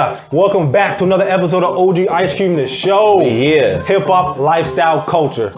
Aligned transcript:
Yeah, 0.00 0.18
welcome 0.32 0.72
back 0.72 0.96
to 0.96 1.04
another 1.04 1.28
episode 1.28 1.62
of 1.62 1.76
OG 1.76 2.08
Ice 2.08 2.34
Cream 2.34 2.56
the 2.56 2.66
Show. 2.66 3.20
Yeah. 3.20 3.82
Hip 3.82 4.06
hop, 4.06 4.38
lifestyle, 4.38 5.02
culture. 5.02 5.52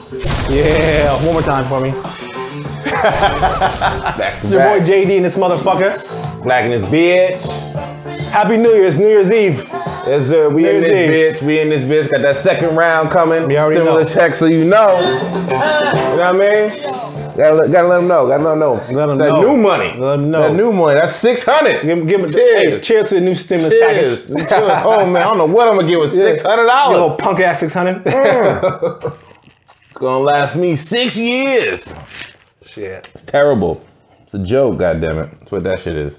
Yeah, 0.51 1.15
one 1.25 1.35
more 1.35 1.43
time 1.43 1.65
for 1.69 1.81
me. 1.81 1.91
Back 2.93 4.41
to 4.41 4.49
Your 4.49 4.59
back. 4.59 4.81
boy 4.81 4.85
JD 4.85 5.17
and 5.19 5.25
this 5.25 5.39
motherfucker. 5.39 6.43
Black 6.43 6.64
in 6.64 6.73
this 6.73 6.83
bitch. 6.91 7.47
Happy 8.31 8.57
New 8.57 8.71
Year's, 8.73 8.99
New 8.99 9.07
Year's 9.07 9.31
Eve. 9.31 9.64
Yes, 9.69 10.27
sir. 10.27 10.50
We 10.50 10.69
in 10.69 10.81
this 10.81 10.89
Year's 10.91 11.39
bitch. 11.39 11.47
We 11.47 11.61
in 11.61 11.69
this 11.69 11.83
bitch. 11.85 12.11
Got 12.11 12.22
that 12.22 12.36
second 12.36 12.75
round 12.75 13.13
coming. 13.13 13.47
We 13.47 13.57
already 13.59 13.77
Stimulus 13.81 14.09
know. 14.13 14.21
check, 14.21 14.35
so 14.35 14.47
you 14.47 14.64
know. 14.64 14.99
You 15.00 15.47
know 16.17 16.17
what 16.17 16.27
I 16.27 16.33
mean? 16.33 17.21
Gotta, 17.36 17.54
let- 17.57 17.72
gotta 17.72 17.89
let 17.89 17.96
them 17.96 18.09
know. 18.09 18.27
Gotta 18.29 18.43
let 18.43 18.50
them 18.50 18.59
know. 18.59 18.72
Let 18.91 19.09
'em 19.11 19.18
that 19.18 19.32
know. 19.32 19.41
new 19.41 19.57
money. 19.57 19.95
Let 19.99 20.14
'em 20.14 20.31
know. 20.31 20.43
That 20.43 20.54
new 20.54 20.72
money. 20.72 21.00
That's 21.00 21.17
six 21.17 21.45
hundred. 21.45 21.82
Give, 21.82 22.07
give, 22.07 22.32
Cheers. 22.32 22.71
Hey, 22.71 22.81
cheers 22.81 23.08
to 23.08 23.14
the 23.17 23.21
new 23.22 23.35
stimulus 23.35 23.72
Cheers. 23.72 24.22
package. 24.27 24.49
Cheers. 24.49 24.82
Oh 24.85 25.07
man, 25.07 25.22
I 25.22 25.25
don't 25.27 25.39
know 25.39 25.46
what 25.46 25.68
I'm 25.68 25.77
gonna 25.77 25.89
get 25.89 25.99
with 25.99 26.13
six 26.13 26.43
hundred 26.43 26.67
Your 26.67 26.91
little 26.93 27.17
punk 27.17 27.41
ass 27.41 27.61
600. 27.61 28.05
Mm. 28.05 29.18
It's 29.89 29.99
gonna 29.99 30.18
last 30.25 30.57
me 30.57 30.77
six 30.77 31.17
years. 31.17 31.95
Shit. 32.64 33.08
It's 33.14 33.25
terrible. 33.25 33.83
It's 34.25 34.34
a 34.34 34.39
joke, 34.39 34.78
goddammit. 34.78 35.39
That's 35.41 35.53
what 35.53 35.64
that 35.64 35.80
shit 35.80 35.97
is. 35.97 36.17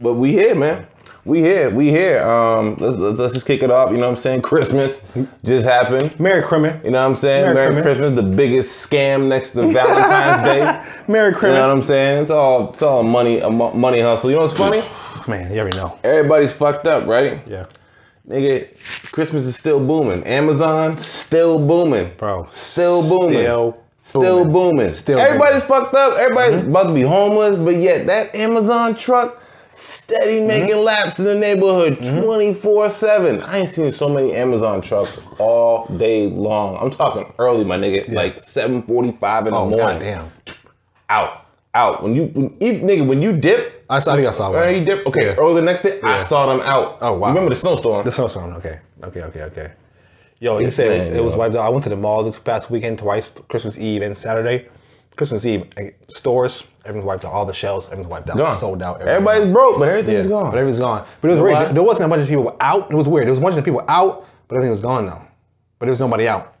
But 0.00 0.14
we 0.14 0.32
here, 0.32 0.54
man. 0.54 0.86
We 1.26 1.40
here. 1.40 1.70
We 1.70 1.90
here. 1.90 2.22
Um, 2.22 2.76
let's, 2.76 2.96
let's, 3.18 3.34
just 3.34 3.46
kick 3.48 3.64
it 3.64 3.70
off. 3.70 3.90
You 3.90 3.96
know 3.96 4.08
what 4.08 4.16
I'm 4.16 4.22
saying? 4.22 4.42
Christmas 4.42 5.04
just 5.44 5.66
happened. 5.66 6.18
Merry 6.20 6.40
Christmas. 6.40 6.80
You 6.84 6.92
know 6.92 7.02
what 7.02 7.10
I'm 7.10 7.16
saying? 7.16 7.52
Merry 7.52 7.70
Merry, 7.70 7.82
Christmas. 7.82 8.14
The 8.14 8.22
biggest 8.22 8.88
scam 8.88 9.26
next 9.26 9.50
to 9.52 9.72
Valentine's 9.72 10.42
Day. 10.42 10.84
Merry 11.12 11.32
Christmas. 11.32 11.48
You 11.50 11.54
know 11.54 11.68
what 11.68 11.76
I'm 11.78 11.82
saying? 11.82 12.22
It's 12.22 12.30
all 12.30 12.72
it's 12.72 12.82
all 12.82 13.02
money 13.02 13.40
a 13.40 13.50
money 13.50 14.00
hustle. 14.00 14.30
You 14.30 14.36
know 14.36 14.42
what's 14.42 14.54
funny? 14.54 14.84
Man, 15.28 15.52
you 15.52 15.58
already 15.58 15.76
know. 15.76 15.98
Everybody's 16.04 16.52
fucked 16.52 16.86
up, 16.86 17.08
right? 17.08 17.42
Yeah. 17.48 17.66
Nigga, 18.28 18.68
Christmas 19.10 19.46
is 19.46 19.56
still 19.56 19.84
booming. 19.84 20.22
Amazon 20.22 20.96
still 20.96 21.58
booming. 21.58 22.12
Bro. 22.16 22.46
Still 22.50 23.02
booming. 23.02 23.42
Still 23.42 23.82
Still 24.00 24.44
booming. 24.44 24.92
Still 24.92 25.18
Everybody's 25.18 25.64
fucked 25.64 25.94
up. 25.96 26.16
Everybody's 26.16 26.64
about 26.64 26.84
to 26.84 26.94
be 26.94 27.02
homeless, 27.02 27.56
but 27.56 27.74
yet 27.74 28.06
that 28.06 28.32
Amazon 28.36 28.94
truck 28.94 29.42
steady 29.76 30.40
making 30.40 30.70
mm-hmm. 30.76 30.84
laps 30.84 31.18
in 31.18 31.24
the 31.24 31.34
neighborhood 31.34 31.98
mm-hmm. 31.98 32.68
24-7. 32.68 33.42
I 33.44 33.58
ain't 33.58 33.68
seen 33.68 33.92
so 33.92 34.08
many 34.08 34.34
Amazon 34.34 34.80
trucks 34.80 35.20
all 35.38 35.86
day 35.96 36.28
long. 36.28 36.76
I'm 36.76 36.90
talking 36.90 37.32
early, 37.38 37.64
my 37.64 37.76
nigga. 37.76 38.12
Like 38.12 38.36
7:45 38.36 39.38
in 39.38 39.44
the 39.44 39.50
Oh, 39.52 39.68
morning. 39.68 39.78
goddamn. 39.78 40.32
Out. 41.08 41.46
Out. 41.74 42.02
When 42.02 42.14
you 42.14 42.26
when, 42.26 42.56
you- 42.60 42.80
nigga, 42.80 43.06
when 43.06 43.22
you 43.22 43.36
dip, 43.36 43.84
I, 43.88 44.00
saw- 44.00 44.12
I 44.12 44.16
think 44.16 44.28
I 44.28 44.30
saw 44.32 44.50
or 44.50 44.64
one. 44.64 44.74
you 44.74 44.84
dip, 44.84 45.06
okay, 45.06 45.26
Yeah. 45.26 45.34
early 45.36 45.54
the 45.54 45.62
next 45.62 45.82
day, 45.82 46.00
I 46.02 46.22
saw 46.24 46.46
them 46.46 46.60
out. 46.66 46.98
Oh, 47.00 47.18
wow. 47.18 47.28
Remember 47.28 47.50
the 47.50 47.56
snowstorm? 47.56 48.04
The 48.04 48.12
snowstorm. 48.12 48.54
Okay. 48.54 48.80
Okay. 49.04 49.22
Okay. 49.22 49.42
Okay. 49.42 49.72
Yo, 50.38 50.58
you 50.58 50.70
said 50.70 51.08
man, 51.12 51.16
it 51.16 51.24
was 51.24 51.32
yo. 51.32 51.38
wiped 51.38 51.56
out. 51.56 51.64
I 51.64 51.68
went 51.70 51.84
to 51.84 51.90
the 51.90 51.96
mall 51.96 52.22
this 52.22 52.38
past 52.38 52.70
weekend 52.70 52.98
twice, 52.98 53.30
Christmas 53.48 53.78
Eve 53.78 54.02
and 54.02 54.16
Saturday. 54.16 54.68
Christmas 55.16 55.44
Eve, 55.46 55.64
stores, 56.08 56.64
everything's 56.84 57.04
wiped 57.06 57.24
out. 57.24 57.32
All 57.32 57.44
the 57.46 57.52
shelves, 57.52 57.86
everything's 57.86 58.08
wiped 58.08 58.30
out. 58.30 58.36
Gone. 58.36 58.54
Sold 58.56 58.82
out. 58.82 59.00
Everybody's 59.00 59.50
broke, 59.52 59.78
but 59.78 59.88
everything's 59.88 60.26
Yeah, 60.26 60.30
gone. 60.30 60.50
But 60.50 60.58
everything's 60.58 60.78
gone. 60.80 61.06
But 61.20 61.28
it 61.28 61.30
was 61.32 61.38
know 61.40 61.44
weird. 61.44 61.54
why? 61.56 61.72
There 61.72 61.82
wasn't 61.82 62.06
a 62.06 62.08
bunch 62.08 62.22
of 62.22 62.28
people 62.28 62.56
out. 62.60 62.90
It 62.90 62.94
was 62.94 63.08
weird. 63.08 63.26
There 63.26 63.32
was 63.32 63.38
a 63.38 63.42
bunch 63.42 63.56
of 63.56 63.64
people 63.64 63.82
out, 63.88 64.26
but 64.48 64.56
everything 64.56 64.70
was 64.70 64.80
gone 64.80 65.06
though. 65.06 65.22
But 65.78 65.86
there 65.86 65.90
was 65.90 66.00
nobody 66.00 66.28
out. 66.28 66.54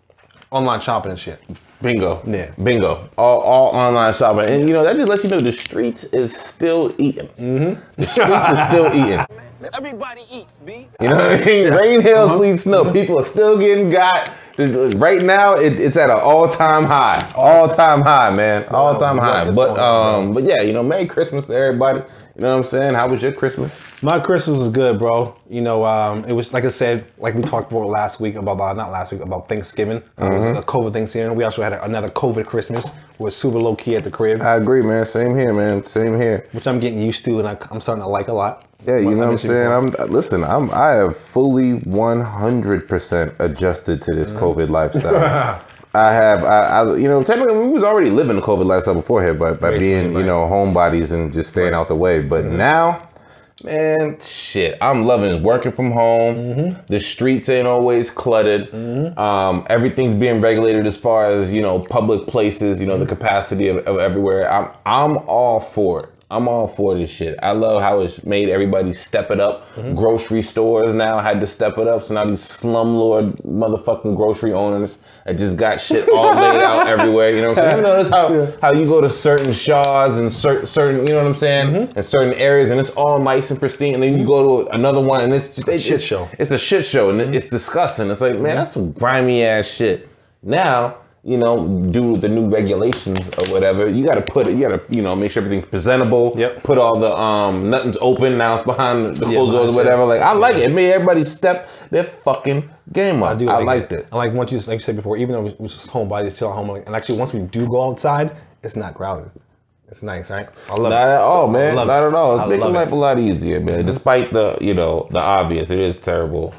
Online 0.50 0.80
shopping 0.80 1.10
and 1.10 1.20
shit. 1.20 1.40
Bingo. 1.82 2.22
Yeah. 2.26 2.52
Bingo. 2.62 3.08
All, 3.18 3.40
all 3.40 3.74
online 3.74 4.14
shopping. 4.14 4.48
And 4.48 4.66
you 4.68 4.72
know, 4.74 4.82
that 4.84 4.96
just 4.96 5.08
lets 5.08 5.22
you 5.24 5.28
know 5.30 5.40
the 5.40 5.52
streets 5.52 6.04
is 6.04 6.34
still 6.34 6.92
eating. 6.98 7.28
Mm-hmm. 7.38 8.00
The 8.00 8.06
streets 8.06 8.60
is 8.60 8.66
still 8.68 8.86
eating. 8.94 9.26
Everybody 9.72 10.22
eats, 10.30 10.58
B. 10.64 10.88
You 11.00 11.08
know 11.08 11.16
what 11.16 11.40
I 11.42 11.44
mean? 11.44 11.72
Rain, 11.74 12.00
hail, 12.02 12.24
Uh-huh. 12.24 12.38
sleet, 12.38 12.56
snow. 12.58 12.92
People 12.92 13.18
are 13.18 13.24
still 13.24 13.58
getting 13.58 13.88
got. 13.88 14.30
Right 14.58 15.22
now, 15.22 15.54
it, 15.54 15.78
it's 15.80 15.96
at 15.96 16.08
an 16.10 16.18
all-time 16.18 16.84
high. 16.84 17.30
All-time 17.34 18.02
high, 18.02 18.30
man. 18.34 18.64
All-time 18.70 19.18
high. 19.18 19.50
But 19.50 19.78
um, 19.78 20.32
but 20.34 20.44
yeah, 20.44 20.62
you 20.62 20.72
know, 20.72 20.82
Merry 20.82 21.06
Christmas 21.06 21.46
to 21.46 21.54
everybody. 21.54 22.02
You 22.36 22.42
know 22.42 22.54
what 22.58 22.64
I'm 22.66 22.70
saying? 22.70 22.94
How 22.94 23.08
was 23.08 23.22
your 23.22 23.32
Christmas? 23.32 23.78
My 24.02 24.20
Christmas 24.20 24.58
was 24.58 24.68
good, 24.68 24.98
bro. 24.98 25.34
You 25.48 25.62
know, 25.62 25.86
um, 25.86 26.22
it 26.26 26.34
was 26.34 26.52
like 26.52 26.64
I 26.66 26.68
said, 26.68 27.06
like 27.16 27.34
we 27.34 27.40
talked 27.40 27.72
about 27.72 27.86
last 27.88 28.20
week 28.20 28.34
about 28.34 28.60
uh, 28.60 28.74
not 28.74 28.90
last 28.92 29.10
week 29.10 29.22
about 29.22 29.48
Thanksgiving. 29.48 30.02
Uh, 30.20 30.26
It 30.26 30.32
was 30.34 30.44
a 30.58 30.62
COVID 30.62 30.92
Thanksgiving. 30.92 31.34
We 31.34 31.44
also 31.44 31.62
had 31.62 31.72
another 31.72 32.10
COVID 32.10 32.44
Christmas. 32.44 32.90
We 33.18 33.24
was 33.24 33.34
super 33.34 33.58
low 33.58 33.74
key 33.74 33.96
at 33.96 34.04
the 34.04 34.10
crib, 34.10 34.42
I 34.42 34.56
agree, 34.56 34.82
man. 34.82 35.06
Same 35.06 35.34
here, 35.34 35.54
man. 35.54 35.82
Same 35.86 36.14
here. 36.14 36.46
which 36.52 36.66
I'm 36.66 36.78
getting 36.78 37.00
used 37.00 37.24
to, 37.24 37.38
and 37.38 37.48
I, 37.48 37.56
I'm 37.70 37.80
starting 37.80 38.02
to 38.04 38.08
like 38.10 38.28
a 38.28 38.34
lot. 38.34 38.66
Yeah, 38.86 38.98
you 38.98 39.14
know 39.14 39.20
what 39.24 39.28
I'm 39.30 39.38
saying. 39.38 39.82
before. 39.88 40.04
I'm 40.04 40.12
listen. 40.12 40.44
I'm 40.44 40.70
I 40.72 40.90
have 40.90 41.16
fully 41.16 41.72
100 41.72 42.86
percent 42.86 43.32
adjusted 43.38 44.02
to 44.02 44.14
this 44.14 44.30
COVID 44.32 44.68
lifestyle. 44.68 45.64
I 45.96 46.12
have, 46.12 46.44
I, 46.44 46.60
I, 46.60 46.96
you 46.96 47.08
know, 47.08 47.22
technically 47.22 47.56
we 47.56 47.68
was 47.68 47.82
already 47.82 48.10
living 48.10 48.36
the 48.36 48.42
COVID 48.42 48.66
lifestyle 48.66 48.94
before 48.94 49.22
here, 49.22 49.34
but 49.34 49.60
by 49.60 49.70
Basically, 49.70 49.88
being, 49.88 50.12
you 50.12 50.18
right. 50.18 50.26
know, 50.26 50.44
homebodies 50.44 51.10
and 51.12 51.32
just 51.32 51.50
staying 51.50 51.72
out 51.72 51.88
the 51.88 51.94
way. 51.94 52.20
But 52.20 52.44
mm-hmm. 52.44 52.58
now, 52.58 53.08
man, 53.64 54.18
shit, 54.20 54.76
I'm 54.82 55.04
loving 55.04 55.34
it. 55.34 55.42
Working 55.42 55.72
from 55.72 55.90
home, 55.90 56.36
mm-hmm. 56.36 56.80
the 56.86 57.00
streets 57.00 57.48
ain't 57.48 57.66
always 57.66 58.10
cluttered. 58.10 58.70
Mm-hmm. 58.70 59.18
Um, 59.18 59.66
everything's 59.70 60.14
being 60.14 60.40
regulated 60.42 60.86
as 60.86 60.96
far 60.96 61.24
as 61.26 61.52
you 61.52 61.62
know, 61.62 61.80
public 61.80 62.26
places. 62.26 62.80
You 62.80 62.86
know, 62.86 62.98
the 62.98 63.06
capacity 63.06 63.68
of, 63.68 63.78
of 63.78 63.98
everywhere. 63.98 64.52
I'm, 64.52 64.70
I'm 64.84 65.16
all 65.26 65.60
for 65.60 66.04
it. 66.04 66.10
I'm 66.28 66.48
all 66.48 66.66
for 66.66 66.98
this 66.98 67.08
shit. 67.08 67.38
I 67.40 67.52
love 67.52 67.80
how 67.80 68.00
it's 68.00 68.24
made 68.24 68.48
everybody 68.48 68.92
step 68.92 69.30
it 69.30 69.38
up. 69.38 69.72
Mm-hmm. 69.76 69.94
Grocery 69.94 70.42
stores 70.42 70.92
now 70.92 71.20
had 71.20 71.40
to 71.40 71.46
step 71.46 71.78
it 71.78 71.86
up. 71.86 72.02
So 72.02 72.14
now 72.14 72.24
these 72.24 72.40
slumlord 72.40 73.40
motherfucking 73.42 74.16
grocery 74.16 74.52
owners 74.52 74.98
that 75.24 75.38
just 75.38 75.56
got 75.56 75.80
shit 75.80 76.08
all 76.08 76.34
laid 76.34 76.62
out 76.62 76.88
everywhere. 76.88 77.30
You 77.30 77.42
know 77.42 77.48
what 77.50 77.58
I'm 77.58 77.64
saying? 77.64 77.76
You 77.76 77.82
notice 77.84 78.08
how, 78.08 78.52
how 78.60 78.72
you 78.72 78.86
go 78.86 79.00
to 79.00 79.08
certain 79.08 79.52
Shaws 79.52 80.18
and 80.18 80.32
cer- 80.32 80.66
certain, 80.66 81.06
you 81.06 81.14
know 81.14 81.18
what 81.18 81.28
I'm 81.28 81.34
saying? 81.36 81.68
Mm-hmm. 81.68 81.96
And 81.96 82.04
certain 82.04 82.34
areas 82.34 82.70
and 82.70 82.80
it's 82.80 82.90
all 82.90 83.20
nice 83.20 83.52
and 83.52 83.60
pristine. 83.60 83.94
And 83.94 84.02
then 84.02 84.18
you 84.18 84.26
go 84.26 84.64
to 84.64 84.70
another 84.72 85.00
one 85.00 85.20
and 85.20 85.32
it's 85.32 85.54
just, 85.54 85.68
it's 85.68 85.84
shit 85.84 86.02
show. 86.02 86.28
It's 86.40 86.50
a 86.50 86.58
shit 86.58 86.84
show 86.84 87.10
and 87.10 87.20
mm-hmm. 87.20 87.34
it's 87.34 87.48
disgusting. 87.48 88.10
It's 88.10 88.20
like, 88.20 88.34
man, 88.34 88.56
that's 88.56 88.72
some 88.72 88.90
grimy 88.90 89.44
ass 89.44 89.68
shit. 89.68 90.08
Now, 90.42 90.96
you 91.26 91.36
know, 91.36 91.66
do 91.90 92.16
the 92.16 92.28
new 92.28 92.48
regulations 92.48 93.28
or 93.40 93.52
whatever, 93.52 93.88
you 93.88 94.04
gotta 94.06 94.22
put 94.22 94.46
it, 94.46 94.54
you 94.54 94.60
gotta, 94.60 94.80
you 94.88 95.02
know, 95.02 95.16
make 95.16 95.32
sure 95.32 95.42
everything's 95.42 95.68
presentable. 95.68 96.32
Yep. 96.36 96.62
Put 96.62 96.78
all 96.78 96.98
the 97.00 97.12
um 97.12 97.68
nothing's 97.68 97.98
open, 98.00 98.38
now 98.38 98.54
it's 98.54 98.64
behind 98.64 99.02
the 99.02 99.26
Yeah, 99.26 99.34
closed 99.34 99.52
doors 99.52 99.70
or 99.70 99.76
whatever. 99.76 100.04
Like 100.04 100.22
I 100.22 100.32
like 100.32 100.56
it. 100.56 100.62
It 100.70 100.72
made 100.72 100.92
everybody 100.92 101.24
step 101.24 101.68
their 101.90 102.04
fucking 102.04 102.70
game 102.92 103.22
up. 103.24 103.30
I, 103.30 103.34
do 103.34 103.48
I 103.48 103.58
liked 103.64 103.92
it. 103.92 104.00
it. 104.00 104.04
And 104.06 104.14
like 104.14 104.32
once 104.32 104.52
you 104.52 104.58
like 104.60 104.74
you 104.76 104.78
said 104.78 104.96
before, 104.96 105.16
even 105.16 105.32
though 105.34 105.42
we 105.42 105.54
was 105.58 105.74
just 105.74 105.90
homebodies, 105.90 106.38
chill 106.38 106.50
at 106.50 106.54
home, 106.54 106.68
like, 106.68 106.86
and 106.86 106.94
actually 106.94 107.18
once 107.18 107.32
we 107.34 107.40
do 107.40 107.66
go 107.68 107.88
outside, 107.90 108.36
it's 108.62 108.76
not 108.76 108.94
crowded. 108.94 109.30
It's 109.88 110.02
nice, 110.02 110.30
right? 110.30 110.48
I 110.68 110.74
love 110.74 110.90
Not 110.90 111.08
it. 111.08 111.12
at 111.12 111.20
all, 111.20 111.48
man. 111.48 111.74
Not 111.76 111.88
it. 111.88 112.08
at 112.08 112.14
all. 112.14 112.38
I 112.40 112.42
It's 112.42 112.50
making 112.50 112.72
life 112.72 112.88
it. 112.88 112.92
a 112.92 112.96
lot 112.96 113.18
easier, 113.18 113.60
man. 113.60 113.78
Mm-hmm. 113.78 113.86
Despite 113.86 114.32
the, 114.32 114.58
you 114.60 114.74
know, 114.74 115.06
the 115.12 115.20
obvious, 115.20 115.70
it 115.70 115.78
is 115.78 115.96
terrible. 115.96 116.54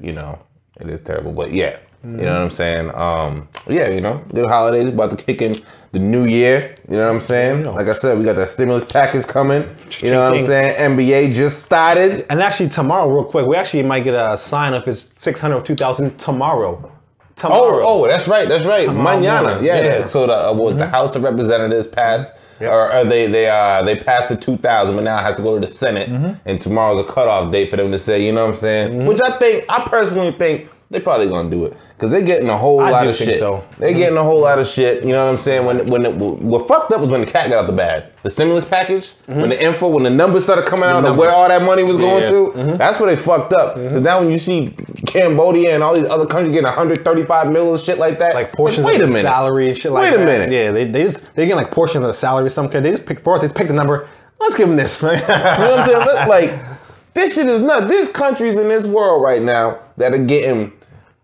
You 0.00 0.12
know, 0.12 0.38
it 0.80 0.88
is 0.88 1.00
terrible. 1.00 1.32
But 1.32 1.52
yeah, 1.52 1.78
you 2.12 2.24
know 2.24 2.32
what 2.34 2.42
I'm 2.42 2.50
saying. 2.50 2.94
Um, 2.94 3.48
yeah, 3.68 3.88
you 3.90 4.00
know, 4.00 4.22
good 4.32 4.46
holidays 4.48 4.88
about 4.88 5.16
to 5.18 5.24
kick 5.24 5.42
in 5.42 5.60
the 5.92 5.98
new 5.98 6.24
year. 6.26 6.74
You 6.88 6.96
know 6.96 7.06
what 7.06 7.14
I'm 7.14 7.20
saying? 7.20 7.64
Like 7.64 7.88
I 7.88 7.92
said, 7.92 8.18
we 8.18 8.24
got 8.24 8.36
that 8.36 8.48
stimulus 8.48 8.84
package 8.84 9.26
coming. 9.26 9.62
You 10.00 10.10
know 10.10 10.22
what 10.30 10.38
I'm 10.38 10.44
saying? 10.44 10.76
NBA 10.98 11.34
just 11.34 11.64
started. 11.64 12.26
And 12.30 12.40
actually, 12.40 12.68
tomorrow, 12.68 13.08
real 13.08 13.24
quick, 13.24 13.46
we 13.46 13.56
actually 13.56 13.82
might 13.82 14.04
get 14.04 14.14
a 14.14 14.36
sign 14.38 14.74
if 14.74 14.86
it's 14.86 15.12
600 15.20 15.56
or 15.56 15.62
2,000 15.62 16.16
tomorrow. 16.18 16.80
Oh, 16.84 16.92
Tomorrow. 17.36 17.84
oh, 17.86 18.04
oh, 18.04 18.08
that's 18.08 18.26
right, 18.28 18.48
that's 18.48 18.64
right. 18.64 18.86
Tomorrow 18.86 19.18
Mañana, 19.20 19.62
yeah. 19.62 19.76
yeah. 19.82 19.98
Mm-hmm. 19.98 20.08
So 20.08 20.26
the 20.26 20.48
uh, 20.48 20.52
well, 20.54 20.74
the 20.74 20.86
House 20.86 21.14
of 21.16 21.22
Representatives 21.22 21.86
passed, 21.86 22.32
or, 22.60 22.90
or 22.90 23.04
they 23.04 23.26
they 23.26 23.46
uh 23.50 23.82
they 23.82 23.94
passed 23.94 24.30
the 24.30 24.36
2000, 24.36 24.94
but 24.96 25.04
now 25.04 25.18
it 25.18 25.22
has 25.22 25.36
to 25.36 25.42
go 25.42 25.58
to 25.60 25.66
the 25.66 25.70
Senate, 25.70 26.08
Mm-hmm. 26.08 26.48
and 26.48 26.62
tomorrow's 26.62 26.98
a 26.98 27.04
cutoff 27.04 27.52
date 27.52 27.68
for 27.68 27.76
them 27.76 27.92
to 27.92 27.98
say, 27.98 28.24
you 28.24 28.32
know 28.32 28.46
what 28.46 28.54
I'm 28.54 28.60
saying? 28.60 29.04
Which 29.06 29.20
I 29.20 29.36
think, 29.38 29.66
I 29.68 29.86
personally 29.86 30.32
think 30.32 30.70
they 30.88 31.00
probably 31.00 31.28
gonna 31.28 31.50
do 31.50 31.66
it 31.66 31.76
because 31.96 32.10
they're 32.10 32.22
getting 32.22 32.48
a 32.48 32.56
whole 32.56 32.78
I 32.78 32.90
lot 32.90 33.06
of 33.08 33.16
shit. 33.16 33.38
so. 33.38 33.64
They're 33.78 33.90
mm-hmm. 33.90 33.98
getting 33.98 34.18
a 34.18 34.22
whole 34.22 34.40
lot 34.40 34.58
of 34.58 34.68
shit. 34.68 35.02
You 35.02 35.10
know 35.10 35.24
what 35.24 35.32
I'm 35.32 35.38
saying? 35.38 35.64
When 35.64 35.86
when 35.88 36.06
it, 36.06 36.14
what 36.14 36.68
fucked 36.68 36.92
up 36.92 37.00
was 37.00 37.10
when 37.10 37.22
the 37.22 37.26
cat 37.26 37.48
got 37.48 37.64
out 37.64 37.66
the 37.66 37.72
bag. 37.72 38.04
The 38.22 38.30
stimulus 38.30 38.64
package, 38.64 39.14
mm-hmm. 39.26 39.40
when 39.40 39.50
the 39.50 39.62
info, 39.62 39.88
when 39.88 40.04
the 40.04 40.10
numbers 40.10 40.44
started 40.44 40.66
coming 40.66 40.84
out 40.84 41.04
of 41.04 41.16
where 41.16 41.30
all 41.30 41.48
that 41.48 41.62
money 41.62 41.82
was 41.82 41.96
going 41.96 42.22
Yeah. 42.22 42.30
to, 42.30 42.34
mm-hmm. 42.34 42.76
that's 42.76 43.00
where 43.00 43.14
they 43.14 43.20
fucked 43.20 43.52
up. 43.52 43.76
Because 43.76 44.02
now 44.02 44.20
when 44.20 44.30
you 44.30 44.38
see 44.38 44.74
Cambodia 45.06 45.74
and 45.74 45.82
all 45.82 45.94
these 45.94 46.08
other 46.08 46.26
countries 46.26 46.52
getting 46.52 46.66
135 46.66 47.50
mil 47.50 47.74
and 47.74 47.82
shit 47.82 47.98
like 47.98 48.18
that, 48.18 48.34
like 48.34 48.52
portions 48.52 48.86
wait 48.86 49.00
of 49.00 49.08
a 49.08 49.12
minute. 49.12 49.22
salary 49.22 49.68
and 49.68 49.78
shit 49.78 49.92
like 49.92 50.12
Wait 50.12 50.20
a 50.20 50.24
minute. 50.24 50.52
Yeah, 50.52 50.70
they, 50.70 50.84
they 50.84 51.04
just 51.04 51.34
they 51.34 51.46
get 51.46 51.56
like 51.56 51.70
portions 51.70 52.04
of 52.04 52.08
the 52.08 52.14
salary. 52.14 52.50
Some 52.50 52.68
kid 52.68 52.82
they 52.82 52.90
just 52.90 53.06
pick 53.06 53.20
for 53.20 53.34
us. 53.34 53.40
They 53.40 53.46
just 53.46 53.56
pick 53.56 53.68
the 53.68 53.74
number. 53.74 54.08
Let's 54.38 54.54
give 54.54 54.68
them 54.68 54.76
this. 54.76 55.02
You 55.02 55.08
know 55.08 55.14
what 55.14 55.80
I'm 55.80 55.84
saying? 55.84 56.28
Like 56.28 56.75
this 57.16 57.34
shit 57.34 57.46
is 57.48 57.60
nuts. 57.62 57.88
There's 57.88 58.08
countries 58.10 58.58
in 58.58 58.68
this 58.68 58.84
world 58.84 59.22
right 59.22 59.42
now 59.42 59.80
that 59.96 60.14
are 60.14 60.18
getting 60.24 60.72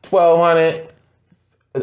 1200 0.08 0.88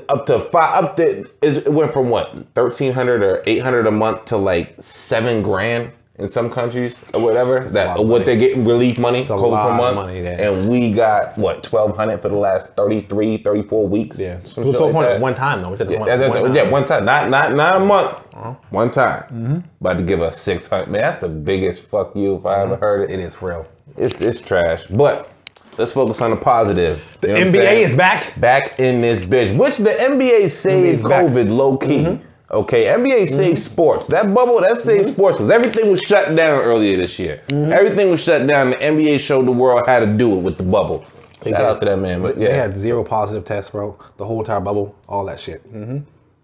up 0.08 0.26
to 0.28 0.40
five 0.40 0.84
up 0.84 0.98
to 0.98 1.26
is- 1.42 1.58
it 1.58 1.74
went 1.74 1.92
from 1.92 2.10
what 2.10 2.34
1300 2.56 3.24
or 3.24 3.42
800 3.46 3.88
a 3.88 3.92
month 3.92 4.26
to 4.26 4.38
like 4.38 4.76
seven 4.80 5.42
grand 5.42 5.92
in 6.20 6.28
some 6.28 6.50
countries 6.52 7.00
or 7.14 7.22
whatever 7.22 7.62
that 7.62 8.04
what 8.04 8.26
they're 8.26 8.36
getting 8.38 8.66
relief 8.66 9.00
money 9.00 9.22
a 9.22 9.24
COVID 9.24 9.52
lot 9.52 9.64
per 9.68 9.72
of 9.72 9.78
month, 9.78 9.96
money, 9.96 10.22
yeah. 10.22 10.50
and 10.52 10.70
we 10.70 10.92
got 10.92 11.36
what 11.38 11.64
twelve 11.64 11.96
hundred 11.96 12.22
for 12.22 12.28
the 12.28 12.36
last 12.36 12.76
33, 12.76 13.38
34 13.38 13.88
weeks. 13.88 14.20
Yeah. 14.20 14.38
Shit 14.44 14.58
like 14.66 14.94
one 14.94 15.06
that. 15.06 15.22
one 15.22 15.34
time 15.34 15.62
though. 15.62 15.76
Yeah, 15.76 15.98
one, 15.98 16.42
one 16.42 16.54
yeah, 16.54 16.64
time. 16.64 16.72
one 16.72 16.86
time, 16.86 17.06
not 17.06 17.30
not 17.30 17.54
not 17.56 17.82
a 17.82 17.86
month, 17.86 18.10
Uh-huh. 18.36 18.54
one 18.70 18.92
time. 18.92 19.24
Mm-hmm. 19.24 19.60
About 19.80 19.98
to 19.98 20.04
give 20.04 20.22
us 20.22 20.40
six 20.40 20.68
hundred. 20.68 20.90
Man, 20.90 21.02
that's 21.02 21.22
the 21.22 21.30
biggest 21.30 21.88
fuck 21.88 22.14
you 22.18 22.36
if 22.36 22.46
I 22.46 22.64
ever 22.64 22.76
heard 22.76 23.10
it. 23.10 23.14
It 23.18 23.22
is 23.22 23.42
real. 23.42 23.66
It's 23.98 24.22
it's 24.22 24.42
trash, 24.42 24.86
but 24.86 25.32
let's 25.78 25.94
focus 25.94 26.22
on 26.22 26.32
the 26.32 26.38
positive. 26.38 27.02
The 27.22 27.30
You 27.30 27.34
know 27.34 27.52
NBA 27.52 27.74
is 27.86 27.96
back. 27.96 28.40
back 28.40 28.80
in 28.80 29.02
this 29.02 29.22
bitch, 29.22 29.58
which 29.58 29.78
the 29.78 29.92
NBA 29.92 30.50
saved 30.50 31.00
NBA's 31.00 31.04
back. 31.04 31.26
Mm-hmm. 31.26 31.38
COVID 31.38 31.50
low 31.56 31.78
key. 31.78 32.20
Okay, 32.52 32.86
NBA 32.86 33.30
saved 33.30 33.60
sports. 33.60 34.08
That 34.08 34.34
bubble 34.34 34.60
that 34.62 34.78
saved 34.78 35.06
sports 35.06 35.38
because 35.38 35.52
everything 35.52 35.92
was 35.92 36.02
shut 36.02 36.36
down 36.36 36.62
earlier 36.64 36.98
this 36.98 37.20
year. 37.20 37.44
Mm-hmm. 37.48 37.72
Everything 37.72 38.10
was 38.10 38.22
shut 38.24 38.48
down. 38.48 38.72
The 38.72 38.78
NBA 38.78 39.20
showed 39.20 39.46
the 39.46 39.52
world 39.52 39.84
how 39.86 40.00
to 40.00 40.08
do 40.08 40.36
it 40.36 40.42
with 40.42 40.58
the 40.58 40.64
bubble. 40.64 41.06
Shout 41.44 41.46
did. 41.46 41.54
out 41.56 41.80
to 41.80 41.86
that 41.86 42.00
man. 42.00 42.24
But 42.24 42.38
They 42.38 42.52
had 42.54 42.76
zero 42.76 43.04
positive 43.04 43.46
tests, 43.46 43.70
bro. 43.70 43.98
The 44.18 44.26
whole 44.26 44.40
entire 44.40 44.60
bubble, 44.60 44.96
all 45.08 45.26
that 45.26 45.40
shit. 45.40 45.64
Mm-hmm. 45.72 46.00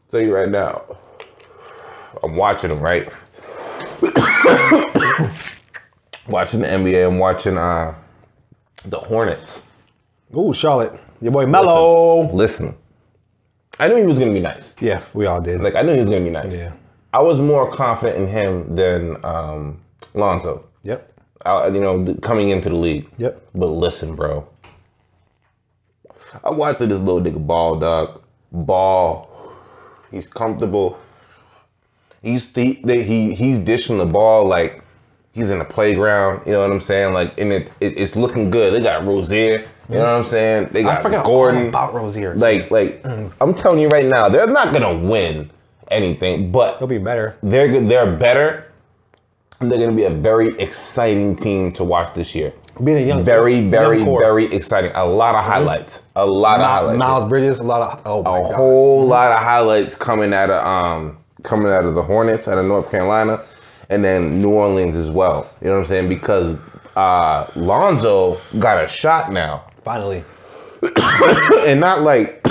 tell 0.10 0.22
you 0.22 0.34
right 0.34 0.48
now, 0.48 0.84
I'm 2.22 2.36
watching 2.36 2.70
them 2.70 2.80
right. 2.80 3.12
watching 6.28 6.62
the 6.62 6.68
NBA. 6.68 7.08
I'm 7.08 7.20
watching 7.20 7.58
uh 7.58 7.96
the 8.86 9.00
Hornets. 9.00 9.62
Ooh, 10.38 10.54
Charlotte, 10.54 11.00
your 11.22 11.32
boy 11.32 11.46
Mello. 11.46 12.32
Listen, 12.34 12.76
I 13.80 13.88
knew 13.88 13.98
he 13.98 14.06
was 14.06 14.20
gonna 14.20 14.34
be 14.34 14.40
nice. 14.40 14.76
Yeah, 14.80 15.02
we 15.14 15.26
all 15.26 15.42
did. 15.42 15.62
Like 15.62 15.76
I 15.76 15.82
knew 15.82 15.94
he 15.94 16.00
was 16.00 16.10
gonna 16.10 16.24
be 16.24 16.30
nice. 16.30 16.56
Yeah. 16.56 16.74
I 17.14 17.20
was 17.20 17.40
more 17.40 17.72
confident 17.72 18.18
in 18.18 18.28
him 18.28 18.76
than 18.76 19.24
um, 19.24 19.82
Lonzo. 20.14 20.66
yep. 20.84 21.12
I, 21.46 21.68
you 21.68 21.80
know, 21.80 22.14
coming 22.16 22.50
into 22.50 22.70
the 22.70 22.76
league. 22.76 23.08
Yep. 23.18 23.50
But 23.54 23.68
listen, 23.68 24.16
bro. 24.16 24.48
I 26.44 26.52
watched 26.52 26.80
this 26.80 26.90
little 26.90 27.22
nigga 27.22 27.46
ball, 27.46 27.80
dog. 27.80 28.22
Ball. 28.52 29.30
He's 30.12 30.28
comfortable. 30.28 31.00
He's 32.22 32.52
he, 32.54 32.82
he 32.84 33.34
he's 33.36 33.60
dishing 33.60 33.98
the 33.98 34.06
ball 34.06 34.46
like 34.46 34.84
he's 35.36 35.52
in 35.52 35.60
the 35.60 35.66
playground. 35.66 36.42
You 36.48 36.54
know 36.54 36.62
what 36.62 36.72
I'm 36.72 36.82
saying? 36.82 37.14
Like, 37.14 37.38
and 37.40 37.54
it, 37.54 37.72
it 37.80 37.98
it's 37.98 38.16
looking 38.16 38.50
good. 38.50 38.74
They 38.74 38.82
got 38.82 39.06
Rozier. 39.06 39.68
You 39.88 39.96
know 39.96 40.02
what 40.02 40.10
I'm 40.10 40.24
mm. 40.24 40.30
saying? 40.30 40.70
They 40.72 40.82
got 40.82 41.00
I 41.00 41.02
forgot 41.04 41.26
Gordon. 41.26 41.64
all 41.64 41.70
about 41.70 41.94
Rozier. 41.94 42.34
Like, 42.34 42.72
like 42.72 43.04
mm. 43.04 43.32
I'm 43.40 43.54
telling 43.54 43.80
you 43.80 43.90
right 43.90 44.06
now, 44.06 44.30
they're 44.30 44.48
not 44.48 44.74
gonna 44.74 44.98
win 44.98 45.52
anything, 45.92 46.52
but 46.52 46.80
He'll 46.80 46.88
be 46.88 46.98
better. 46.98 47.38
they're 47.44 47.68
good- 47.68 47.88
they're 47.88 48.16
better. 48.16 48.72
And 49.60 49.72
they're 49.72 49.78
gonna 49.78 49.92
be 49.92 50.06
a 50.06 50.10
very 50.10 50.60
exciting 50.60 51.36
team 51.36 51.72
to 51.74 51.84
watch 51.84 52.16
this 52.16 52.34
year. 52.34 52.52
Being 52.84 52.98
a 52.98 53.02
young, 53.02 53.24
Very, 53.24 53.56
young 53.56 53.72
very, 53.72 54.04
core. 54.04 54.20
very 54.20 54.46
exciting. 54.54 54.92
A 54.96 55.06
lot 55.06 55.36
of 55.36 55.42
mm-hmm. 55.42 55.52
highlights. 55.52 56.02
A 56.18 56.26
lot 56.26 56.60
of 56.60 56.66
highlights. 56.66 56.98
Miles 56.98 57.30
Bridges, 57.30 57.60
a 57.60 57.64
lot 57.64 57.82
of 57.82 58.02
oh 58.06 58.24
my 58.24 58.40
a 58.40 58.42
god. 58.42 58.54
whole 58.56 59.02
mm-hmm. 59.02 59.12
lot 59.12 59.32
of 59.32 59.38
highlights 59.38 59.96
coming 59.96 60.34
out 60.34 60.50
of 60.50 60.66
um 60.66 61.18
coming 61.44 61.72
out 61.72 61.86
of 61.86 61.96
the 61.96 62.04
Hornets 62.04 62.48
out 62.48 62.58
of 62.58 62.66
North 62.66 62.90
Carolina, 62.92 63.40
and 63.90 64.04
then 64.04 64.42
New 64.42 64.52
Orleans 64.52 64.96
as 64.96 65.12
well. 65.12 65.50
You 65.62 65.68
know 65.68 65.74
what 65.74 65.80
I'm 65.80 65.86
saying? 65.86 66.10
Because 66.10 66.58
uh 66.96 67.48
Lonzo 67.56 68.40
got 68.60 68.84
a 68.84 68.88
shot 68.88 69.32
now. 69.32 69.68
Finally, 69.84 70.24
and 71.68 71.80
not 71.80 72.02
like 72.02 72.42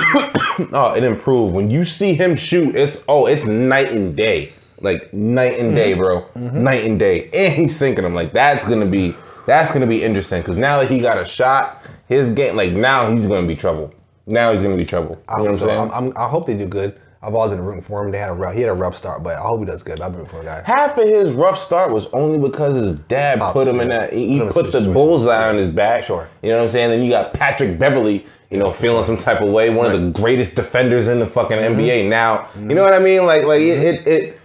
oh 0.72 0.94
it 0.96 1.04
improved. 1.04 1.54
When 1.54 1.70
you 1.70 1.84
see 1.84 2.14
him 2.14 2.34
shoot 2.34 2.76
it's 2.76 3.02
oh 3.08 3.26
it's 3.26 3.46
night 3.46 3.92
and 3.92 4.16
day. 4.16 4.52
Like 4.80 5.12
night 5.14 5.58
and 5.58 5.74
day 5.74 5.92
mm-hmm. 5.92 6.00
bro. 6.00 6.20
Mm-hmm. 6.36 6.62
Night 6.62 6.84
and 6.84 6.98
day. 6.98 7.30
And 7.32 7.54
he's 7.54 7.74
sinking 7.76 8.04
them 8.04 8.14
like 8.14 8.32
that's 8.32 8.66
gonna 8.68 8.86
be 8.86 9.14
that's 9.46 9.70
gonna 9.70 9.86
be 9.86 10.02
interesting. 10.02 10.42
Because 10.42 10.56
now 10.56 10.80
that 10.80 10.90
he 10.90 11.00
got 11.00 11.18
a 11.18 11.24
shot 11.24 11.82
his 12.08 12.30
game 12.30 12.56
like 12.56 12.72
now 12.72 13.10
he's 13.10 13.26
gonna 13.26 13.46
be 13.46 13.56
trouble. 13.56 13.92
Now 14.26 14.52
he's 14.52 14.62
gonna 14.62 14.76
be 14.76 14.84
trouble. 14.84 15.22
You 15.30 15.36
know 15.36 15.40
uh, 15.40 15.42
what 15.42 15.48
i'm 15.48 15.58
so 15.58 15.66
saying? 15.66 15.80
I'm, 15.80 15.90
I'm, 15.92 16.12
I 16.16 16.28
hope 16.28 16.46
they 16.46 16.56
do 16.56 16.66
good. 16.66 17.00
I've 17.24 17.34
always 17.34 17.50
been 17.52 17.64
rooting 17.64 17.82
for 17.82 18.04
him. 18.04 18.12
They 18.12 18.18
had 18.18 18.30
a 18.30 18.34
rough, 18.34 18.54
he 18.54 18.60
had 18.60 18.70
a 18.70 18.74
rough 18.74 18.96
start, 18.96 19.22
but 19.22 19.36
I 19.36 19.40
hope 19.40 19.60
he 19.60 19.66
does 19.66 19.82
good. 19.82 20.00
I've 20.00 20.12
been 20.12 20.20
rooting 20.20 20.30
for 20.32 20.38
the 20.38 20.44
guy. 20.44 20.62
half 20.66 20.96
of 20.98 21.08
his 21.08 21.32
rough 21.32 21.58
start 21.58 21.90
was 21.90 22.06
only 22.12 22.38
because 22.38 22.76
his 22.76 22.98
dad 23.00 23.38
Pops, 23.38 23.52
put 23.54 23.66
him 23.68 23.80
in 23.80 23.88
that 23.88 24.12
he, 24.12 24.26
Put 24.26 24.34
him 24.36 24.42
in 24.42 24.48
a 24.48 24.52
put 24.52 24.66
the 24.66 24.72
situation. 24.72 24.92
bullseye 24.92 25.48
on 25.48 25.56
his 25.56 25.68
back 25.70 26.04
Sure. 26.04 26.28
you 26.42 26.50
know 26.50 26.58
what 26.58 26.62
i'm 26.64 26.68
saying 26.68 26.90
then 26.90 27.02
you 27.02 27.10
got 27.10 27.32
patrick 27.32 27.78
beverley 27.78 28.26
you 28.50 28.58
know 28.58 28.72
feeling 28.72 29.02
some 29.02 29.16
type 29.16 29.40
of 29.40 29.48
way 29.48 29.70
one 29.70 29.86
of 29.86 29.92
the 30.00 30.10
greatest 30.10 30.54
defenders 30.54 31.08
in 31.08 31.18
the 31.18 31.26
fucking 31.26 31.56
Mm-hmm. 31.56 31.80
nba 31.80 32.08
now 32.08 32.48
you 32.56 32.74
know 32.74 32.82
what 32.84 32.92
i 32.94 32.98
mean 32.98 33.24
like 33.26 33.44
like 33.44 33.60
it, 33.60 33.82
it, 33.82 34.06
it 34.08 34.40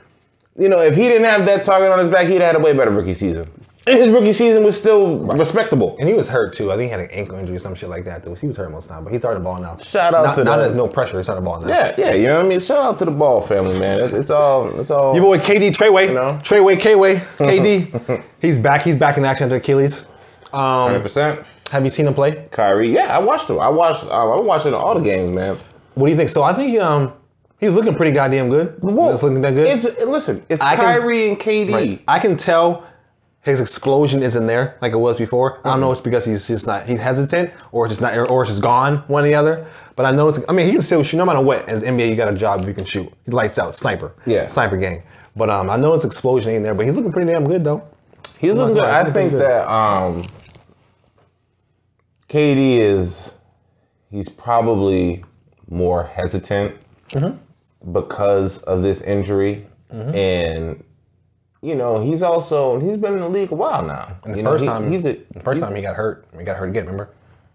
you 0.58 0.70
know 0.70 0.80
if 0.80 0.96
he 0.96 1.04
didn't 1.04 1.26
have 1.28 1.46
that 1.46 1.64
target 1.66 1.92
on 1.92 2.00
his 2.00 2.08
back 2.10 2.28
he'd 2.28 2.42
had 2.42 2.56
a 2.56 2.60
way 2.60 2.74
better 2.74 2.92
rookie 2.92 3.14
season 3.14 3.50
his 3.88 4.12
rookie 4.12 4.34
season 4.34 4.64
was 4.64 4.78
still 4.78 5.18
respectable 5.20 5.96
And 6.00 6.08
he 6.08 6.14
was 6.14 6.28
hurt 6.28 6.54
too. 6.54 6.72
I 6.72 6.76
think 6.76 6.88
he 6.88 6.92
had 6.92 7.00
an 7.00 7.10
ankle 7.12 7.38
injury 7.38 7.56
or 7.56 7.60
some 7.60 7.74
shit 7.76 7.90
like 7.90 8.06
that. 8.06 8.24
Though. 8.24 8.36
He 8.36 8.46
was 8.48 8.56
hurt 8.58 8.70
most 8.72 8.84
of 8.86 8.90
the 8.90 8.94
time, 8.96 9.04
but 9.06 9.14
he's 9.14 9.22
starting 9.22 9.42
the 9.42 9.50
ball 9.50 9.60
now. 9.60 9.78
Shout 9.78 10.14
out 10.14 10.24
not, 10.26 10.36
to 10.36 10.44
Now 10.44 10.58
the- 10.58 10.64
there's 10.64 10.76
no 10.76 10.88
pressure. 10.88 11.18
He's 11.18 11.26
starting 11.26 11.44
the 11.44 11.50
ball 11.50 11.62
now. 11.62 11.68
yeah 11.70 11.96
yeah 11.98 12.12
you 12.14 12.28
know 12.28 12.36
what 12.38 12.46
i 12.46 12.48
mean 12.50 12.60
shout 12.60 12.84
out 12.84 13.00
to 13.00 13.06
the 13.06 13.12
ball 13.12 13.42
family 13.42 13.80
man 13.80 14.00
it's, 14.00 14.14
it's 14.14 14.30
all 14.32 14.80
it's 14.80 14.92
all 14.92 15.14
Your 15.16 15.24
boy 15.24 15.38
KD 15.40 15.70
Treyway, 15.72 16.14
know? 16.14 16.40
Treyway 16.44 16.78
Kway, 16.80 17.18
KD. 17.38 18.24
he's 18.42 18.58
back. 18.58 18.84
He's 18.84 18.96
back 18.96 19.18
in 19.18 19.26
action 19.26 19.46
after 19.46 19.56
Achilles. 19.56 20.06
Um, 20.54 20.92
100% 21.02 21.46
have 21.72 21.84
you 21.86 21.92
seen 21.92 22.08
him 22.08 22.14
play? 22.16 22.48
Kyrie, 22.52 22.92
yeah, 22.92 23.16
I 23.16 23.20
watched 23.20 23.48
him. 23.50 23.60
I 23.60 23.70
watched. 23.70 24.04
Uh, 24.04 24.10
I 24.10 24.42
watched 24.42 24.66
all 24.66 24.96
the 24.96 25.02
games, 25.02 25.36
man. 25.36 25.56
What 25.94 26.08
do 26.08 26.12
you 26.12 26.18
think? 26.18 26.30
So 26.32 26.42
I 26.42 26.52
think 26.54 26.80
um, 26.82 27.14
he's 27.60 27.74
looking 27.74 27.94
pretty 27.94 28.12
goddamn 28.12 28.50
good. 28.50 28.74
He's 28.82 28.92
looking 29.22 29.42
that 29.42 29.54
good. 29.54 29.68
It's 29.68 29.86
listen, 30.04 30.44
it's 30.50 30.62
I 30.64 30.76
can- 30.76 30.86
Kyrie 30.86 31.30
and 31.30 31.40
KD. 31.40 31.72
Right. 31.72 32.04
I 32.08 32.18
can 32.18 32.38
tell 32.38 32.88
his 33.42 33.62
explosion 33.62 34.22
isn't 34.22 34.48
there 34.48 34.78
like 34.82 34.92
it 34.92 34.98
was 34.98 35.16
before. 35.18 35.60
I 35.66 35.72
don't 35.72 35.80
know 35.80 35.92
if 35.92 35.98
it's 36.00 36.04
because 36.04 36.26
he's 36.26 36.46
just 36.48 36.68
not 36.68 36.86
he's 36.88 37.00
hesitant 37.00 37.52
or 37.72 37.86
it's 37.86 37.92
just 37.98 38.02
not 38.02 38.14
or 38.30 38.42
it's 38.42 38.52
just 38.52 38.62
gone 38.62 38.98
one 39.08 39.24
or 39.24 39.28
the 39.28 39.36
other. 39.36 39.66
But 39.96 40.06
I 40.06 40.12
know 40.12 40.28
it's 40.30 40.40
I 40.50 40.52
mean 40.52 40.66
he 40.66 40.74
can 40.74 40.82
still 40.82 41.04
shoot 41.04 41.18
no 41.18 41.26
matter 41.26 41.42
what. 41.42 41.68
As 41.70 41.82
NBA 41.82 42.10
you 42.10 42.16
got 42.16 42.32
a 42.34 42.36
job 42.38 42.62
if 42.62 42.68
you 42.68 42.74
can 42.74 42.86
shoot. 42.86 43.12
He 43.26 43.32
lights 43.32 43.58
out 43.58 43.74
sniper. 43.76 44.14
Yeah. 44.26 44.48
Sniper 44.48 44.78
gang. 44.78 45.04
But 45.36 45.50
um 45.50 45.70
I 45.70 45.78
know 45.78 45.94
his 45.94 46.04
explosion 46.06 46.52
ain't 46.54 46.64
there, 46.64 46.74
but 46.74 46.86
he's 46.86 46.96
looking 46.96 47.12
pretty 47.14 47.32
damn 47.32 47.46
good 47.48 47.64
though. 47.64 47.88
He's 48.40 48.54
looking 48.54 48.76
good. 48.76 48.84
I 48.86 49.04
think 49.10 49.32
good. 49.32 49.42
that 49.42 49.68
um, 49.72 50.24
KD 52.30 52.78
is 52.80 53.34
he's 54.10 54.30
probably 54.30 55.24
more 55.70 56.04
hesitant 56.04 56.76
Mm-hmm. 57.10 57.92
because 57.92 58.60
of 58.60 58.84
this 58.84 59.02
injury, 59.02 59.66
and 59.90 60.84
you 61.62 61.76
know 61.76 62.02
he's 62.02 62.22
also 62.22 62.80
he's 62.80 62.98
been 62.98 63.14
in 63.14 63.20
the 63.20 63.30
league 63.30 63.52
a 63.52 63.56
while 63.56 63.86
now. 63.86 64.18
And 64.24 64.34
the 64.34 64.38
you 64.38 64.44
know, 64.44 64.52
first 64.52 64.64
he- 64.64 64.68
time 64.70 64.92
he's 64.92 65.06
a 65.06 65.18
the 65.34 65.40
first 65.42 65.62
time 65.62 65.76
he 65.76 65.82
got 65.82 65.96
hurt, 65.96 66.26
he 66.38 66.44
got 66.44 66.58
hurt 66.58 66.70
again, 66.70 66.86
remember? 66.86 67.10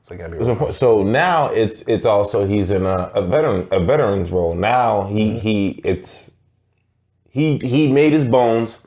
So 0.06 0.14
he 0.14 0.18
gotta 0.18 0.36
be 0.36 0.44
So- 0.44 0.70
So 0.72 1.02
now 1.02 1.46
it's 1.46 1.82
it's 1.82 2.06
also 2.06 2.46
he's 2.46 2.70
in 2.70 2.84
a, 2.84 3.10
a 3.14 3.22
veteran 3.26 3.68
a 3.70 3.80
veteran's 3.80 4.30
role. 4.30 4.54
Now 4.54 5.04
he 5.04 5.30
mm-hmm. 5.30 5.38
he 5.38 5.68
it's 5.84 6.30
he 7.30 7.58
he 7.58 7.90
made 7.90 8.12
his 8.12 8.24
bones. 8.24 8.78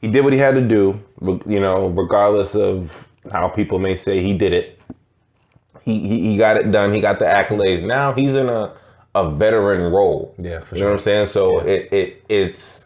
He 0.00 0.08
did 0.08 0.24
what 0.24 0.32
he 0.32 0.38
had 0.38 0.54
to 0.54 0.66
do. 0.66 1.00
You 1.46 1.60
know, 1.60 1.88
regardless 1.88 2.54
of 2.54 3.06
how 3.30 3.48
people 3.48 3.78
may 3.78 3.96
say 3.96 4.22
he 4.22 4.36
did 4.36 4.52
it. 4.52 4.80
He 5.82 6.00
he, 6.00 6.20
he 6.30 6.36
got 6.36 6.56
it 6.56 6.72
done. 6.72 6.92
He 6.92 7.00
got 7.00 7.18
the 7.18 7.26
accolades. 7.26 7.82
Now 7.84 8.12
he's 8.12 8.34
in 8.34 8.48
a 8.48 8.72
a 9.14 9.30
veteran 9.30 9.92
role. 9.92 10.34
Yeah, 10.38 10.60
for 10.60 10.76
you 10.76 10.82
know 10.82 10.88
what 10.88 10.96
I'm 10.96 11.02
saying. 11.02 11.26
So 11.28 11.60
it 11.60 11.92
it 11.92 12.24
it's. 12.28 12.85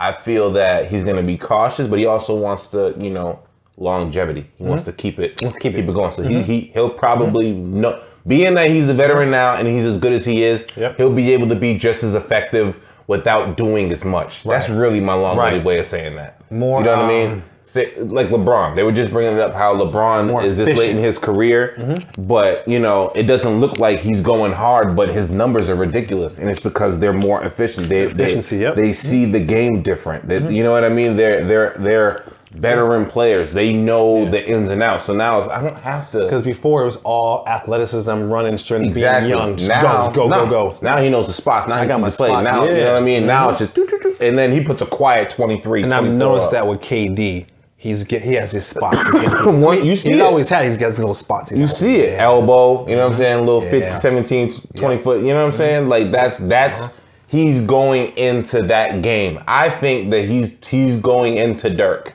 I 0.00 0.12
feel 0.14 0.50
that 0.52 0.90
he's 0.90 1.04
going 1.04 1.16
to 1.16 1.22
be 1.22 1.36
cautious, 1.36 1.86
but 1.86 1.98
he 1.98 2.06
also 2.06 2.34
wants 2.34 2.68
to, 2.68 2.96
you 2.98 3.10
know, 3.10 3.38
longevity. 3.76 4.50
He 4.56 4.64
wants 4.64 4.84
mm-hmm. 4.84 4.92
to 4.92 4.96
keep 4.96 5.18
it, 5.18 5.36
to 5.36 5.50
keep 5.52 5.60
keep 5.60 5.74
it. 5.74 5.80
it 5.80 5.92
going. 5.92 6.10
So 6.10 6.22
he, 6.22 6.36
mm-hmm. 6.36 6.50
he 6.50 6.60
he'll 6.72 6.88
probably 6.88 7.52
mm-hmm. 7.52 7.82
know, 7.82 8.02
being 8.26 8.54
that 8.54 8.70
he's 8.70 8.88
a 8.88 8.94
veteran 8.94 9.30
now 9.30 9.56
and 9.56 9.68
he's 9.68 9.84
as 9.84 9.98
good 9.98 10.14
as 10.14 10.24
he 10.24 10.42
is, 10.42 10.66
Yep. 10.74 10.96
he'll 10.96 11.12
be 11.14 11.32
able 11.34 11.48
to 11.48 11.54
be 11.54 11.76
just 11.76 12.02
as 12.02 12.14
effective 12.14 12.82
without 13.08 13.58
doing 13.58 13.92
as 13.92 14.02
much. 14.02 14.42
That's 14.42 14.70
really 14.70 15.00
my 15.00 15.12
long-winded 15.12 15.58
Right. 15.58 15.66
way 15.66 15.78
of 15.80 15.86
saying 15.86 16.16
that. 16.16 16.50
More, 16.50 16.80
you 16.80 16.86
know 16.86 16.92
what 16.92 17.04
I 17.04 17.24
um, 17.24 17.30
mean? 17.30 17.42
Say, 17.70 17.94
like 18.00 18.30
LeBron, 18.30 18.74
they 18.74 18.82
were 18.82 18.90
just 18.90 19.12
bringing 19.12 19.34
it 19.34 19.40
up 19.40 19.54
how 19.54 19.72
LeBron 19.76 20.26
More 20.26 20.42
is 20.42 20.56
this 20.56 20.76
late 20.76 20.90
in 20.90 20.96
his 20.96 21.18
career, 21.18 21.76
but 22.18 22.66
you 22.66 22.80
know 22.80 23.12
it 23.14 23.24
doesn't 23.24 23.60
look 23.60 23.78
like 23.78 24.00
he's 24.00 24.20
going 24.20 24.50
hard, 24.50 24.96
but 24.96 25.08
his 25.08 25.30
numbers 25.30 25.70
are 25.70 25.76
ridiculous, 25.76 26.38
and 26.40 26.50
it's 26.50 26.58
because 26.58 26.98
they're 26.98 27.12
more 27.12 27.44
efficient. 27.44 27.88
They 27.88 28.00
Efficiency, 28.00 28.56
they, 28.56 28.62
yep. 28.64 28.74
they 28.74 28.92
see 28.92 29.24
the 29.24 29.38
game 29.38 29.82
different. 29.82 30.26
They, 30.26 30.38
You 30.52 30.64
know 30.64 30.72
what 30.72 30.82
I 30.82 30.88
mean? 30.88 31.14
They're 31.14 31.44
they're 31.44 31.76
they're 31.78 32.24
veteran 32.50 33.06
players. 33.06 33.52
They 33.52 33.72
know 33.72 34.28
the 34.28 34.44
ins 34.44 34.68
and 34.70 34.82
outs. 34.82 35.04
So 35.04 35.14
now 35.14 35.38
it's, 35.38 35.48
I 35.48 35.62
don't 35.62 35.76
have 35.76 36.10
to. 36.10 36.24
Because 36.24 36.42
before 36.42 36.82
it 36.82 36.86
was 36.86 36.96
all 37.04 37.46
athleticism, 37.46 38.10
running, 38.24 38.56
strength, 38.58 38.86
Exactly. 38.88 39.28
being 39.28 39.38
young. 39.38 39.56
Just 39.56 39.68
now, 39.68 40.08
go, 40.08 40.24
go, 40.24 40.28
now, 40.28 40.44
go, 40.46 40.70
go. 40.72 40.78
Now 40.82 41.00
he 41.00 41.08
knows 41.08 41.28
the 41.28 41.32
spots. 41.32 41.68
Now 41.68 41.80
he 41.80 41.86
got 41.86 42.00
my 42.00 42.10
play. 42.10 42.26
spot, 42.30 42.42
Now 42.42 42.64
you 42.64 42.70
know 42.78 42.94
what 42.94 43.02
I 43.02 43.04
mean. 43.04 43.26
Now 43.28 43.46
Mhm. 43.46 43.50
it's 43.52 43.58
just 43.60 43.74
doo, 43.74 43.86
doo, 43.86 44.00
doo, 44.02 44.16
and 44.20 44.36
then 44.36 44.50
he 44.50 44.64
puts 44.64 44.82
a 44.82 44.86
quiet 44.86 45.30
twenty 45.30 45.60
three. 45.60 45.84
And 45.84 45.94
I've 45.94 46.10
noticed 46.10 46.50
that 46.50 46.66
with 46.66 46.80
KD, 46.80 47.46
he's 47.80 48.04
get 48.04 48.22
he 48.22 48.34
has 48.34 48.52
his 48.52 48.66
spots. 48.66 49.02
to 49.10 49.20
get 49.20 49.42
to. 49.44 49.50
One- 49.50 49.84
you 49.84 49.96
see 49.96 50.10
he's 50.12 50.20
it. 50.20 50.22
always 50.22 50.48
had 50.48 50.64
he's 50.66 50.76
got 50.78 50.88
his 50.88 50.98
little 50.98 51.14
spots. 51.14 51.50
You 51.50 51.66
see 51.66 51.96
it, 51.96 52.20
elbow, 52.20 52.86
you 52.86 52.94
know 52.94 53.02
what 53.04 53.12
I'm 53.12 53.18
saying? 53.18 53.38
Little 53.46 53.62
50, 53.62 53.78
Yeah. 53.78 53.86
Mm-hmm. 53.86 53.98
17, 54.00 54.52
20 54.76 54.98
foot, 55.02 55.20
you 55.22 55.28
know 55.28 55.42
what 55.44 55.50
I'm 55.52 55.56
saying? 55.56 55.88
Like 55.88 56.10
that's 56.10 56.38
that's 56.38 56.88
he's 57.26 57.60
going 57.62 58.16
into 58.16 58.60
that 58.62 59.02
game. 59.02 59.42
I 59.48 59.70
think 59.70 60.10
that 60.10 60.26
he's 60.26 60.64
he's 60.64 60.96
going 60.96 61.38
into 61.38 61.70
Dirk. 61.70 62.14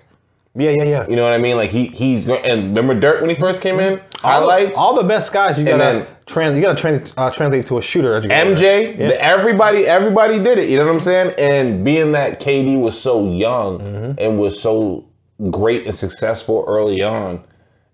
Yeah, 0.58 0.70
yeah, 0.70 0.84
yeah. 0.84 1.08
You 1.10 1.18
know 1.18 1.24
what 1.24 1.34
I 1.34 1.38
mean? 1.38 1.58
Like 1.58 1.70
he 1.72 1.88
he's 1.88 2.28
and 2.30 2.76
remember 2.76 2.94
Dirk 2.98 3.20
when 3.22 3.30
he 3.30 3.36
first 3.36 3.62
came 3.62 3.80
in 3.80 3.94
all, 3.94 4.00
the, 4.00 4.48
highlights. 4.52 4.78
all 4.78 4.96
the 4.96 5.04
best 5.04 5.34
guys, 5.34 5.58
you 5.60 5.66
gotta 5.66 5.78
then- 5.84 6.08
trans, 6.28 6.56
you 6.58 6.64
gotta 6.64 6.80
trans, 6.80 7.12
uh, 7.18 7.30
translate 7.32 7.66
to 7.68 7.78
a 7.78 7.82
shooter. 7.82 8.16
as 8.16 8.24
you 8.24 8.30
go. 8.30 8.36
MJ, 8.36 8.98
Yeah. 8.98 9.08
the- 9.10 9.22
everybody, 9.22 9.86
everybody 9.88 10.38
did 10.40 10.58
it. 10.58 10.70
You 10.70 10.78
know 10.80 10.86
what 10.86 10.94
I'm 10.96 11.00
saying? 11.02 11.34
And 11.40 11.84
being 11.84 12.12
that 12.14 12.40
KD 12.40 12.78
was 12.80 13.00
so 13.00 13.32
young 13.32 13.80
Mm-hmm. 13.80 14.12
and 14.20 14.40
was 14.40 14.60
so 14.62 15.05
great 15.52 15.86
and 15.86 15.96
successful 15.96 16.64
early 16.68 17.02
on, 17.02 17.44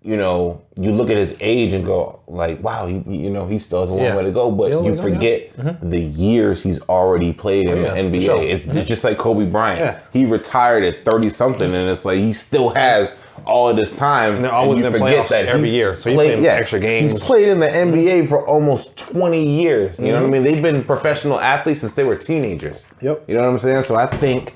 you 0.04 0.18
know, 0.18 0.60
you 0.76 0.92
look 0.92 1.12
at 1.12 1.18
his 1.18 1.36
age 1.42 1.74
and 1.74 1.86
go 1.86 2.20
like, 2.28 2.62
wow, 2.64 2.88
he, 2.88 2.96
you 3.06 3.30
know, 3.30 3.46
he 3.46 3.60
still 3.60 3.82
has 3.82 3.90
a 3.92 3.94
long 3.94 4.04
Yeah. 4.04 4.16
way 4.16 4.24
to 4.24 4.32
go. 4.32 4.50
But 4.50 4.70
you 4.72 4.76
long 4.78 4.86
way 4.86 4.92
to 4.92 4.96
go, 4.98 5.02
forget 5.04 5.56
mm-hmm. 5.58 5.90
the 5.92 6.00
years 6.00 6.64
he's 6.64 6.82
already 6.84 7.34
played 7.34 7.68
in 7.68 7.78
Oh, 7.78 7.82
yeah, 7.84 7.94
the 7.94 8.00
NBA. 8.18 8.26
sure. 8.26 8.42
It's, 8.42 8.66
it's 8.66 8.88
just 8.88 9.04
like 9.04 9.20
Kobe 9.20 9.46
Bryant. 9.46 9.80
Yeah. 9.80 10.00
He 10.12 10.26
retired 10.26 10.84
at 10.84 11.06
30 11.06 11.30
something, 11.30 11.68
mm-hmm. 11.68 11.76
and 11.76 11.90
it's 11.90 12.04
like 12.04 12.18
he 12.18 12.34
still 12.34 12.70
has 12.70 13.16
all 13.46 13.70
of 13.70 13.76
this 13.76 13.96
time. 13.96 14.38
And 14.38 14.46
they're 14.46 14.52
always 14.52 14.80
you 14.80 14.90
forget 14.90 15.30
that 15.30 15.46
every 15.46 15.70
year, 15.70 15.96
so 15.96 16.10
he 16.10 16.16
played- 16.16 16.38
played 16.40 16.48
extra 16.48 16.80
games. 16.80 17.12
He's 17.12 17.24
played 17.24 17.50
in 17.50 17.60
the 17.60 17.68
NBA 17.68 18.28
for 18.28 18.48
almost 18.48 18.98
20 18.98 19.44
years. 19.62 20.00
You 20.00 20.08
know 20.08 20.14
Mm-hmm. 20.14 20.22
what 20.24 20.28
I 20.28 20.40
mean? 20.40 20.44
They've 20.44 20.64
been 20.64 20.84
professional 20.84 21.40
athletes 21.40 21.82
since 21.82 21.94
they 21.94 22.04
were 22.06 22.16
teenagers. 22.16 22.88
Yep. 23.02 23.26
You 23.28 23.36
know 23.36 23.42
what 23.44 23.50
I'm 23.50 23.60
saying? 23.60 23.84
So 23.84 23.96
I 23.96 24.08
think, 24.08 24.56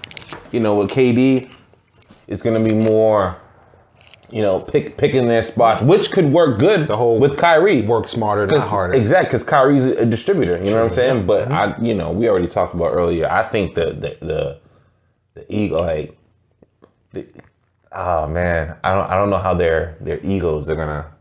you 0.52 0.60
know, 0.60 0.74
with 0.76 0.90
KD, 0.90 1.52
it's 2.28 2.42
going 2.42 2.62
to 2.62 2.70
be 2.70 2.76
more, 2.76 3.38
you 4.30 4.42
know, 4.42 4.60
pick 4.60 4.98
picking 4.98 5.28
their 5.28 5.44
spots, 5.44 5.84
which 5.84 6.12
could 6.12 6.26
work 6.32 6.60
good 6.60 6.88
The 6.88 6.98
whole 6.98 7.20
with 7.20 7.38
Kyrie. 7.38 7.84
Work 7.84 8.08
smarter, 8.08 8.48
not 8.48 8.68
harder. 8.68 8.94
Exactly, 8.94 9.38
because 9.38 9.44
Kyrie's 9.44 9.86
a 9.86 10.06
distributor. 10.06 10.58
You 10.58 10.72
know 10.72 10.82
what 10.82 10.90
I'm 10.90 10.94
saying? 10.94 11.26
But 11.28 11.50
mm-hmm. 11.50 11.84
I, 11.84 11.86
you 11.86 11.94
know, 11.94 12.12
we 12.12 12.28
already 12.28 12.48
talked 12.48 12.74
about 12.74 12.94
earlier. 12.94 13.30
I 13.30 13.48
think 13.50 13.76
the 13.76 13.86
the 13.94 14.26
the, 14.26 14.60
the 15.36 15.54
ego, 15.54 15.82
like, 15.82 16.18
the, 17.12 17.28
oh 17.92 18.28
man, 18.28 18.76
I 18.84 18.96
don't 18.96 19.10
I 19.10 19.16
don't 19.16 19.30
know 19.30 19.38
how 19.40 19.54
their 19.54 19.98
their 20.02 20.20
egos 20.26 20.70
are 20.70 20.76
gonna. 20.76 21.12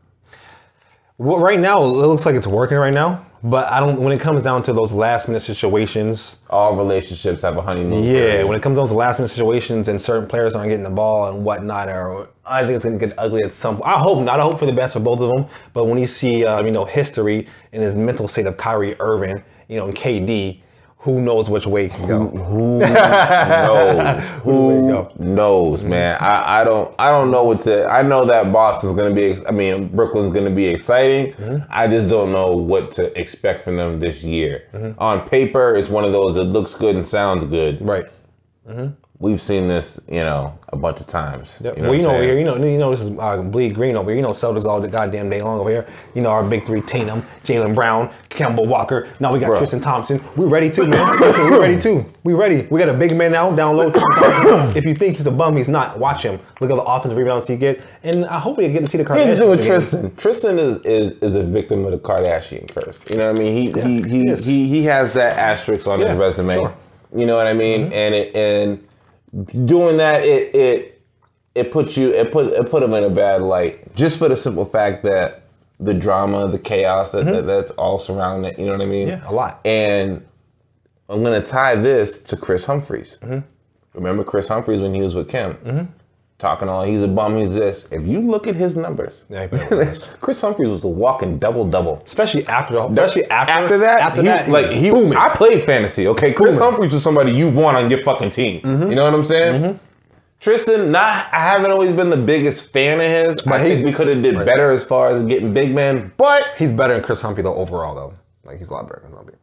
Well, 1.18 1.38
right 1.38 1.61
now, 1.61 1.82
it 1.84 1.88
looks 1.88 2.26
like 2.26 2.34
it's 2.34 2.46
working 2.46 2.76
right 2.76 2.92
now, 2.92 3.24
but 3.44 3.70
I 3.70 3.78
don't. 3.78 4.00
When 4.00 4.12
it 4.12 4.20
comes 4.20 4.42
down 4.42 4.62
to 4.64 4.72
those 4.72 4.90
last 4.90 5.28
minute 5.28 5.42
situations, 5.42 6.38
All 6.48 6.74
relationships 6.76 7.42
have 7.42 7.56
a 7.56 7.62
honeymoon. 7.62 8.02
yeah, 8.02 8.12
period. 8.12 8.46
when 8.48 8.56
it 8.56 8.62
comes 8.62 8.78
down 8.78 8.88
to 8.88 8.94
last 8.94 9.18
minute 9.18 9.28
situations 9.28 9.86
and 9.88 10.00
certain 10.00 10.26
players 10.26 10.54
aren't 10.54 10.70
getting 10.70 10.82
the 10.82 10.90
ball 10.90 11.28
and 11.28 11.44
whatnot, 11.44 11.88
or 11.88 12.30
I 12.46 12.62
think 12.62 12.72
it's 12.76 12.84
gonna 12.84 12.96
get 12.98 13.12
ugly 13.18 13.42
at 13.42 13.52
some. 13.52 13.76
Point. 13.76 13.86
I 13.86 13.98
hope 13.98 14.24
not. 14.24 14.40
I 14.40 14.42
hope 14.42 14.58
for 14.58 14.66
the 14.66 14.72
best 14.72 14.94
for 14.94 15.00
both 15.00 15.20
of 15.20 15.30
them. 15.30 15.46
But 15.74 15.84
when 15.84 15.98
you 15.98 16.06
see, 16.06 16.44
uh, 16.46 16.62
you 16.62 16.70
know, 16.70 16.84
history 16.86 17.46
and 17.72 17.82
his 17.82 17.94
mental 17.94 18.28
state 18.28 18.46
of 18.46 18.56
Kyrie 18.56 18.96
Irving, 18.98 19.42
you 19.68 19.76
know, 19.76 19.86
and 19.86 19.94
KD, 19.94 20.60
who 21.04 21.20
knows 21.20 21.50
which 21.50 21.66
way 21.66 21.84
it 21.84 21.92
can 21.92 22.08
go? 22.08 22.28
Who 22.28 22.78
knows? 22.78 24.25
Who 24.42 25.06
knows, 25.18 25.82
man? 25.82 26.16
I, 26.18 26.62
I 26.62 26.64
don't 26.64 26.94
I 26.99 27.11
don't 27.11 27.30
know 27.30 27.44
what 27.44 27.61
to. 27.62 27.87
I 27.90 28.00
know 28.00 28.25
that 28.25 28.50
Boston's 28.50 28.94
gonna 28.94 29.14
be. 29.14 29.37
I 29.46 29.50
mean, 29.50 29.88
Brooklyn's 29.88 30.30
gonna 30.30 30.49
be 30.50 30.64
exciting. 30.64 31.34
Mm-hmm. 31.34 31.66
I 31.68 31.88
just 31.88 32.08
don't 32.08 32.32
know 32.32 32.56
what 32.56 32.90
to 32.92 33.20
expect 33.20 33.64
from 33.64 33.76
them 33.76 34.00
this 34.00 34.23
year. 34.23 34.66
Mm-hmm. 34.73 34.99
On 34.99 35.28
paper, 35.28 35.76
it's 35.76 35.90
one 35.90 36.04
of 36.06 36.12
those 36.12 36.37
that 36.37 36.44
looks 36.44 36.75
good 36.75 36.96
and 36.96 37.06
sounds 37.06 37.44
good. 37.44 37.87
Right. 37.87 38.06
Mm-hmm. 38.66 38.94
We've 39.25 39.40
seen 39.40 39.69
this, 39.69 39.99
you 40.07 40.21
know, 40.21 40.52
a 40.69 40.76
bunch 40.76 41.00
of 41.00 41.07
times. 41.07 41.49
You 41.59 41.73
know 41.73 41.83
well, 41.88 41.95
you 41.95 42.02
know 42.02 42.11
over 42.11 42.23
here, 42.23 42.37
you 42.37 42.45
know, 42.45 42.57
you 42.57 42.76
know 42.76 42.90
this 42.90 43.00
is 43.00 43.11
uh, 43.19 43.43
bleed 43.43 43.75
green 43.75 43.97
over 43.97 44.11
here. 44.11 44.16
You 44.19 44.23
know, 44.23 44.33
Celtics 44.33 44.66
all 44.66 44.83
the 44.83 44.87
goddamn 44.87 45.31
day 45.31 45.40
long 45.40 45.59
over 45.61 45.71
here. 45.71 45.87
You 46.14 46.21
know, 46.21 46.28
our 46.28 46.45
big 46.47 46.66
three: 46.66 46.83
Tatum, 46.83 47.25
Jaylen 47.43 47.75
Brown, 47.75 48.12
Kemba 48.28 48.66
Walker. 48.66 49.09
Now 49.21 49.33
we 49.33 49.38
got 49.38 49.52
Bruh. 49.52 49.57
Tristan 49.57 49.81
Thompson. 49.81 50.21
We 50.37 50.45
ready 50.45 50.71
too, 50.71 50.87
man. 50.87 51.19
Listen, 51.21 51.50
we 51.50 51.57
ready 51.59 51.81
too. 51.81 52.04
We 52.23 52.35
ready. 52.35 52.66
We 52.69 52.78
got 52.78 52.90
a 52.90 52.93
big 52.93 53.16
man 53.16 53.33
now 53.33 53.50
down 53.57 53.78
low. 53.78 53.90
If 54.76 54.85
you 54.85 54.95
think 54.95 55.16
he's 55.16 55.25
a 55.25 55.31
bum, 55.31 55.57
he's 55.57 55.69
not. 55.69 55.99
Watch 55.99 56.23
him. 56.23 56.38
Look 56.61 56.71
at 56.71 56.76
the 56.76 56.83
offensive 56.83 57.16
rebounds 57.16 57.47
he 57.47 57.57
get, 57.57 57.81
and 58.02 58.26
I 58.26 58.38
hope 58.38 58.59
we 58.59 58.69
get 58.69 58.81
to 58.81 58.87
see 58.87 58.99
the 58.99 59.04
Here's 59.14 59.38
Kardashians. 59.38 59.43
the 59.43 59.49
with. 59.49 59.64
Tristan. 59.64 60.16
Tristan 60.16 60.59
is, 60.59 60.76
is 60.85 61.12
is 61.23 61.35
a 61.35 61.43
victim 61.43 61.87
of 61.87 61.93
the 61.93 61.99
Kardashian 61.99 62.69
curse. 62.75 62.99
You 63.09 63.16
know 63.16 63.33
what 63.33 63.37
I 63.37 63.43
mean? 63.43 63.54
He 63.54 63.81
he 63.81 64.02
he 64.02 64.35
he, 64.35 64.37
he 64.37 64.69
he 64.69 64.83
has 64.85 65.14
that 65.14 65.38
asterisk 65.38 65.87
on 65.87 66.00
Yeah, 66.00 66.09
his 66.11 66.19
resume. 66.19 66.54
sure. 66.57 66.69
Mm-hmm. 66.69 67.19
You 67.21 67.26
know 67.26 67.37
what 67.37 67.47
I 67.47 67.54
mean? 67.54 67.90
And 67.90 68.14
it 68.14 68.37
and 68.37 68.87
doing 69.67 69.97
that 69.97 70.25
it 70.25 70.55
it 70.55 71.03
it 71.55 71.73
puts 71.73 71.97
you 71.97 72.11
it 72.11 72.31
put 72.31 72.47
it 72.47 72.71
put 72.71 72.83
him 72.83 72.95
in 72.95 73.05
a 73.05 73.11
bad 73.11 73.43
light 73.43 73.95
just 73.95 74.19
for 74.19 74.29
the 74.29 74.37
simple 74.37 74.64
fact 74.64 75.03
that 75.03 75.45
the 75.81 75.95
drama, 75.95 76.49
the 76.49 76.59
chaos 76.59 77.12
that, 77.12 77.25
that 77.26 77.47
that's 77.47 77.71
all 77.73 77.99
surrounding 77.99 78.50
it. 78.50 78.59
You 78.59 78.67
know 78.67 78.73
what 78.73 78.81
I 78.81 78.87
mean? 78.87 79.09
Mm-hmm. 79.09 79.25
Yeah, 79.25 79.31
a 79.31 79.33
lot. 79.33 79.61
And 79.64 80.25
I'm 81.09 81.23
gonna 81.23 81.45
tie 81.45 81.75
this 81.76 82.23
to 82.25 82.37
Kris 82.37 82.64
Humphries. 82.64 83.19
Mm-hmm. 83.23 83.41
Remember 83.95 84.25
Kris 84.25 84.49
Humphries 84.49 84.81
when 84.81 84.95
he 84.95 85.03
was 85.03 85.14
with 85.14 85.29
Kim? 85.29 85.93
Talking 86.44 86.68
all, 86.68 86.82
he's 86.82 87.00
a 87.00 87.08
bum, 87.08 87.38
he's 87.38 87.54
this. 87.54 87.88
If 87.90 88.06
you 88.06 88.20
look 88.20 88.46
at 88.46 88.54
his 88.54 88.76
numbers, 88.76 89.14
Yeah, 89.30 89.44
he 89.44 89.48
put 89.48 89.62
up 89.62 89.70
with 89.70 89.78
this. 89.88 90.10
Kris 90.20 90.42
Humphries 90.42 90.68
was 90.68 90.84
a 90.84 90.88
walking 90.88 91.38
double 91.38 91.66
double. 91.66 92.02
especially 92.04 92.46
after 92.48 92.74
the, 92.74 92.84
especially 92.84 93.24
after 93.30 93.52
After 93.52 93.78
that, 93.78 94.00
after 94.00 94.20
he, 94.20 94.28
that, 94.28 94.50
like 94.50 94.70
he, 94.70 94.90
booming. 94.90 95.16
I 95.16 95.30
played 95.30 95.64
fantasy. 95.64 96.06
Okay, 96.08 96.34
Chris 96.34 96.56
Booming. 96.56 96.60
Humphreys 96.60 96.92
was 96.92 97.02
somebody 97.02 97.32
you 97.32 97.48
want 97.48 97.78
on 97.78 97.88
your 97.88 98.04
fucking 98.04 98.28
team. 98.28 98.60
Mm-hmm. 98.60 98.90
You 98.90 98.94
know 98.94 99.04
what 99.04 99.14
I'm 99.14 99.24
saying? 99.24 99.80
Tristan, 100.38 100.90
not 100.92 101.32
I 101.32 101.40
haven't 101.40 101.70
always 101.70 101.92
been 101.94 102.10
the 102.10 102.18
biggest 102.18 102.70
fan 102.70 103.00
of 103.00 103.06
his. 103.06 103.40
But 103.40 103.54
I 103.54 103.62
think 103.62 103.86
we 103.86 103.92
could 103.92 104.08
have 104.08 104.20
did 104.20 104.36
right. 104.36 104.44
better 104.44 104.70
as 104.70 104.84
far 104.84 105.16
as 105.16 105.24
getting 105.24 105.54
big 105.54 105.74
men. 105.74 106.12
But 106.18 106.46
he's 106.58 106.72
better 106.72 106.92
than 106.92 107.02
Chris 107.02 107.22
Humphrey 107.22 107.42
though 107.42 107.54
overall 107.54 107.94
though. 107.94 108.12
Like 108.44 108.58
he's 108.58 108.68
a 108.68 108.74
lot 108.74 108.86
better 108.86 109.00
than 109.02 109.14
Humphrey. 109.14 109.36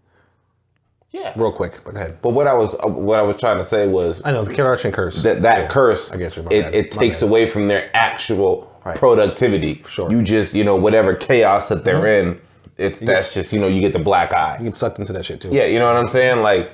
Yeah. 1.11 1.33
Real 1.35 1.51
quick, 1.51 1.83
but 1.83 1.93
go 1.93 1.99
ahead. 1.99 2.21
But 2.21 2.29
what 2.29 2.47
I 2.47 2.53
was 2.53 2.73
uh, 2.75 2.87
what 2.87 3.19
I 3.19 3.21
was 3.21 3.37
trying 3.39 3.57
to 3.57 3.63
say 3.63 3.87
was 3.87 4.21
I 4.23 4.31
know 4.31 4.43
the 4.43 4.53
Kardashian 4.53 4.93
curse. 4.93 5.21
that 5.23 5.41
that 5.41 5.57
Yeah, 5.59 5.67
curse 5.67 6.11
I 6.11 6.17
get 6.17 6.35
you. 6.37 6.43
My 6.43 6.51
it, 6.51 6.73
it 6.73 6.91
takes 6.91 7.19
bad. 7.19 7.27
away 7.29 7.49
from 7.49 7.67
their 7.67 7.89
actual 7.95 8.69
Right. 8.83 8.97
productivity. 8.97 9.83
Sure. 9.87 10.05
Mm-hmm. 10.09 10.17
You 10.17 10.23
just 10.23 10.53
you 10.55 10.63
know 10.63 10.75
whatever 10.75 11.13
chaos 11.13 11.69
that 11.69 11.83
they're 11.83 12.07
in, 12.07 12.41
it's 12.77 12.99
that's 12.99 13.31
just 13.31 13.53
you 13.53 13.59
know 13.59 13.67
you 13.67 13.79
get 13.79 13.93
the 13.93 13.99
black 13.99 14.33
eye. 14.33 14.57
You 14.57 14.65
get 14.65 14.75
sucked 14.75 14.97
into 14.97 15.13
that 15.13 15.23
shit 15.23 15.39
too. 15.39 15.49
Yeah, 15.51 15.65
you 15.65 15.77
know 15.77 15.85
what 15.85 15.97
I'm 15.97 16.09
saying? 16.09 16.41
Like, 16.41 16.71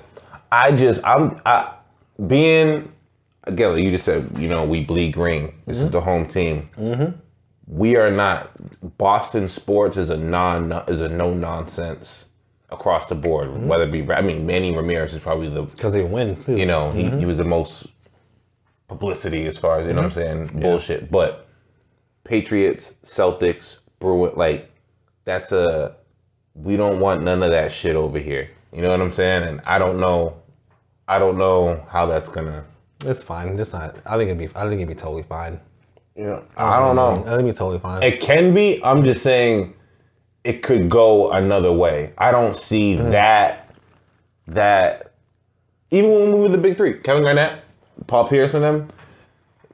I 0.49 0.71
just, 0.71 1.03
I'm, 1.05 1.41
I, 1.45 1.73
being, 2.25 2.89
again, 3.43 3.73
like 3.73 3.83
you 3.83 3.91
just 3.91 4.05
said, 4.05 4.29
you 4.39 4.47
know, 4.47 4.63
we 4.63 4.85
bleed 4.85 5.11
green. 5.15 5.53
This 5.65 5.79
is 5.79 5.89
the 5.91 5.99
home 5.99 6.25
team. 6.27 6.69
We 7.67 7.97
are 7.97 8.09
not, 8.11 8.51
Boston 8.97 9.49
sports 9.49 9.97
is 9.97 10.09
a 10.09 10.15
non, 10.15 10.71
is 10.87 11.01
a 11.01 11.09
no 11.09 11.33
nonsense 11.33 12.26
across 12.69 13.05
the 13.07 13.15
board. 13.15 13.49
Mm-hmm. 13.49 13.67
Whether 13.67 13.83
it 13.85 13.91
be, 13.91 14.11
I 14.11 14.21
mean, 14.21 14.45
Manny 14.45 14.75
Ramirez 14.75 15.13
is 15.13 15.19
probably 15.19 15.49
the, 15.49 15.63
because 15.63 15.91
they 15.91 16.03
win. 16.03 16.43
Too. 16.43 16.57
you 16.57 16.65
know, 16.65 16.91
he, 16.91 17.03
mm-hmm. 17.03 17.19
he 17.19 17.25
was 17.25 17.37
the 17.37 17.45
most 17.45 17.87
publicity 18.87 19.47
as 19.47 19.57
far 19.57 19.79
as, 19.79 19.87
you 19.87 19.93
know 19.93 20.03
what 20.03 20.17
I'm 20.17 20.23
mm-hmm. 20.23 20.47
saying? 20.49 20.61
Bullshit. 20.61 21.11
But 21.11 21.47
Patriots, 22.23 22.95
Celtics, 23.03 23.79
Bruin, 23.99 24.33
like, 24.35 24.71
that's 25.23 25.51
a, 25.51 25.95
we 26.53 26.77
don't 26.77 26.99
want 26.99 27.23
none 27.23 27.43
of 27.43 27.51
that 27.51 27.71
shit 27.71 27.95
over 27.95 28.19
here. 28.19 28.49
You 28.73 28.81
know 28.81 28.89
what 28.89 29.01
I'm 29.01 29.11
saying? 29.11 29.43
And 29.43 29.61
I 29.65 29.77
don't 29.77 29.99
know, 29.99 30.41
I 31.07 31.19
don't 31.19 31.37
know 31.37 31.85
how 31.89 32.05
that's 32.05 32.29
gonna. 32.29 32.65
It's 33.05 33.23
fine. 33.23 33.57
It's 33.57 33.73
not. 33.73 33.97
I 34.05 34.17
think 34.17 34.29
it'd 34.29 34.37
be. 34.37 34.49
I 34.55 34.67
think 34.67 34.81
it'd 34.81 34.87
be 34.89 34.95
totally 34.95 35.23
fine. 35.23 35.59
Yeah, 36.15 36.41
I 36.57 36.79
don't 36.79 36.97
I 36.97 37.01
know. 37.01 37.15
think 37.15 37.27
it'd 37.27 37.45
be 37.45 37.51
totally 37.53 37.79
fine. 37.79 38.03
It 38.03 38.19
can 38.19 38.53
be. 38.53 38.83
I'm 38.83 39.03
just 39.03 39.23
saying, 39.23 39.73
it 40.47 40.63
could 40.63 40.89
go 40.89 41.29
another 41.31 41.73
way. 41.73 42.13
I 42.17 42.31
don't 42.31 42.55
see 42.55 42.95
mm. 42.95 43.11
that. 43.11 43.75
That 44.47 45.11
even 45.91 46.09
when 46.09 46.31
we 46.31 46.39
were 46.39 46.47
the 46.47 46.57
big 46.57 46.77
three, 46.77 46.99
Kevin 46.99 47.23
Garnett, 47.23 47.65
Paul 48.07 48.29
Pierce, 48.29 48.53
and 48.53 48.63
them, 48.63 48.89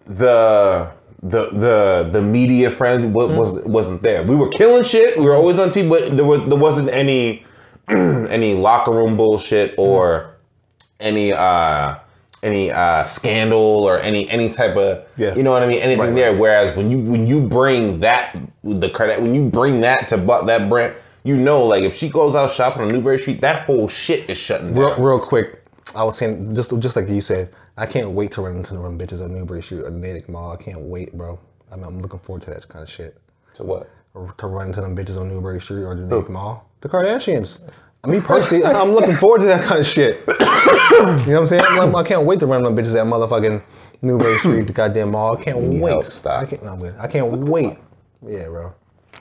the 0.08 0.92
the 1.22 1.51
the 1.51 2.10
the 2.12 2.22
media 2.24 2.72
friends 2.72 3.06
wa- 3.06 3.25
mm. 3.25 3.38
was 3.38 3.53
wasn't 3.65 4.01
there. 4.01 4.24
We 4.24 4.36
were 4.36 4.50
killing 4.50 4.82
shit. 4.82 5.15
We 5.15 5.25
were 5.25 5.36
always 5.36 5.60
on 5.60 5.70
TV, 5.70 5.88
but 5.88 6.18
there 6.18 6.25
was 6.25 6.42
there 6.50 6.58
wasn't 6.58 6.89
any 6.89 7.46
any 7.88 8.56
locker 8.56 8.92
room 8.92 9.15
bullshit 9.15 9.75
or 9.77 10.22
mm. 10.22 10.86
any 11.01 11.34
uh 11.34 11.98
any 12.44 12.70
uh 12.72 13.04
scandal 13.06 13.60
or 13.60 14.00
any 14.00 14.30
any 14.30 14.50
type 14.50 14.76
of 14.76 15.06
Yeah. 15.18 15.34
you 15.36 15.44
know 15.44 15.52
what 15.52 15.64
I 15.64 15.68
mean 15.68 15.80
anything 15.80 16.00
Right, 16.00 16.08
right. 16.10 16.16
there. 16.16 16.36
Whereas 16.38 16.76
when 16.78 16.92
you 16.92 16.98
when 17.00 17.26
you 17.26 17.40
bring 17.42 18.00
that 18.02 18.38
the 18.64 18.90
credit 18.90 19.22
when 19.22 19.34
you 19.34 19.50
bring 19.50 19.82
that 19.82 20.10
to 20.10 20.18
but 20.18 20.46
that 20.46 20.70
brand, 20.70 20.94
you 21.24 21.36
know 21.38 21.66
like 21.66 21.84
if 21.84 21.96
she 21.96 22.10
goes 22.10 22.36
out 22.36 22.52
shopping 22.52 22.84
on 22.84 22.88
Newbury 22.90 23.18
Street, 23.20 23.42
that 23.42 23.66
whole 23.66 23.88
shit 23.88 24.30
is 24.30 24.38
shutting 24.38 24.74
real, 24.74 24.90
down. 24.90 25.02
real 25.02 25.20
quick, 25.20 25.64
I 25.96 26.04
was 26.04 26.18
saying 26.18 26.54
just 26.54 26.78
just 26.80 26.96
like 26.96 27.08
you 27.10 27.22
said, 27.22 27.50
I 27.78 27.86
can't 27.86 28.10
wait 28.12 28.32
to 28.34 28.42
run 28.42 28.56
into 28.58 28.74
them 28.74 29.00
bitches 29.00 29.24
at 29.24 29.32
Newbury 29.32 29.64
Street 29.64 29.82
or 29.84 29.90
Natick 29.90 30.28
Mall. 30.30 30.52
I 30.52 30.58
can't 30.62 30.82
wait, 30.82 31.14
bro. 31.18 31.40
I'm, 31.72 31.84
I'm 31.84 32.00
looking 32.02 32.20
forward 32.20 32.44
to 32.44 32.50
that 32.52 32.68
kind 32.68 32.84
of 32.84 32.90
shit. 32.90 33.18
to 33.56 33.64
what? 33.64 33.90
To 34.38 34.46
run 34.48 34.68
into 34.68 34.82
them 34.82 34.96
bitches 34.96 35.20
on 35.20 35.28
Newbury 35.30 35.60
Street 35.60 35.84
or 35.84 35.96
the 35.96 36.02
Natick 36.04 36.30
Mall. 36.30 36.70
The 36.82 36.90
Kardashians. 36.90 37.62
Me 38.05 38.19
personally, 38.19 38.65
I'm 38.65 38.91
looking 38.91 39.15
forward 39.15 39.39
to 39.41 39.48
that 39.48 39.63
kind 39.63 39.79
of 39.79 39.88
shit. 39.88 40.22
you 40.27 40.33
know 40.33 41.15
what 41.15 41.27
I'm 41.27 41.48
saying? 41.48 41.63
I'm, 41.65 41.95
I 41.95 42.03
can't 42.03 42.25
wait 42.25 42.38
to 42.41 42.48
run 42.48 42.62
them 42.62 42.75
bitches 42.75 43.00
at 43.00 43.07
motherfucking 43.07 43.63
Newbury 44.01 44.38
Street, 44.39 44.67
the 44.67 44.74
goddamn 44.74 45.12
mall. 45.12 45.38
I 45.38 45.41
can't 45.41 45.57
wait. 45.57 46.03
stop. 46.03 46.43
I 46.43 46.45
can't. 46.45 46.63
No. 46.63 46.91
I 47.00 47.07
can't 47.07 47.31
wait. 47.31 47.77
Yeah, 48.27 48.48
bro. 48.50 48.74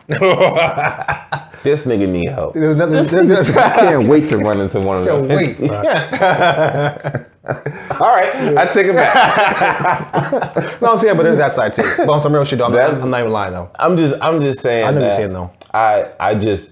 This 1.62 1.84
nigga 1.84 2.08
need 2.08 2.28
help. 2.28 2.54
There's 2.54 2.74
nothing. 2.74 2.94
This 2.94 3.12
there's- 3.12 3.50
nigga, 3.50 3.56
I 3.62 3.70
can't 3.76 4.08
wait 4.08 4.28
to 4.30 4.38
run 4.38 4.58
into 4.58 4.80
one 4.80 4.98
of 4.98 5.04
them. 5.04 5.28
Can't 5.28 5.60
wait. 5.60 5.70
All 8.00 8.08
right, 8.08 8.34
I 8.58 8.66
take 8.66 8.88
it 8.88 8.96
back. 8.96 10.82
no, 10.82 10.92
I'm 10.92 10.98
saying, 10.98 11.16
but 11.16 11.22
there's 11.22 11.38
that 11.38 11.52
side 11.52 11.74
too. 11.74 11.84
But 11.98 12.08
on 12.10 12.20
some 12.20 12.32
real 12.32 12.44
shit, 12.44 12.58
though, 12.58 12.66
I'm, 12.66 13.00
I'm 13.00 13.10
not 13.10 13.20
even 13.20 13.30
lying 13.32 13.52
though. 13.52 13.70
I'm 13.78 13.96
just, 13.96 14.20
I'm 14.20 14.40
just 14.40 14.58
saying. 14.58 14.88
I 14.88 14.90
know 14.90 15.02
you're 15.02 15.14
saying, 15.14 15.32
though. 15.32 15.52
I, 15.72 16.10
I 16.18 16.34
just 16.34 16.72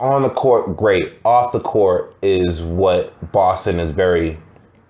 on 0.00 0.22
the 0.22 0.30
court, 0.30 0.76
great. 0.76 1.14
Off 1.24 1.52
the 1.52 1.60
court 1.60 2.14
is 2.22 2.60
what 2.62 3.32
Boston 3.32 3.78
is 3.80 3.90
very. 3.90 4.38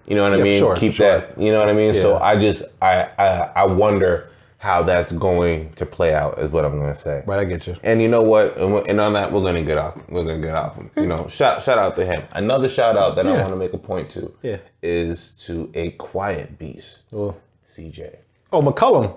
You 0.07 0.17
know 0.17 0.23
what 0.25 0.35
I 0.35 0.37
Yeah, 0.39 0.43
mean? 0.45 0.59
sure, 0.61 0.77
Keep 0.77 0.93
sure. 0.95 1.21
that. 1.21 1.41
You 1.41 1.51
know 1.53 1.61
what 1.61 1.69
I 1.71 1.73
mean? 1.73 1.95
So 1.95 2.19
I 2.19 2.37
just, 2.39 2.63
I, 2.83 3.05
I, 3.19 3.29
I 3.57 3.65
wonder 3.65 4.29
how 4.59 4.83
that's 4.83 5.13
going 5.13 5.71
to 5.75 5.87
play 5.87 6.15
out. 6.15 6.39
Is 6.39 6.51
what 6.51 6.65
I'm 6.65 6.79
gonna 6.79 6.95
say. 6.95 7.23
Right, 7.27 7.39
I 7.39 7.45
get 7.45 7.67
you. 7.67 7.77
And 7.83 8.01
you 8.03 8.09
know 8.09 8.23
what? 8.23 8.57
And, 8.59 8.75
and 8.87 9.01
on 9.01 9.13
that, 9.15 9.31
we're 9.33 9.43
gonna 9.43 9.63
get 9.63 9.77
off. 9.79 9.97
We're 10.09 10.25
gonna 10.25 10.41
get 10.41 10.55
off. 10.55 10.79
You 10.97 11.07
know, 11.07 11.29
shout 11.29 11.63
shout 11.63 11.79
out 11.79 11.97
to 11.97 12.05
him. 12.07 12.23
Another 12.33 12.69
shout 12.69 12.97
out 12.97 13.15
that 13.17 13.27
I 13.27 13.33
want 13.33 13.49
to 13.51 13.57
make 13.57 13.73
a 13.75 13.79
point 13.79 14.11
to. 14.13 14.35
Yeah. 14.43 14.57
Is 14.83 15.33
to 15.47 15.71
a 15.75 15.91
quiet 15.93 16.59
beast, 16.59 17.05
Oh, 17.13 17.35
CJ 17.71 18.17
oh 18.53 18.63
McCollum. 18.63 19.15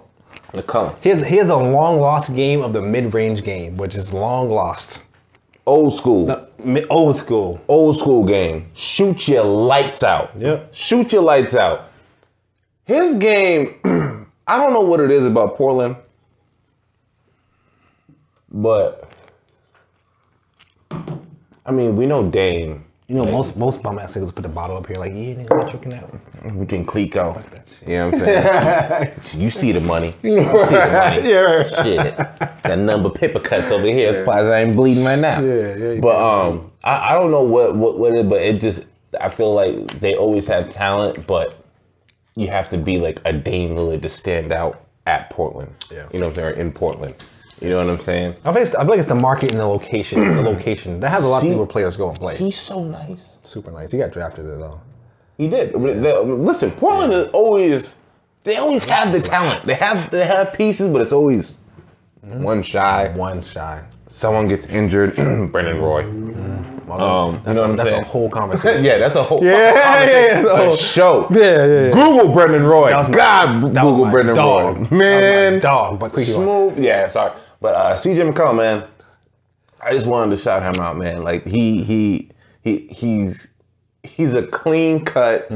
McCollum. 0.53 0.95
Here's 1.01 1.21
here's 1.21 1.47
a 1.49 1.55
long 1.55 1.99
lost 1.99 2.35
game 2.35 2.61
of 2.61 2.73
the 2.73 2.81
mid 2.81 3.13
range 3.13 3.43
game, 3.43 3.77
which 3.77 3.95
is 3.95 4.11
long 4.13 4.49
lost. 4.49 5.03
Old 5.67 5.93
school. 5.93 6.47
Old 6.89 7.17
school. 7.17 7.61
Old 7.67 7.97
school 7.97 8.23
game. 8.23 8.71
Shoot 8.73 9.27
your 9.27 9.43
lights 9.43 10.01
out. 10.01 10.31
Yep. 10.37 10.73
Shoot 10.73 11.11
your 11.11 11.23
lights 11.23 11.55
out. 11.55 11.91
His 12.85 13.15
game. 13.15 13.75
I 14.47 14.55
don't 14.57 14.71
know 14.71 14.79
what 14.79 15.01
it 15.01 15.11
is 15.11 15.25
about 15.25 15.57
Portland, 15.57 15.97
but 18.49 19.11
I 21.65 21.71
mean, 21.71 21.97
we 21.97 22.05
know 22.05 22.29
Dame. 22.29 22.86
You 23.07 23.15
know, 23.15 23.23
most 23.23 23.55
most 23.55 23.81
bum 23.81 23.99
ass 23.99 24.17
niggas 24.17 24.35
put 24.35 24.41
the 24.41 24.49
bottle 24.49 24.75
up 24.75 24.85
here, 24.85 24.97
like, 24.97 25.13
yeah, 25.13 25.33
nigga, 25.33 25.55
what 25.55 25.69
drinking 25.69 25.91
that? 25.91 26.53
We 26.53 26.65
can 26.65 26.85
Clico. 26.85 27.41
You 27.85 27.93
know 27.93 28.09
what 28.09 28.21
I'm 28.21 29.15
saying? 29.23 29.41
you 29.41 29.49
see 29.49 29.71
the 29.71 29.79
money. 29.79 30.13
You 30.21 30.39
see 30.39 30.43
the 30.43 30.89
money. 30.91 31.29
Yeah. 31.29 31.63
Shit. 31.83 32.15
That 32.63 32.77
number 32.79 33.09
paper 33.09 33.39
cuts 33.39 33.71
over 33.71 33.85
here. 33.85 34.13
Surprised 34.13 34.47
I 34.47 34.63
ain't 34.63 34.75
bleeding 34.75 35.05
right 35.05 35.17
now. 35.19 35.39
Yeah, 35.39 35.75
yeah, 35.75 35.91
you 35.93 36.01
But 36.01 36.17
um, 36.17 36.69
I, 36.83 37.11
I 37.11 37.13
don't 37.13 37.31
know 37.31 37.43
what 37.43 37.77
what 37.77 37.97
what 37.97 38.13
it, 38.13 38.27
but 38.27 38.41
it 38.41 38.59
just 38.59 38.83
I 39.21 39.29
feel 39.29 39.53
like 39.53 40.01
they 40.01 40.15
always 40.15 40.45
have 40.47 40.69
talent, 40.69 41.25
but 41.25 41.63
you 42.35 42.49
have 42.49 42.67
to 42.69 42.77
be 42.77 42.99
like 42.99 43.21
a 43.23 43.31
Dame 43.31 43.71
Lillard 43.75 44.01
to 44.01 44.09
stand 44.09 44.51
out 44.51 44.85
at 45.05 45.29
Portland. 45.29 45.73
Yeah. 45.89 46.07
You 46.11 46.19
know, 46.19 46.27
if 46.27 46.33
they're 46.33 46.51
in 46.51 46.73
Portland. 46.73 47.15
You 47.61 47.69
know 47.69 47.85
what 47.85 47.89
I'm 47.95 47.99
saying? 48.01 48.35
I 48.45 48.51
think 48.53 48.67
it's, 48.67 48.75
I 48.75 48.81
feel 48.81 48.89
like 48.91 48.99
it's 48.99 49.07
the 49.07 49.15
market 49.15 49.51
and 49.51 49.59
the 49.59 49.65
location. 49.65 50.35
the 50.35 50.41
location 50.53 50.99
that 50.99 51.09
has 51.09 51.23
a 51.23 51.27
lot 51.27 51.41
See, 51.41 51.47
of 51.47 51.53
people 51.53 51.65
players 51.67 51.97
go 51.97 52.09
and 52.09 52.17
play. 52.19 52.37
He's 52.37 52.57
so 52.59 52.83
nice. 52.83 53.39
Super 53.43 53.71
nice. 53.71 53.91
He 53.91 53.97
got 53.97 54.11
drafted 54.11 54.45
there 54.47 54.57
though. 54.57 54.79
He 55.37 55.47
did. 55.47 55.73
They- 55.73 56.17
Listen, 56.23 56.71
Portland 56.71 57.13
is 57.13 57.27
always 57.33 57.95
they 58.43 58.57
always 58.57 58.83
have 58.85 59.11
the 59.11 59.19
talent. 59.21 59.65
They 59.65 59.73
have 59.73 60.09
they 60.11 60.25
have 60.25 60.53
pieces, 60.53 60.87
but 60.91 61.01
it's 61.01 61.11
always 61.11 61.57
one 62.21 62.61
shy. 62.63 63.11
One 63.15 63.41
shy. 63.41 63.83
Someone 64.07 64.47
gets 64.47 64.67
injured. 64.67 65.15
Brandon 65.51 65.81
Roy. 65.81 66.05
Well, 66.87 67.01
Um, 67.01 67.41
that's 67.43 67.47
you 67.47 67.53
know 67.55 67.59
a, 67.59 67.61
what 67.63 67.69
I'm 67.71 67.75
that's 67.75 67.89
saying? 67.89 68.01
a 68.03 68.05
whole 68.05 68.29
conversation. 68.39 68.85
yeah, 68.85 68.97
that's 68.97 69.17
a 69.17 69.23
whole 69.23 69.43
Yeah, 69.43 69.71
conversation. 69.83 70.45
yeah, 70.45 70.61
yeah, 70.63 70.69
a 70.69 70.71
so- 70.71 70.77
show. 70.77 71.27
Yeah, 71.31 71.39
yeah, 71.41 71.65
yeah. 71.65 71.89
Google 71.91 72.33
Brandon 72.33 72.63
Roy. 72.63 72.89
That 72.89 72.99
was 72.99 73.09
my- 73.09 73.17
God, 73.17 73.73
that 73.73 73.83
was 73.83 73.91
Google 73.91 74.05
my 74.05 74.11
Brendan 74.11 74.35
dog. 74.35 74.63
Roy. 74.65 74.73
That 74.73 74.79
was 74.79 74.91
my 74.91 74.97
Man, 74.97 75.59
dog, 75.59 75.99
but 75.99 76.13
quick, 76.13 76.27
you 76.27 76.33
smooth. 76.33 76.79
Yeah, 76.79 77.07
sorry, 77.09 77.33
but 77.59 77.75
uh, 77.75 77.95
CJ 77.95 78.33
McCollum, 78.33 78.57
man, 78.57 78.87
I 79.81 79.93
just 79.93 80.07
wanted 80.07 80.35
to 80.35 80.41
shout 80.41 80.63
him 80.63 80.81
out, 80.81 80.97
man. 80.97 81.23
Like 81.23 81.45
he 81.45 81.83
he 81.83 82.29
he 82.61 82.87
he's 82.87 83.53
he's 84.03 84.33
a 84.33 84.45
clean 84.45 85.05
cut, 85.05 85.49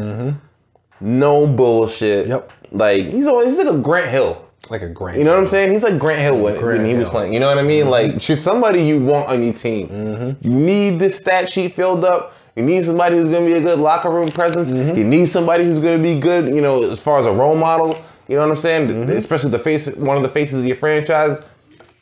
no 1.00 1.48
bullshit. 1.48 2.28
Mm-hmm. 2.28 2.32
Yep. 2.32 2.52
Like 2.72 3.02
he's 3.06 3.28
always 3.28 3.50
he's 3.50 3.58
like 3.58 3.74
a 3.74 3.78
Grant 3.78 4.10
Hill. 4.10 4.48
Like 4.70 4.84
a 4.84 4.90
Grant. 4.90 5.18
You 5.18 5.26
know 5.26 5.34
what 5.34 5.44
I'm 5.44 5.50
saying? 5.50 5.74
He's 5.74 5.84
like 5.84 6.00
Grant 6.00 6.22
Hill 6.22 6.36
when, 6.36 6.54
when 6.54 6.62
Grant 6.62 6.86
he 6.86 6.94
was 6.94 7.10
playing. 7.10 7.34
You 7.34 7.40
know 7.40 7.48
what 7.48 7.58
I 7.58 7.64
mean? 7.64 7.90
Like 7.90 8.22
she's 8.22 8.42
somebody 8.42 8.84
you 8.84 9.04
want 9.04 9.28
on 9.28 9.44
your 9.44 9.54
team. 9.54 10.38
You 10.42 10.52
need 10.52 11.00
this 11.00 11.18
stat 11.18 11.50
sheet 11.50 11.76
filled 11.76 12.06
up. 12.06 12.34
You 12.56 12.64
need 12.64 12.86
somebody 12.86 13.18
who's 13.18 13.30
gonna 13.30 13.46
be 13.46 13.54
a 13.54 13.62
good 13.62 13.80
locker 13.80 14.10
room 14.10 14.30
presence. 14.30 14.70
You 14.70 15.04
need 15.04 15.28
somebody 15.28 15.66
who's 15.66 15.80
gonna 15.80 16.02
be 16.02 16.20
good, 16.20 16.54
you 16.54 16.62
know, 16.62 16.84
as 16.84 17.00
far 17.00 17.20
as 17.20 17.26
a 17.26 17.32
role 17.32 17.56
model. 17.56 18.02
You 18.28 18.38
know 18.38 18.48
what 18.48 18.56
I'm 18.56 18.62
saying? 18.62 19.10
Especially 19.10 19.50
the 19.50 19.60
face, 19.60 19.88
one 19.96 20.16
of 20.16 20.24
the 20.24 20.30
faces 20.30 20.60
of 20.60 20.66
your 20.66 20.78
franchise. 20.78 21.40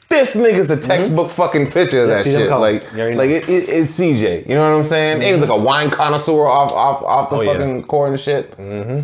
This 0.09 0.35
nigga's 0.35 0.65
the 0.65 0.75
mm-hmm. 0.75 0.87
textbook 0.87 1.29
fucking 1.29 1.71
picture 1.71 2.03
of 2.03 2.09
Yeah, 2.09 2.15
that 2.15 2.25
CJ 2.25 2.33
shit. 2.33 2.49
Like, 2.49 2.93
already 2.93 3.15
like 3.15 3.29
it, 3.29 3.47
it, 3.47 3.69
it's 3.69 3.99
CJ. 3.99 4.49
You 4.49 4.55
know 4.55 4.67
what 4.67 4.75
I'm 4.75 4.83
saying? 4.83 5.21
He's 5.21 5.37
like 5.37 5.51
a 5.51 5.57
wine 5.57 5.91
connoisseur 5.91 6.47
off 6.47 6.71
off 6.71 7.03
off 7.03 7.29
the 7.29 7.37
Oh, 7.37 7.41
yeah. 7.41 7.53
fucking 7.53 7.83
court 7.83 8.09
and 8.11 8.19
shit 8.19 8.51
mm-hmm. 8.57 9.01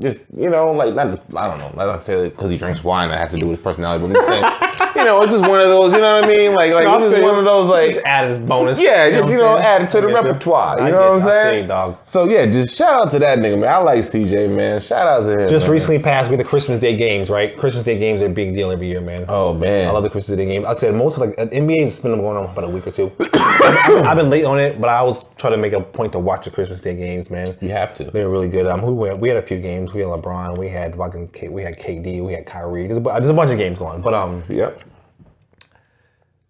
Just 0.00 0.18
you 0.36 0.50
know, 0.50 0.72
like 0.72 0.92
not 0.94 1.08
I 1.36 1.48
don't 1.48 1.58
know, 1.58 1.72
not 1.76 1.86
not 1.86 2.04
say 2.04 2.28
because 2.28 2.50
he 2.50 2.58
drinks 2.58 2.82
wine 2.82 3.10
that 3.10 3.18
has 3.20 3.30
to 3.30 3.38
do 3.38 3.46
with 3.48 3.58
his 3.58 3.64
personality, 3.64 4.04
but 4.06 4.18
I'm 4.18 4.26
saying, 4.26 4.92
you 4.96 5.04
know, 5.04 5.22
it's 5.22 5.32
just 5.32 5.46
one 5.48 5.60
of 5.60 5.68
those, 5.68 5.92
you 5.92 6.00
know 6.00 6.20
what 6.20 6.24
I 6.24 6.34
mean? 6.34 6.52
Like 6.54 6.74
like 6.74 6.84
No, 6.84 6.96
it's 6.96 7.12
just 7.12 7.22
one 7.22 7.38
of 7.38 7.44
those 7.44 7.68
like 7.68 7.90
just 7.92 8.04
add 8.04 8.24
as 8.24 8.38
bonus. 8.38 8.82
yeah, 8.82 9.08
just 9.10 9.30
you 9.30 9.36
I'm 9.36 9.40
know, 9.40 9.58
add 9.58 9.82
it 9.82 9.90
to 9.90 10.00
the 10.00 10.08
I 10.08 10.10
you. 10.10 10.16
repertoire. 10.16 10.80
You 10.84 10.90
know 10.90 11.12
what 11.12 11.12
I'm 11.12 11.20
you. 11.22 11.28
I 11.28 11.42
feel 11.42 11.50
saying? 11.52 11.66
dog. 11.68 11.98
So 12.06 12.28
yeah, 12.28 12.44
just 12.46 12.76
shout 12.76 13.02
out 13.06 13.10
to 13.12 13.20
that 13.20 13.38
nigga, 13.38 13.60
man. 13.60 13.72
I 13.72 13.76
like 13.78 14.00
CJ, 14.00 14.50
man. 14.54 14.80
Shout 14.80 15.06
out 15.06 15.20
to 15.26 15.42
him. 15.44 15.48
Just 15.48 15.66
man. 15.66 15.72
recently 15.72 16.02
passed 16.02 16.28
with 16.28 16.40
the 16.40 16.44
Christmas 16.44 16.80
Day 16.80 16.96
games, 16.96 17.30
right? 17.30 17.56
Christmas 17.56 17.84
Day 17.84 17.96
games 17.96 18.20
are 18.20 18.26
a 18.26 18.30
big 18.30 18.52
deal 18.54 18.72
every 18.72 18.88
year, 18.88 19.00
man. 19.00 19.26
Oh 19.28 19.54
man. 19.54 19.86
I 19.86 19.90
love 19.92 20.02
the 20.02 20.10
Christmas 20.10 20.36
Day 20.36 20.46
games. 20.46 20.66
I 20.66 20.72
said 20.72 20.92
most 20.96 21.18
of 21.18 21.28
like 21.28 21.38
uh, 21.38 21.46
NBA 21.46 21.84
has 21.84 22.00
been 22.00 22.16
going 22.20 22.36
on 22.36 22.46
for 22.46 22.50
about 22.58 22.64
a 22.64 22.68
week 22.74 22.84
or 22.86 22.90
two. 22.90 23.12
I've 23.34 24.16
been 24.16 24.28
late 24.28 24.44
on 24.44 24.58
it, 24.58 24.80
but 24.80 24.90
I 24.90 24.96
always 24.96 25.24
try 25.36 25.50
to 25.50 25.56
make 25.56 25.72
a 25.72 25.80
point 25.80 26.10
to 26.12 26.18
watch 26.18 26.46
the 26.46 26.50
Christmas 26.50 26.80
Day 26.80 26.96
games, 26.96 27.30
man. 27.30 27.46
You 27.60 27.70
have 27.70 27.94
to. 27.94 28.04
They 28.04 28.24
were 28.24 28.30
really 28.30 28.48
good. 28.48 28.66
Um, 28.66 28.80
who 28.80 28.92
we 28.94 29.08
had, 29.08 29.20
we 29.20 29.28
had 29.28 29.36
a 29.38 29.42
few 29.42 29.60
games. 29.60 29.83
We 29.92 30.00
had 30.00 30.08
LeBron. 30.08 30.56
We 30.58 30.68
had 30.68 30.96
fucking 30.96 31.28
K, 31.28 31.48
we 31.48 31.62
had 31.62 31.78
KD. 31.78 32.24
We 32.24 32.32
had 32.32 32.46
Kyrie. 32.46 32.86
There's 32.86 32.98
a, 32.98 33.00
there's 33.00 33.28
a 33.28 33.34
bunch 33.34 33.50
of 33.50 33.58
games 33.58 33.78
going. 33.78 34.00
But 34.02 34.14
um, 34.14 34.42
Yep. 34.48 34.80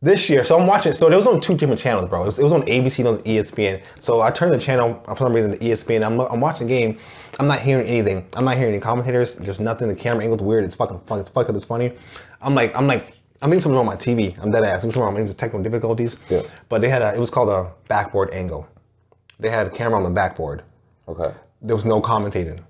this 0.02 0.28
year, 0.28 0.44
so 0.44 0.60
I'm 0.60 0.66
watching. 0.66 0.92
So 0.92 1.10
it 1.10 1.16
was 1.16 1.26
on 1.26 1.40
two 1.40 1.54
different 1.56 1.80
channels, 1.80 2.08
bro. 2.08 2.22
It 2.22 2.26
was, 2.26 2.38
it 2.38 2.42
was 2.42 2.52
on 2.52 2.62
ABC 2.62 3.06
and 3.08 3.26
E 3.26 3.38
ESPN. 3.38 3.82
So 4.00 4.20
I 4.20 4.30
turned 4.30 4.52
the 4.52 4.58
channel 4.58 5.02
for 5.06 5.16
some 5.16 5.32
reason 5.32 5.52
to 5.52 5.58
ESPN. 5.58 6.04
I'm, 6.04 6.20
I'm 6.20 6.40
watching 6.40 6.66
the 6.66 6.72
game. 6.78 6.98
I'm 7.40 7.46
not 7.46 7.60
hearing 7.60 7.86
anything. 7.86 8.26
I'm 8.34 8.44
not 8.44 8.56
hearing 8.56 8.74
any 8.74 8.80
commentators. 8.80 9.34
There's 9.34 9.60
nothing. 9.60 9.88
The 9.88 9.94
camera 9.94 10.22
angle's 10.22 10.42
weird. 10.42 10.64
It's 10.64 10.74
fucking 10.74 11.00
fuck. 11.06 11.20
It's 11.20 11.30
fucked 11.30 11.48
up. 11.50 11.56
It's 11.56 11.64
funny. 11.64 11.92
I'm 12.42 12.54
like, 12.54 12.76
I'm 12.76 12.86
like, 12.86 13.14
I 13.42 13.48
think 13.48 13.60
something's 13.60 13.76
wrong 13.76 13.86
with 13.86 14.06
my 14.06 14.14
TV. 14.14 14.38
I'm 14.42 14.50
dead 14.50 14.64
ass. 14.64 14.78
I 14.78 14.80
think 14.82 14.92
something 14.94 15.02
wrong. 15.02 15.16
It's 15.16 15.34
technical 15.34 15.62
difficulties. 15.62 16.16
Yeah. 16.28 16.42
But 16.68 16.80
they 16.82 16.88
had 16.88 17.02
a. 17.02 17.14
It 17.14 17.18
was 17.18 17.30
called 17.30 17.48
a 17.48 17.72
backboard 17.88 18.30
angle. 18.32 18.68
They 19.38 19.50
had 19.50 19.66
a 19.66 19.70
camera 19.70 19.96
on 19.98 20.04
the 20.04 20.10
backboard. 20.10 20.62
Okay. 21.08 21.34
There 21.60 21.74
was 21.74 21.84
no 21.84 22.00
commentating. 22.00 22.60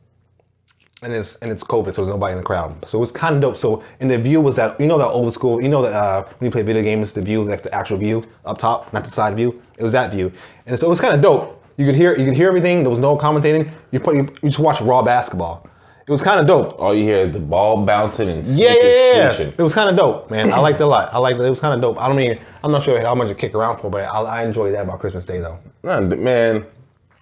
And 1.04 1.12
it's 1.12 1.36
and 1.36 1.52
it's 1.52 1.62
COVID, 1.62 1.94
so 1.94 2.02
there's 2.02 2.08
nobody 2.08 2.32
in 2.32 2.38
the 2.38 2.44
crowd. 2.44 2.88
So 2.88 2.98
it 2.98 3.00
was 3.00 3.12
kind 3.12 3.34
of 3.36 3.42
dope. 3.42 3.56
So 3.56 3.84
and 4.00 4.10
the 4.10 4.18
view 4.18 4.40
was 4.40 4.56
that 4.56 4.80
you 4.80 4.86
know 4.86 4.96
that 4.98 5.08
old 5.08 5.32
school, 5.34 5.60
you 5.60 5.68
know 5.68 5.82
that 5.82 5.92
uh, 5.92 6.24
when 6.38 6.46
you 6.46 6.50
play 6.50 6.62
video 6.62 6.82
games, 6.82 7.12
the 7.12 7.20
view 7.20 7.44
like 7.44 7.62
the 7.62 7.72
actual 7.74 7.98
view 7.98 8.24
up 8.46 8.58
top, 8.58 8.92
not 8.92 9.04
the 9.04 9.10
side 9.10 9.36
view. 9.36 9.62
It 9.76 9.82
was 9.82 9.92
that 9.92 10.10
view, 10.10 10.32
and 10.66 10.78
so 10.78 10.86
it 10.86 10.90
was 10.90 11.00
kind 11.00 11.14
of 11.14 11.20
dope. 11.20 11.62
You 11.76 11.84
could 11.84 11.94
hear 11.94 12.16
you 12.16 12.24
could 12.24 12.34
hear 12.34 12.48
everything. 12.48 12.80
There 12.82 12.90
was 12.90 12.98
no 12.98 13.18
commentating. 13.18 13.70
You 13.90 14.00
put 14.00 14.16
you, 14.16 14.22
you 14.42 14.48
just 14.48 14.58
watch 14.58 14.80
raw 14.80 15.02
basketball. 15.02 15.68
It 16.06 16.12
was 16.12 16.20
kind 16.20 16.38
of 16.38 16.46
dope. 16.46 16.78
All 16.78 16.94
you 16.94 17.04
hear 17.04 17.18
is 17.26 17.32
the 17.32 17.40
ball 17.40 17.82
bouncing 17.84 18.28
and 18.28 18.46
Yeah, 18.46 18.74
yeah, 18.74 19.38
yeah. 19.38 19.40
It 19.40 19.58
was 19.58 19.74
kind 19.74 19.88
of 19.88 19.96
dope, 19.96 20.30
man. 20.30 20.52
I 20.52 20.58
liked 20.58 20.78
it 20.80 20.82
a 20.82 20.86
lot. 20.86 21.12
I 21.14 21.18
liked 21.18 21.40
it. 21.40 21.44
It 21.44 21.50
was 21.50 21.60
kind 21.60 21.72
of 21.74 21.80
dope. 21.80 21.98
I 21.98 22.08
don't 22.08 22.16
mean 22.16 22.38
I'm 22.62 22.70
not 22.70 22.82
sure 22.82 23.00
how 23.00 23.14
much 23.14 23.28
you 23.28 23.34
kick 23.34 23.54
around 23.54 23.78
for, 23.78 23.90
but 23.90 24.04
I, 24.04 24.20
I 24.20 24.44
enjoyed 24.44 24.74
that 24.74 24.82
about 24.82 25.00
Christmas 25.00 25.24
Day 25.24 25.40
though. 25.40 25.58
Nah, 25.82 26.00
man. 26.00 26.66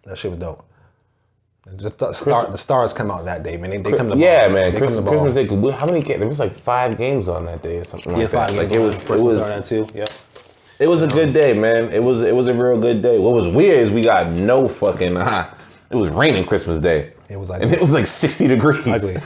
That 0.04 0.18
shit 0.18 0.32
was 0.32 0.40
dope. 0.40 0.64
Just 1.76 1.98
the, 1.98 2.12
star, 2.12 2.50
the 2.50 2.58
stars 2.58 2.92
come 2.92 3.10
out 3.10 3.24
that 3.24 3.44
day, 3.44 3.56
man. 3.56 3.70
They, 3.70 3.78
they 3.78 3.96
come 3.96 4.10
to 4.10 4.16
Yeah, 4.16 4.46
ball. 4.46 4.54
man. 4.54 4.72
They 4.72 4.78
Christmas. 4.78 5.08
Christmas 5.08 5.34
Day. 5.34 5.70
How 5.70 5.86
many 5.86 6.02
games? 6.02 6.18
There 6.18 6.28
was 6.28 6.40
like 6.40 6.58
five 6.58 6.98
games 6.98 7.28
on 7.28 7.44
that 7.44 7.62
day 7.62 7.78
or 7.78 7.84
something 7.84 8.12
like 8.12 8.20
Yeah, 8.22 8.26
that. 8.26 8.48
five 8.48 8.56
Like 8.56 8.68
games 8.68 8.94
it 8.96 9.08
was. 9.08 9.20
It 9.20 9.22
was. 9.22 9.36
that 9.36 9.64
too. 9.64 9.86
Yep. 9.94 10.08
It 10.80 10.86
was 10.88 11.02
a 11.02 11.06
good 11.06 11.32
day, 11.32 11.52
man. 11.52 11.90
It 11.92 12.02
was 12.02 12.22
it 12.22 12.34
was 12.34 12.48
a 12.48 12.54
real 12.54 12.80
good 12.80 13.00
day. 13.00 13.18
What 13.20 13.32
was 13.34 13.46
weird 13.46 13.78
is 13.78 13.92
we 13.92 14.02
got 14.02 14.30
no 14.30 14.66
fucking. 14.68 15.16
Uh, 15.22 15.54
it 15.90 15.96
was 15.96 16.08
raining 16.10 16.46
Christmas 16.46 16.78
Day. 16.78 17.12
It 17.28 17.36
was 17.36 17.50
like- 17.50 17.62
and 17.62 17.70
it 17.72 17.80
was 17.80 17.92
like 17.92 18.06
sixty 18.06 18.48
degrees. 18.48 18.86
Ugly. 18.86 19.18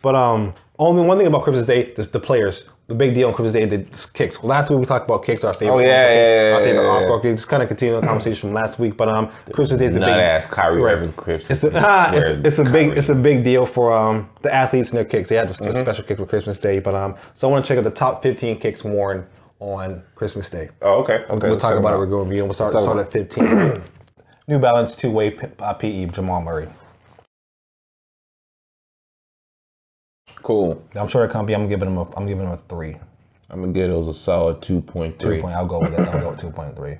But 0.00 0.14
um, 0.14 0.54
only 0.78 1.02
one 1.04 1.18
thing 1.18 1.26
about 1.26 1.42
Christmas 1.42 1.66
Day, 1.66 1.82
is 1.82 2.08
the 2.10 2.20
players. 2.20 2.68
The 2.86 2.94
big 2.94 3.14
deal 3.14 3.28
on 3.28 3.34
Christmas 3.34 3.54
Day, 3.54 3.64
the 3.64 4.08
kicks. 4.12 4.42
Well, 4.42 4.50
last 4.50 4.68
week 4.68 4.78
we 4.78 4.84
talked 4.84 5.06
about 5.08 5.24
kicks, 5.24 5.42
our 5.42 5.54
favorite. 5.54 5.74
Oh, 5.74 5.78
yeah, 5.78 5.86
our 5.86 6.12
yeah, 6.12 6.50
yeah, 6.50 6.58
favorite 6.58 6.82
yeah, 6.82 6.88
encore 6.90 7.20
kick. 7.22 7.36
Just 7.36 7.48
kind 7.48 7.62
of 7.62 7.68
continue 7.68 7.98
the 7.98 8.06
conversation 8.06 8.40
from 8.50 8.52
last 8.52 8.78
week. 8.78 8.98
But 8.98 9.08
um, 9.08 9.30
Christmas 9.52 9.78
Day 9.78 9.86
is 9.86 9.94
the 9.94 10.00
big. 10.00 10.08
ass 10.10 10.46
Kyrie 10.46 10.82
Right. 10.82 10.94
Irving 10.96 11.12
Christmas. 11.14 11.64
It's, 11.64 11.74
ah, 11.78 12.10
it's, 12.14 12.46
it's 12.46 12.58
a 12.58 12.64
big 12.70 12.90
it's 12.98 13.08
a 13.08 13.14
big 13.14 13.42
deal 13.42 13.64
for 13.64 13.90
um 13.90 14.28
the 14.42 14.52
athletes 14.54 14.90
and 14.90 14.98
their 14.98 15.06
kicks. 15.06 15.30
They 15.30 15.36
had 15.36 15.48
a 15.48 15.52
Mm-hmm. 15.54 15.78
special 15.78 16.04
kick 16.04 16.18
for 16.18 16.26
Christmas 16.26 16.58
Day. 16.58 16.78
But 16.78 16.94
um, 16.94 17.14
so 17.32 17.48
I 17.48 17.52
want 17.52 17.64
to 17.64 17.68
check 17.68 17.78
out 17.78 17.84
the 17.84 17.90
top 17.90 18.22
15 18.22 18.58
kicks 18.58 18.84
worn 18.84 19.26
on 19.60 20.02
Christmas 20.14 20.50
Day. 20.50 20.68
Oh, 20.82 21.00
okay. 21.02 21.24
Okay. 21.30 21.48
We'll 21.48 21.56
talk 21.56 21.78
about 21.78 21.94
it. 21.94 21.98
We're 21.98 22.04
going 22.06 22.26
to 22.26 22.30
review. 22.30 22.44
We'll 22.44 22.52
start, 22.52 22.78
start 22.78 22.98
at 22.98 23.10
15. 23.10 23.82
New 24.48 24.58
Balance 24.58 24.94
two 24.94 25.10
way 25.10 25.38
uh, 25.58 25.72
PE 25.72 26.04
Jamal 26.06 26.42
Murray. 26.42 26.68
Cool. 30.44 30.84
I'm 30.94 31.08
sure 31.08 31.26
that 31.26 31.32
company. 31.32 31.54
I'm 31.56 31.68
giving 31.68 31.88
him 31.88 31.96
a. 31.96 32.02
I'm 32.16 32.26
giving 32.26 32.44
him 32.46 32.52
a 32.52 32.58
three. 32.68 32.96
I'm 33.48 33.60
gonna 33.60 33.72
give 33.72 33.88
those 33.88 34.14
a 34.14 34.18
solid 34.18 34.60
two 34.60 34.82
point 34.82 35.18
Two 35.18 35.28
three. 35.28 35.40
point. 35.40 35.56
I'll 35.56 35.66
go 35.66 35.80
with 35.80 35.96
that. 35.96 36.06
I'll 36.10 36.20
go 36.20 36.30
with 36.32 36.40
two 36.40 36.50
point 36.50 36.76
three. 36.76 36.98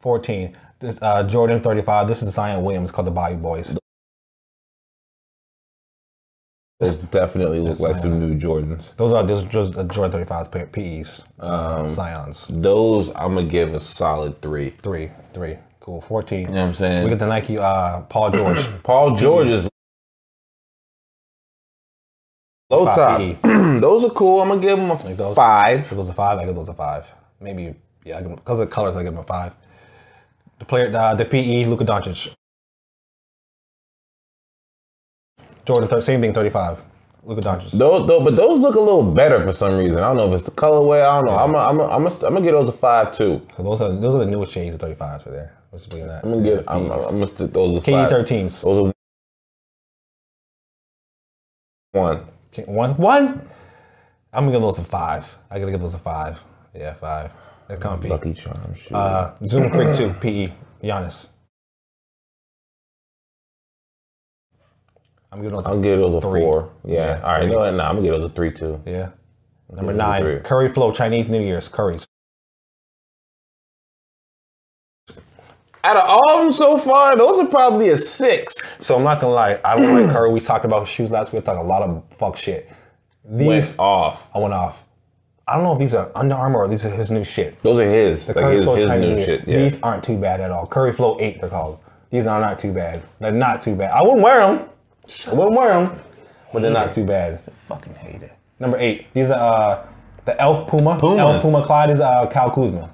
Fourteen. 0.00 0.56
This 0.80 0.98
uh, 1.00 1.22
Jordan 1.22 1.60
thirty 1.60 1.80
five. 1.80 2.08
This 2.08 2.20
is 2.22 2.34
Zion 2.34 2.64
Williams 2.64 2.90
called 2.90 3.06
the 3.06 3.12
Bobby 3.12 3.36
Boys. 3.36 3.76
Those 6.80 6.96
definitely 6.96 7.60
look 7.60 7.78
like 7.78 7.96
some 7.96 8.18
new 8.18 8.36
Jordans. 8.36 8.96
Those 8.96 9.12
are 9.12 9.22
this 9.22 9.44
just 9.44 9.76
uh, 9.76 9.84
Jordan 9.84 10.10
thirty 10.10 10.26
five 10.26 10.50
PEs. 10.50 11.22
Um, 11.38 11.86
Zions. 11.88 12.46
Those 12.62 13.10
I'm 13.10 13.36
gonna 13.36 13.44
give 13.44 13.74
a 13.74 13.80
solid 13.80 14.42
three. 14.42 14.70
Three. 14.82 15.10
Three. 15.32 15.56
Cool. 15.78 16.00
Fourteen. 16.00 16.40
You 16.40 16.46
know 16.48 16.62
what 16.62 16.68
I'm 16.68 16.74
saying? 16.74 17.04
We 17.04 17.10
get 17.10 17.20
the 17.20 17.26
Nike 17.28 17.58
uh, 17.58 18.00
Paul 18.02 18.32
George. 18.32 18.66
Paul 18.82 19.14
George 19.14 19.48
is 19.48 19.68
low 22.70 22.86
top. 22.86 23.20
those 23.80 24.04
are 24.04 24.10
cool. 24.10 24.40
I'm 24.42 24.48
gonna 24.48 24.60
give 24.62 24.78
them 24.78 24.90
a 24.90 25.14
those? 25.14 25.36
five. 25.36 25.88
Give 25.88 25.96
those 25.98 26.08
a 26.10 26.14
five. 26.14 26.38
I 26.38 26.46
give 26.46 26.54
those 26.56 26.68
a 26.68 26.74
five. 26.74 27.06
Maybe 27.40 27.74
yeah. 28.04 28.20
Because 28.22 28.60
of 28.60 28.68
the 28.68 28.74
colors, 28.74 28.96
I 28.96 29.02
give 29.04 29.12
them 29.12 29.20
a 29.22 29.26
five. 29.26 29.52
The 30.58 30.64
player, 30.64 30.90
the, 30.90 31.14
the 31.14 31.24
PE, 31.24 31.66
Luka 31.66 31.84
Doncic. 31.84 32.32
Jordan, 35.66 35.88
thir- 35.88 36.00
same 36.00 36.20
thing, 36.20 36.32
thirty-five. 36.32 36.78
Luka 37.24 37.42
Doncic. 37.42 37.70
Those, 37.72 38.08
those, 38.08 38.24
but 38.24 38.36
those 38.36 38.58
look 38.60 38.74
a 38.76 38.80
little 38.80 39.02
better 39.02 39.44
for 39.44 39.52
some 39.52 39.76
reason. 39.76 39.98
I 39.98 40.02
don't 40.02 40.16
know 40.16 40.32
if 40.32 40.40
it's 40.40 40.44
the 40.48 40.54
colorway. 40.54 41.02
I 41.02 41.16
don't 41.16 41.26
know. 41.26 41.38
I'm 41.38 41.52
gonna, 41.52 41.66
I'm 41.68 41.76
gonna, 41.76 41.92
I'm 41.92 42.02
gonna, 42.04 42.14
I'm 42.26 42.34
gonna 42.34 42.42
get 42.42 42.52
those 42.52 42.68
a 42.70 42.72
five 42.72 43.16
too. 43.16 43.42
So 43.56 43.62
those 43.62 43.80
are 43.80 43.92
those 43.94 44.14
are 44.14 44.18
the 44.20 44.26
newest 44.26 44.52
shades 44.52 44.74
of 44.74 44.80
thirty-fives 44.80 45.24
for 45.24 45.30
there. 45.30 45.54
That. 46.06 46.20
I'm 46.24 46.30
gonna 46.30 46.42
give. 46.42 46.64
I'm, 46.68 46.90
I'm 46.90 47.02
gonna 47.02 47.26
stick 47.26 47.52
those 47.52 47.76
a 47.78 47.80
KD 47.80 47.92
five. 47.92 48.10
thirteens. 48.10 48.62
Those 48.62 48.88
are 48.88 48.92
one. 51.92 52.26
Okay, 52.58 52.70
One, 52.70 52.96
one. 52.96 53.48
I'm 54.32 54.44
gonna 54.44 54.52
give 54.52 54.60
those 54.60 54.78
a 54.78 54.84
five. 54.84 55.36
I 55.50 55.58
gotta 55.58 55.70
give 55.70 55.80
those 55.80 55.94
a 55.94 55.98
five. 55.98 56.38
Yeah, 56.74 56.94
five. 56.94 57.30
They're 57.66 57.76
comfy. 57.76 58.08
Lucky 58.08 58.34
Charm. 58.34 58.74
Shoot. 58.74 58.94
Uh, 58.94 59.34
Zoom 59.46 59.70
Freak 59.70 59.92
two, 59.94 60.12
PE, 60.20 60.52
Giannis. 60.82 61.28
I'm 65.30 65.38
giving 65.42 65.54
those. 65.54 65.66
I'll 65.66 65.78
A, 65.78 65.82
give 65.82 65.98
those 65.98 66.14
a 66.14 66.20
three. 66.20 66.40
four. 66.40 66.70
Yeah. 66.84 66.94
Yeah, 66.94 67.20
All 67.22 67.28
right. 67.30 67.36
three. 67.36 67.46
You 67.46 67.52
know 67.52 67.58
what? 67.60 67.74
Nah, 67.74 67.88
I'm 67.88 67.96
gonna 67.96 68.08
give 68.08 68.20
those 68.20 68.30
a 68.30 68.34
three 68.34 68.52
too. 68.52 68.80
yeah. 68.86 69.10
Number 69.70 69.92
nine. 69.92 70.40
Curry 70.40 70.68
Flow 70.70 70.92
Chinese 70.92 71.28
New 71.28 71.42
Year's 71.42 71.68
Curry's. 71.68 72.06
Out 75.84 75.96
of 75.96 76.04
all 76.08 76.30
of 76.30 76.40
them 76.42 76.52
so 76.52 76.76
far, 76.76 77.16
those 77.16 77.38
are 77.38 77.46
probably 77.46 77.90
a 77.90 77.96
six. 77.96 78.74
So 78.80 78.96
I'm 78.96 79.04
not 79.04 79.20
gonna 79.20 79.34
lie, 79.34 79.60
I 79.64 79.76
don't 79.76 80.02
like 80.02 80.10
Curry. 80.12 80.30
We 80.32 80.40
talked 80.40 80.64
about 80.64 80.88
shoes 80.88 81.10
last 81.10 81.32
week. 81.32 81.42
We 81.42 81.46
Talked 81.46 81.60
a 81.60 81.62
lot 81.62 81.82
of 81.82 82.02
fuck 82.18 82.36
shit. 82.36 82.70
These 83.24 83.46
Went 83.46 83.76
off. 83.78 84.28
I 84.34 84.38
went 84.38 84.54
off. 84.54 84.82
I 85.46 85.54
don't 85.54 85.64
know 85.64 85.72
if 85.72 85.78
these 85.78 85.94
are 85.94 86.10
Under 86.14 86.34
Armour 86.34 86.60
or 86.60 86.68
these 86.68 86.84
are 86.84 86.90
his 86.90 87.10
new 87.10 87.24
shit. 87.24 87.62
Those 87.62 87.78
are 87.78 87.84
his. 87.86 88.28
like 88.28 88.52
his, 88.52 88.66
his 88.66 88.90
new 88.90 89.16
Year. 89.16 89.24
shit. 89.24 89.48
Yeah. 89.48 89.58
These 89.60 89.80
aren't 89.82 90.04
too 90.04 90.18
bad 90.18 90.40
at 90.40 90.50
all. 90.50 90.66
Curry 90.66 90.92
Flow 90.92 91.16
8, 91.20 91.40
they're 91.40 91.48
called. 91.48 91.78
These 92.10 92.26
are 92.26 92.40
not 92.40 92.58
too 92.58 92.72
bad. 92.72 93.02
They're 93.20 93.32
not 93.32 93.62
too 93.62 93.74
bad. 93.74 93.92
I 93.92 94.02
wouldn't 94.02 94.22
wear 94.22 94.40
them. 94.46 94.68
I 95.26 95.34
wouldn't 95.34 95.56
wear 95.56 95.68
them, 95.68 95.98
but 96.52 96.60
they're 96.62 96.70
not 96.70 96.92
too 96.92 97.04
bad. 97.04 97.40
fucking 97.66 97.94
hate 97.94 98.22
it. 98.22 98.32
Number 98.58 98.76
eight, 98.78 99.06
these 99.14 99.30
are 99.30 99.34
uh, 99.80 99.86
the 100.24 100.38
Elf 100.40 100.68
Puma. 100.68 100.98
Pumas. 100.98 101.20
Elf 101.20 101.42
Puma 101.42 101.62
Clyde 101.64 101.90
is 101.90 102.00
uh, 102.00 102.26
Kyle 102.30 102.50
Kuzma. 102.50 102.92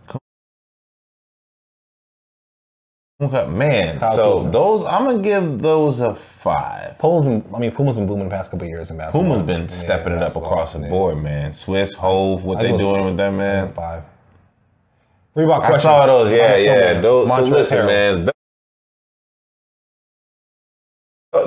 Okay, 3.25 3.47
man. 3.51 3.99
Kyle 4.01 4.15
so 4.17 4.35
Kuzma. 4.37 4.51
those, 4.51 4.83
I'm 4.85 5.05
gonna 5.07 5.19
give 5.23 5.59
those 5.61 6.01
a 6.01 6.15
five. 6.15 6.99
Puma's 6.99 7.27
been, 7.27 7.45
I 7.55 7.59
mean, 7.59 7.71
Puma's 7.75 7.97
been 7.97 8.07
booming 8.07 8.29
the 8.29 8.35
past 8.35 8.51
couple 8.51 8.65
of 8.67 8.71
years 8.71 8.91
in 8.91 8.97
basketball. 8.97 9.23
Puma's 9.23 9.43
been 9.47 9.63
Yeah, 9.63 9.67
stepping 9.69 10.13
it 10.15 10.23
up 10.23 10.37
across 10.37 10.73
the 10.75 10.81
Yeah. 10.81 10.89
board, 10.89 11.23
man. 11.23 11.53
Swiss, 11.55 11.93
Hove, 11.95 12.45
what 12.45 12.59
I 12.59 12.63
they 12.65 12.77
doing 12.77 13.05
with 13.05 13.17
them, 13.17 13.37
man. 13.39 13.73
Five. 13.73 14.03
Reebok 15.37 15.55
I 15.55 15.59
questions. 15.59 15.83
saw 15.83 16.07
those. 16.07 16.31
Yeah, 16.31 16.57
yeah. 16.57 16.75
mad. 16.95 17.03
Those. 17.03 17.29
So 17.29 17.43
listen, 17.43 17.79
Harrell. 17.79 17.87
man. 17.87 18.17
th- 18.17 18.31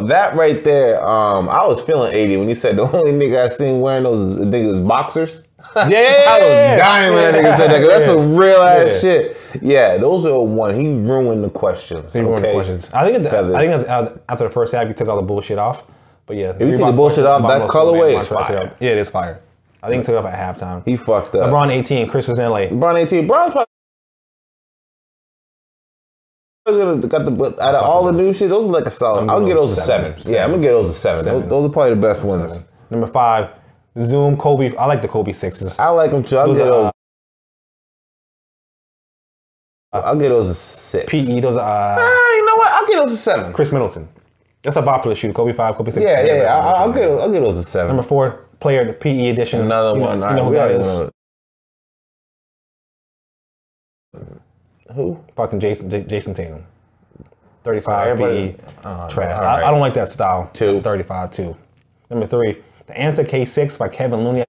That 0.09 0.35
right 0.35 0.61
there, 0.63 1.01
um, 1.07 1.47
I 1.49 1.65
was 1.65 1.81
feeling 1.81 2.13
80 2.13 2.37
when 2.37 2.47
he 2.49 2.53
said 2.55 2.75
the 2.77 2.83
only 2.91 3.11
nigga 3.13 3.43
I 3.45 3.47
seen 3.47 3.79
wearing 3.79 4.03
those 4.03 4.33
niggas 4.45 4.85
boxers. 4.87 5.43
Yeah, 5.75 6.25
I 6.27 6.39
was 6.39 6.79
dying 6.79 7.13
when 7.13 7.23
that 7.33 7.33
nigga 7.43 7.57
said 7.57 7.71
that 7.71 7.79
'cause 7.81 7.89
that's 7.89 8.05
some 8.05 8.35
real 8.35 8.61
ass 8.61 8.91
Yeah. 8.95 8.99
shit. 8.99 9.37
Yeah, 9.61 9.97
those 9.97 10.25
are 10.25 10.43
one. 10.43 10.79
He 10.79 10.87
ruined 10.87 11.43
the 11.43 11.49
questions. 11.49 12.13
He 12.13 12.19
ruined 12.19 12.45
the 12.45 12.53
questions. 12.53 12.89
I 12.93 13.09
think, 13.09 13.23
the. 13.23 13.55
I 13.55 13.67
think 13.67 14.21
after 14.29 14.45
the 14.45 14.49
first 14.49 14.73
half, 14.73 14.87
you 14.87 14.93
took 14.93 15.07
all 15.07 15.17
the 15.17 15.21
bullshit 15.21 15.57
off. 15.57 15.85
But 16.25 16.35
yeah, 16.35 16.53
you 16.59 16.71
take 16.71 16.85
the 16.85 16.91
bullshit 16.91 17.25
off, 17.25 17.47
that 17.47 17.69
colorway 17.69 18.19
is 18.19 18.27
fire. 18.27 18.75
Yeah, 18.79 18.91
it 18.91 18.97
is 18.97 19.09
fire. 19.09 19.41
I 19.81 19.89
think 19.89 20.01
he 20.01 20.05
took 20.05 20.15
it 20.15 20.25
off 20.25 20.33
at 20.33 20.57
halftime. 20.57 20.85
He 20.85 20.97
fucked 20.97 21.35
up. 21.35 21.49
LeBron 21.49 21.71
18, 21.71 22.07
Chris 22.07 22.27
was 22.27 22.39
in 22.39 22.49
LA. 22.49 22.67
LeBron 22.67 22.99
18. 22.99 23.27
LeBron's 23.27 23.53
probably 23.53 23.65
got 27.07 27.25
the 27.25 27.63
out 27.63 27.75
of 27.75 27.83
all 27.83 28.05
the 28.05 28.11
new 28.11 28.33
shit. 28.33 28.49
Those 28.49 28.67
are 28.67 28.71
like 28.71 28.85
a 28.85 28.91
solid. 28.91 29.21
I'm 29.21 29.29
I'll 29.29 29.45
get 29.45 29.53
those 29.53 29.77
a 29.77 29.81
seven. 29.81 30.19
seven. 30.19 30.33
Yeah, 30.33 30.43
I'm 30.43 30.51
gonna 30.51 30.63
get 30.63 30.71
those 30.71 30.89
a 30.89 30.93
seven. 30.93 31.23
Seven. 31.23 31.41
Those, 31.41 31.49
those 31.49 31.65
are 31.65 31.69
probably 31.69 31.95
the 31.95 32.01
best 32.01 32.23
ones. 32.23 32.51
Seven. 32.51 32.67
Number 32.89 33.07
five, 33.07 33.51
Zoom 33.99 34.37
Kobe. 34.37 34.75
I 34.75 34.85
like 34.85 35.01
the 35.01 35.07
Kobe 35.07 35.31
sixes. 35.31 35.79
I 35.79 35.89
like 35.89 36.11
them 36.11 36.23
too. 36.23 36.37
I'll 36.37 36.47
Those 36.47 36.57
give 36.57 36.67
are, 36.67 36.71
those. 36.71 36.87
Uh, 36.87 36.91
I'll 40.05 40.15
give 40.15 40.29
those 40.29 40.49
a 40.49 40.53
six. 40.55 41.09
PE, 41.09 41.39
those 41.39 41.55
are 41.57 41.59
uh, 41.59 41.95
Ah, 41.99 42.35
you 42.35 42.45
know 42.45 42.55
what? 42.55 42.71
I'll 42.71 42.87
give 42.87 42.97
those 42.97 43.11
a 43.13 43.17
seven. 43.17 43.53
Khris 43.53 43.71
Middleton. 43.71 44.07
That's 44.63 44.75
a 44.77 44.81
popular 44.81 45.15
shoe. 45.15 45.31
Kobe 45.33 45.53
five, 45.53 45.75
Kobe 45.75 45.91
six. 45.91 46.03
Yeah, 46.03 46.25
yeah, 46.25 46.35
yeah. 46.43 46.55
I'll, 46.57 46.75
I'll 46.75 46.91
give 46.93 47.03
those, 47.03 47.21
I'll 47.21 47.31
give 47.31 47.43
those 47.43 47.57
a 47.57 47.63
seven. 47.63 47.89
Number 47.95 48.03
four, 48.07 48.45
player 48.59 48.85
the 48.85 48.93
PE 48.93 49.29
edition. 49.29 49.61
Another 49.61 49.97
You 49.99 50.03
know- 50.05 50.09
one. 50.09 50.17
You 50.17 50.21
know 50.21 50.27
right, 50.29 50.43
who 50.43 50.53
that 50.53 50.71
is? 50.71 50.85
that 50.85 50.93
already 50.95 51.09
is? 51.09 51.11
know. 54.13 54.93
Who? 54.93 55.19
Fucking 55.35 55.59
Jason 55.59 55.89
J- 55.89 56.03
Jayson 56.03 56.33
Tatum. 56.33 56.65
35 57.63 58.17
So 58.17 58.23
PE. 58.25 58.55
Oh, 58.85 59.07
Trash. 59.09 59.37
all 59.37 59.45
I. 59.45 59.63
I 59.67 59.71
don't 59.71 59.79
like 59.81 59.93
that 59.95 60.09
style. 60.11 60.49
Two. 60.53 60.81
35 60.81 61.31
too. 61.31 61.57
Number 62.09 62.25
three, 62.25 62.63
the 62.87 62.93
Anta 62.93 63.25
K6 63.27 63.77
by 63.77 63.89
Kevin 63.89 64.23
Looney. 64.23 64.43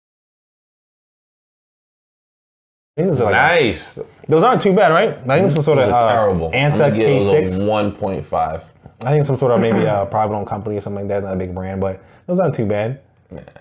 I 2.99 3.03
think 3.03 3.11
those, 3.13 3.21
are 3.21 3.31
like, 3.31 3.61
Nice. 3.61 3.99
those 4.27 4.43
aren't 4.43 4.61
too 4.61 4.73
bad, 4.73 4.89
right? 4.91 5.11
I 5.29 5.39
think 5.39 5.53
some 5.53 5.63
sort 5.63 5.79
of 5.79 5.89
uh, 5.89 6.01
terrible. 6.01 6.51
Anta 6.51 6.79
gonna 6.79 6.97
give 6.97 7.25
those 7.27 7.59
K6. 7.61 7.69
one 7.69 7.93
point 7.93 8.27
five. 8.27 8.65
I 9.03 9.13
think 9.13 9.25
some 9.25 9.37
sort 9.37 9.53
of 9.53 9.61
maybe 9.61 9.85
a 9.85 10.05
private 10.11 10.35
owned 10.35 10.49
company 10.49 10.77
or 10.79 10.81
something 10.81 11.07
like 11.07 11.23
that, 11.23 11.23
not 11.23 11.35
a 11.35 11.37
big 11.37 11.55
brand, 11.55 11.81
but 11.81 12.03
those 12.27 12.41
aren't 12.41 12.57
too 12.57 12.67
bad. 12.67 13.01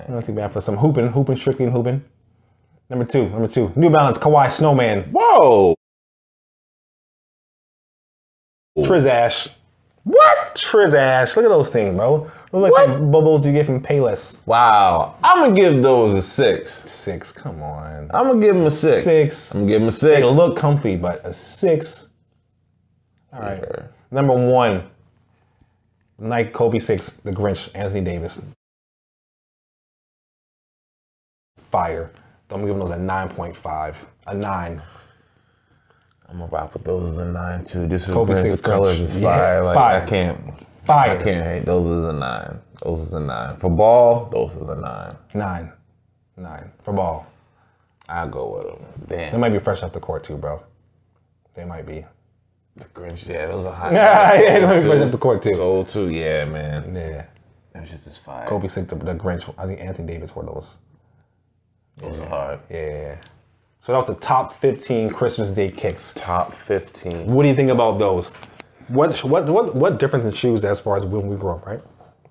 Not 0.10 0.26
too 0.26 0.34
bad 0.34 0.52
for 0.52 0.60
some 0.60 0.76
hooping, 0.76 1.10
hooping, 1.10 1.36
strictly 1.36 1.69
hooping. 1.69 2.04
Number 2.89 3.06
two, 3.06 3.30
number 3.30 3.47
two, 3.47 3.71
New 3.76 3.91
Balance 3.91 4.17
Kawhi 4.17 4.50
Snowman, 4.50 5.04
Whoa. 5.12 5.76
Trizash. 8.80 9.50
What? 10.04 10.56
Trizash. 10.56 11.36
Look 11.36 11.45
at 11.45 11.50
those 11.50 11.69
things, 11.69 11.95
bro. 11.95 12.32
Look 12.54 12.72
like 12.72 12.86
some 12.88 13.12
bubbles 13.12 13.46
you 13.46 13.52
get 13.52 13.66
from 13.66 13.82
Payless. 13.82 14.38
Wow. 14.46 15.16
I'm 15.24 15.42
gonna 15.42 15.54
give 15.56 15.82
those 15.84 16.14
a 16.14 16.22
six. 16.22 16.72
Six, 16.90 17.32
come 17.32 17.62
on. 17.62 18.10
I'm 18.14 18.28
gonna 18.28 18.40
give 18.40 18.56
them 18.56 18.66
a 18.66 18.72
six. 18.72 19.04
Six. 19.04 19.52
I'm 19.54 19.62
gonna 19.62 19.72
give 19.72 19.82
them 19.82 19.90
a 19.90 19.92
They 19.92 20.22
six. 20.22 20.34
look 20.34 20.58
comfy, 20.58 20.96
but 20.96 21.26
a 21.26 21.34
six. 21.34 22.10
All 23.34 23.42
right. 23.42 23.64
Number 24.12 24.34
one, 24.34 24.90
Nike 26.18 26.52
Kobe 26.52 26.80
six, 26.80 27.12
the 27.12 27.32
Grinch, 27.32 27.70
Anthony 27.76 28.02
Davis. 28.02 28.42
Fire. 31.70 32.12
I'm 32.50 32.62
giving 32.62 32.80
those 32.80 32.92
a 32.92 32.96
9.5. 32.98 33.96
A 34.28 34.34
nine. 34.34 34.82
I'm 36.30 36.40
gonna 36.40 36.50
rock 36.52 36.74
with 36.74 36.84
those 36.86 37.12
as 37.12 37.18
a 37.20 37.26
nine 37.26 37.64
too. 37.66 37.88
Just 37.88 38.08
Kobe 38.08 38.34
Kobe 38.34 38.42
six 38.42 38.62
the 38.62 38.70
colors 38.70 38.98
Grinch. 39.00 39.04
is 39.04 39.18
Yeah. 39.18 39.60
Like 39.62 39.76
fire. 39.76 40.02
I 40.02 40.06
can't. 40.06 40.40
Fire. 40.88 41.12
I 41.19 41.23
can't 41.23 41.45
hate. 41.45 41.65
Those 41.65 41.86
is 41.86 42.06
a 42.06 42.13
nine. 42.13 42.60
Those 42.84 43.08
is 43.08 43.13
a 43.13 43.19
nine. 43.19 43.58
For 43.58 43.69
ball, 43.69 44.30
those 44.32 44.52
is 44.54 44.69
a 44.69 44.76
nine. 44.76 45.15
Nine. 45.34 45.71
Nine. 46.38 46.71
For 46.84 46.93
ball. 46.93 47.28
I'll 48.10 48.30
go 48.30 48.58
with 48.58 48.67
them. 48.67 49.08
Damn. 49.10 49.32
They 49.34 49.38
might 49.38 49.52
be 49.52 49.60
fresh 49.60 49.84
off 49.84 49.91
the 49.93 50.00
court 50.00 50.23
too, 50.23 50.38
bro. 50.38 50.63
They 51.56 51.65
might 51.65 51.86
be. 51.86 52.06
The 52.78 52.86
Grinch, 52.86 53.28
yeah, 53.28 53.47
those 53.47 53.65
are 53.65 53.73
hot. 53.73 53.91
Yeah, 53.91 54.34
yeah, 54.41 54.60
they 54.60 54.65
might 54.65 54.76
be 54.82 54.82
fresh 54.88 55.00
too. 55.00 55.04
off 55.06 55.12
the 55.12 55.17
court 55.17 55.43
too. 55.43 55.54
Soul 55.56 55.84
too, 55.84 56.10
yeah, 56.10 56.45
man. 56.45 56.95
Yeah. 56.95 57.26
That 57.73 57.88
shit 57.88 58.06
is 58.08 58.17
fire. 58.17 58.47
Kobe 58.47 58.67
six, 58.69 58.88
the, 58.89 58.95
the 58.95 59.15
Grinch. 59.15 59.54
I 59.58 59.65
think 59.65 59.82
Anthony 59.82 60.08
Davis 60.13 60.36
wore 60.36 60.45
those. 60.45 60.78
Those 61.97 62.19
are 62.21 62.30
hard. 62.30 62.60
Yeah. 62.69 63.15
So 63.82 63.91
that 63.93 64.00
was 64.00 64.08
the 64.08 64.21
top 64.21 64.54
15 64.54 65.10
Christmas 65.10 65.52
Day 65.54 65.71
kicks. 65.71 66.13
Top 66.15 66.54
fifteen. 66.54 67.26
What 67.28 67.43
do 67.43 67.50
you 67.50 67.56
think 67.56 67.71
about 67.71 68.00
those? 68.00 68.32
What 68.88 69.17
what 69.23 69.45
what 69.45 69.76
what 69.76 70.00
difference 70.00 70.26
in 70.26 70.32
shoes 70.32 70.63
as 70.63 70.80
far 70.80 70.97
as 70.97 71.06
when 71.06 71.28
we 71.28 71.36
grew 71.36 71.52
up, 71.52 71.65
right? 71.65 71.82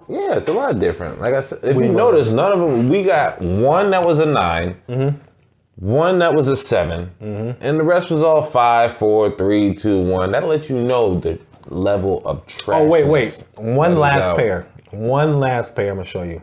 Yeah, 0.08 0.36
it's 0.36 0.48
a 0.48 0.52
lot 0.52 0.78
different. 0.78 1.20
Like 1.20 1.34
I 1.34 1.40
said, 1.40 1.58
if 1.62 1.76
you 1.76 1.84
you 1.84 1.92
notice, 1.92 2.30
none 2.32 2.52
of 2.52 2.60
them. 2.60 2.88
We 2.88 3.02
got 3.02 3.40
one 3.40 3.90
that 3.90 4.04
was 4.04 4.20
a 4.20 4.26
9 4.26 5.20
one 5.76 6.18
that 6.20 6.34
was 6.34 6.48
a 6.48 6.56
7 6.56 7.56
and 7.60 7.78
the 7.78 7.84
rest 7.84 8.10
was 8.10 8.22
all 8.22 8.42
five, 8.42 8.96
four, 8.96 9.36
three, 9.36 9.74
two, 9.74 10.00
one. 10.00 10.32
That 10.32 10.46
lets 10.46 10.70
you 10.70 10.80
know 10.80 11.16
the 11.16 11.38
level 11.68 12.22
of 12.26 12.46
trash. 12.46 12.80
Oh 12.80 12.86
wait, 12.86 13.06
wait. 13.06 13.44
One 13.56 13.96
last 13.96 14.24
out. 14.30 14.36
pair. 14.36 14.66
One 14.90 15.38
last 15.38 15.74
pair. 15.74 15.90
I'm 15.90 15.96
gonna 15.96 16.06
show 16.06 16.22
you. 16.22 16.40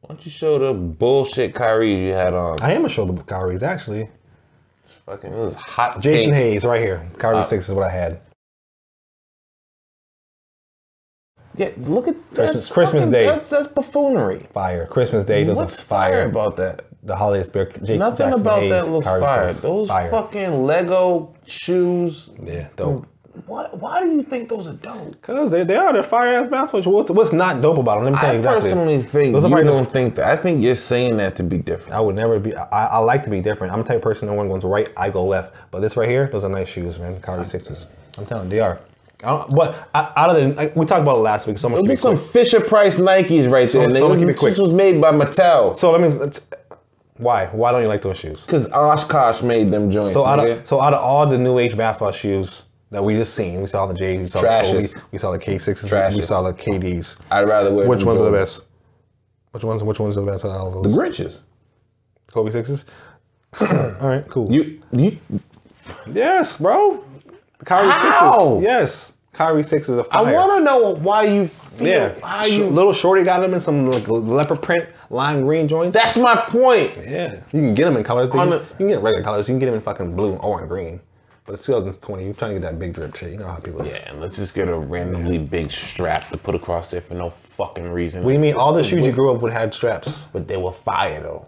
Why 0.00 0.08
don't 0.08 0.24
you 0.24 0.32
show 0.32 0.58
the 0.58 0.72
bullshit 0.72 1.54
Kyrie 1.54 2.06
you 2.06 2.12
had 2.12 2.34
on? 2.34 2.60
I 2.60 2.72
am 2.72 2.84
a 2.84 2.88
shoulder 2.88 3.22
Kyrie's 3.22 3.62
actually. 3.62 4.08
Fucking, 5.06 5.32
it 5.32 5.38
was 5.38 5.54
hot. 5.54 6.00
Jason 6.00 6.30
pink. 6.30 6.34
Hayes 6.34 6.64
right 6.64 6.80
here. 6.80 7.08
Kyrie 7.18 7.38
Uh, 7.38 7.42
six 7.42 7.68
is 7.68 7.74
what 7.74 7.86
I 7.86 7.90
had. 7.90 8.20
Yeah, 11.60 11.70
look 11.76 12.08
at 12.08 12.16
that's 12.32 12.68
Christmas 12.70 13.02
fucking- 13.02 13.12
Day. 13.12 13.26
That's, 13.26 13.50
that's 13.50 13.66
buffoonery. 13.66 14.46
Fire. 14.52 14.86
Christmas 14.86 15.24
Day. 15.24 15.44
Those 15.44 15.58
What's 15.58 15.80
fire 15.80 16.26
about 16.26 16.56
that? 16.56 16.86
the 17.02 17.16
holiday 17.16 17.42
spirit. 17.42 17.82
Jake 17.84 17.98
Nothing 17.98 18.28
Jackson 18.28 18.40
about 18.46 18.60
Hayes, 18.60 18.70
that 18.70 18.88
looks 18.88 19.04
Kyrie 19.04 19.22
fire. 19.22 19.48
six. 19.48 19.62
Those 19.62 19.88
fire. 19.88 20.10
fucking 20.10 20.64
Lego 20.64 21.34
shoes. 21.46 22.30
Yeah, 22.42 22.68
dope. 22.76 23.06
What? 23.46 23.78
Why 23.78 24.00
do 24.02 24.10
you 24.12 24.22
think 24.22 24.48
those 24.48 24.66
are 24.66 24.72
dope? 24.74 25.20
Cause 25.22 25.50
they, 25.50 25.64
they 25.64 25.76
are 25.76 25.92
they're 25.92 26.02
fire 26.02 26.34
ass 26.34 26.48
basketball. 26.48 26.82
shoes. 26.82 26.92
What's, 26.92 27.10
what's 27.10 27.32
not 27.32 27.62
dope 27.62 27.78
about 27.78 27.96
them? 27.96 28.04
Let 28.04 28.12
me 28.12 28.18
tell 28.18 28.28
I 28.28 28.32
you 28.32 28.38
exactly. 28.38 28.60
personally 28.60 29.02
think 29.02 29.32
Those 29.34 29.50
you 29.50 29.64
don't 29.64 29.90
think 29.90 30.16
that. 30.16 30.26
I 30.26 30.36
think 30.36 30.62
you're 30.62 30.74
saying 30.74 31.16
that 31.18 31.36
to 31.36 31.42
be 31.42 31.58
different. 31.58 31.94
I 31.94 32.00
would 32.00 32.16
never 32.16 32.38
be. 32.38 32.54
I, 32.54 32.86
I 32.86 32.98
like 32.98 33.24
to 33.24 33.30
be 33.30 33.40
different. 33.40 33.72
I'm 33.72 33.80
the 33.82 33.88
type 33.88 33.96
of 33.96 34.02
person 34.02 34.28
that 34.28 34.34
one 34.34 34.48
goes 34.48 34.64
right, 34.64 34.90
I 34.96 35.08
go 35.10 35.24
left. 35.24 35.54
But 35.70 35.80
this 35.80 35.96
right 35.96 36.08
here, 36.08 36.28
those 36.30 36.44
are 36.44 36.50
nice 36.50 36.68
shoes, 36.68 36.98
man. 36.98 37.20
Kyrie 37.20 37.46
sixes. 37.46 37.86
I'm 38.18 38.26
telling 38.26 38.44
you, 38.44 38.50
they 38.50 38.60
are. 38.60 38.80
I 39.22 39.30
don't, 39.36 39.54
but 39.54 39.88
out 39.94 40.30
of 40.30 40.36
the, 40.36 40.48
like, 40.54 40.74
we 40.76 40.86
talked 40.86 41.02
about 41.02 41.16
it 41.16 41.20
last 41.20 41.46
week. 41.46 41.58
So 41.58 41.68
much. 41.68 41.84
Those 41.86 42.00
some 42.00 42.16
quick. 42.16 42.30
Fisher 42.30 42.60
Price 42.60 42.96
Nikes 42.96 43.50
right 43.50 43.68
there. 43.70 43.88
So- 43.92 43.92
so 43.94 44.16
keep 44.18 44.28
it 44.28 44.36
quick. 44.38 44.52
This 44.52 44.58
was 44.58 44.72
made 44.72 45.00
by 45.00 45.12
Mattel. 45.12 45.76
So 45.76 45.90
let 45.92 46.00
me. 46.00 46.08
Let's, 46.08 46.40
why? 47.18 47.46
Why 47.48 47.70
don't 47.70 47.82
you 47.82 47.88
like 47.88 48.00
those 48.00 48.16
shoes? 48.16 48.42
Because 48.46 48.66
Oshkosh 48.72 49.42
made 49.42 49.68
them 49.68 49.90
joints. 49.90 50.14
So 50.14 50.24
out 50.24 50.38
of 50.38 50.66
so 50.66 50.80
out 50.80 50.94
of 50.94 51.00
all 51.02 51.26
the 51.26 51.36
new 51.36 51.58
age 51.58 51.76
basketball 51.76 52.12
shoes 52.12 52.64
that 52.90 53.04
we 53.04 53.14
just 53.14 53.34
seen, 53.34 53.60
we 53.60 53.66
saw 53.66 53.84
the 53.86 53.92
J's, 53.92 54.18
we 54.20 54.26
saw 54.26 54.40
the 54.40 54.46
Trashes. 54.48 54.72
Kobe's, 54.72 54.96
we 55.12 55.18
saw 55.18 55.30
the 55.32 55.38
K 55.38 55.58
sixes, 55.58 55.92
we 56.16 56.22
saw 56.22 56.40
the 56.40 56.54
KDs. 56.54 57.18
I'd 57.30 57.42
rather 57.46 57.74
wear 57.74 57.86
Which 57.86 58.04
ones 58.04 58.20
are 58.22 58.24
the 58.24 58.32
best? 58.36 58.62
Which 59.50 59.64
ones? 59.64 59.82
Which 59.82 60.00
ones 60.00 60.16
are 60.16 60.22
the 60.24 60.30
best 60.32 60.46
out 60.46 60.52
of 60.52 60.60
all 60.74 60.82
those? 60.82 60.94
The? 60.94 60.98
Grinches. 60.98 61.38
Kobe 62.32 62.50
sixes. 62.52 62.86
all 63.60 63.66
right, 64.00 64.26
cool. 64.30 64.50
You 64.50 64.80
you 64.92 65.18
yes, 66.10 66.56
bro. 66.56 67.04
Kyrie 67.64 67.88
How? 67.90 68.60
sixes. 68.60 68.62
Yes, 68.64 69.12
Kyrie 69.32 69.62
sixes 69.62 69.98
are 69.98 70.06
I 70.10 70.22
fire. 70.24 70.28
I 70.28 70.32
want 70.46 70.58
to 70.60 70.64
know 70.64 70.90
why 70.96 71.24
you 71.24 71.48
feel 71.48 71.86
Yeah, 71.86 72.14
how 72.22 72.42
Sh- 72.42 72.52
you. 72.52 72.66
little 72.66 72.92
shorty 72.92 73.22
got 73.22 73.40
them 73.40 73.54
in 73.54 73.60
some 73.60 73.86
like 73.90 74.06
leopard 74.08 74.60
print 74.62 74.88
lime 75.10 75.42
green 75.42 75.68
joints. 75.68 75.94
That's 75.94 76.16
my 76.16 76.36
point. 76.36 76.96
yeah, 76.96 77.34
you 77.52 77.60
can 77.60 77.74
get 77.74 77.84
them 77.84 77.96
in 77.96 78.04
colors. 78.04 78.30
You 78.34 78.40
On 78.40 78.48
can, 78.50 78.58
you 78.60 78.66
can 78.76 78.88
get 78.88 79.02
regular 79.02 79.22
colors. 79.24 79.48
You 79.48 79.52
can 79.54 79.58
get 79.60 79.66
them 79.66 79.74
in 79.76 79.80
fucking 79.82 80.14
blue 80.16 80.34
or 80.36 80.62
in 80.62 80.68
green. 80.68 81.00
But 81.46 81.54
it's 81.54 81.64
2020. 81.66 82.24
You're 82.24 82.34
trying 82.34 82.54
to 82.54 82.60
get 82.60 82.66
that 82.70 82.78
big 82.78 82.92
drip 82.92 83.16
shit. 83.16 83.32
You 83.32 83.38
know 83.38 83.48
how 83.48 83.56
people. 83.56 83.82
is. 83.82 83.94
Yeah, 83.94 84.10
and 84.10 84.20
let's 84.20 84.36
just 84.36 84.54
get 84.54 84.68
a 84.68 84.78
randomly 84.78 85.38
big 85.38 85.70
strap 85.72 86.28
to 86.30 86.36
put 86.36 86.54
across 86.54 86.90
there 86.90 87.00
for 87.00 87.14
no 87.14 87.30
fucking 87.30 87.90
reason. 87.90 88.22
What 88.22 88.30
do 88.30 88.34
you 88.34 88.38
mean? 88.40 88.54
All 88.54 88.72
the 88.72 88.84
shoes 88.84 89.00
you 89.04 89.10
grew 89.10 89.34
up 89.34 89.42
with 89.42 89.52
had 89.52 89.72
straps, 89.74 90.24
But 90.32 90.46
they 90.46 90.56
were 90.58 90.70
fire 90.72 91.20
though. 91.22 91.46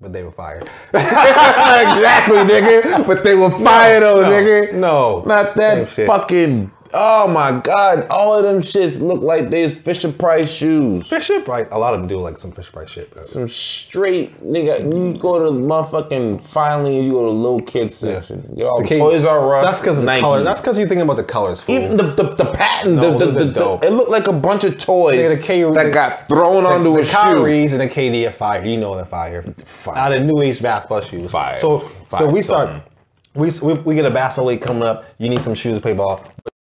But 0.00 0.12
they 0.12 0.22
were 0.22 0.32
fired. 0.32 0.62
exactly, 0.94 2.38
nigga. 2.38 3.06
But 3.06 3.22
they 3.22 3.34
were 3.34 3.50
fire 3.50 4.00
though, 4.00 4.22
no, 4.22 4.30
nigga. 4.30 4.72
no. 4.72 5.22
not 5.26 5.54
that 5.56 5.88
fucking. 5.88 6.72
Oh 6.92 7.28
my 7.28 7.52
god, 7.60 8.06
all 8.10 8.34
of 8.36 8.42
them 8.44 8.58
shits 8.58 9.00
look 9.00 9.22
like 9.22 9.48
they 9.50 9.68
Fisher 9.68 10.10
Price 10.10 10.50
shoes. 10.50 11.06
Fisher 11.08 11.40
Price. 11.40 11.68
A 11.70 11.78
lot 11.78 11.94
of 11.94 12.00
them 12.00 12.08
do 12.08 12.18
like 12.18 12.36
some 12.36 12.50
Fisher 12.50 12.72
Price 12.72 12.90
shit. 12.90 13.14
but- 13.14 13.24
Some 13.24 13.48
straight 13.48 14.42
nigga. 14.44 14.80
You 14.82 15.16
go 15.18 15.38
to 15.38 15.50
motherfucking 15.50 16.42
finally, 16.42 17.00
you 17.00 17.12
go 17.12 17.24
to 17.26 17.30
little 17.30 17.62
kids 17.62 17.96
section. 17.96 18.52
Get 18.56 18.66
all 18.66 18.82
The 18.82 18.88
Toys 18.98 19.24
R 19.24 19.54
Us. 19.56 19.64
That's 19.64 19.80
because 19.80 19.98
of 19.98 20.04
the 20.06 20.20
color. 20.20 20.42
That's 20.42 20.60
because 20.60 20.78
you're 20.78 20.88
thinking 20.88 21.02
about 21.02 21.16
the 21.16 21.24
colors. 21.24 21.60
Fool. 21.60 21.76
Even 21.76 21.96
the, 21.96 22.04
the, 22.14 22.22
the 22.34 22.52
patent, 22.52 22.96
No, 22.96 23.16
the, 23.18 23.26
the, 23.26 23.32
the, 23.32 23.40
are 23.40 23.44
the- 23.44 23.52
dope. 23.52 23.84
it 23.84 23.90
looked 23.90 24.10
like 24.10 24.26
a 24.26 24.32
bunch 24.32 24.64
of 24.64 24.78
toys 24.78 25.18
Nigga, 25.20 25.36
the 25.36 25.42
K- 25.42 25.62
that 25.62 25.92
got 25.94 26.26
thrown 26.28 26.64
the, 26.64 26.70
onto 26.70 26.94
the 26.94 27.00
a 27.00 27.04
shoe. 27.04 27.12
Kyries 27.16 27.70
and 27.72 27.80
the 27.80 27.88
KD 27.88 28.26
are 28.28 28.32
fire. 28.32 28.64
You 28.64 28.76
know 28.78 28.96
they're 28.96 29.04
fire. 29.04 29.42
Fire. 29.64 29.96
Out 29.96 30.12
of 30.12 30.24
new 30.24 30.42
age 30.42 30.60
basketball 30.60 31.00
shoes. 31.02 31.30
Fire. 31.30 31.56
So 31.58 31.78
Fire 32.08 32.20
so 32.20 32.26
we 32.28 32.42
something. 32.42 32.80
start. 32.80 32.86
We, 33.34 33.48
we 33.62 33.74
we 33.82 33.94
get 33.94 34.04
a 34.06 34.10
basketball 34.10 34.46
league 34.46 34.60
coming 34.60 34.82
up. 34.82 35.04
You 35.18 35.28
need 35.28 35.40
some 35.40 35.54
shoes 35.54 35.76
to 35.76 35.80
play 35.80 35.92
ball. 35.92 36.24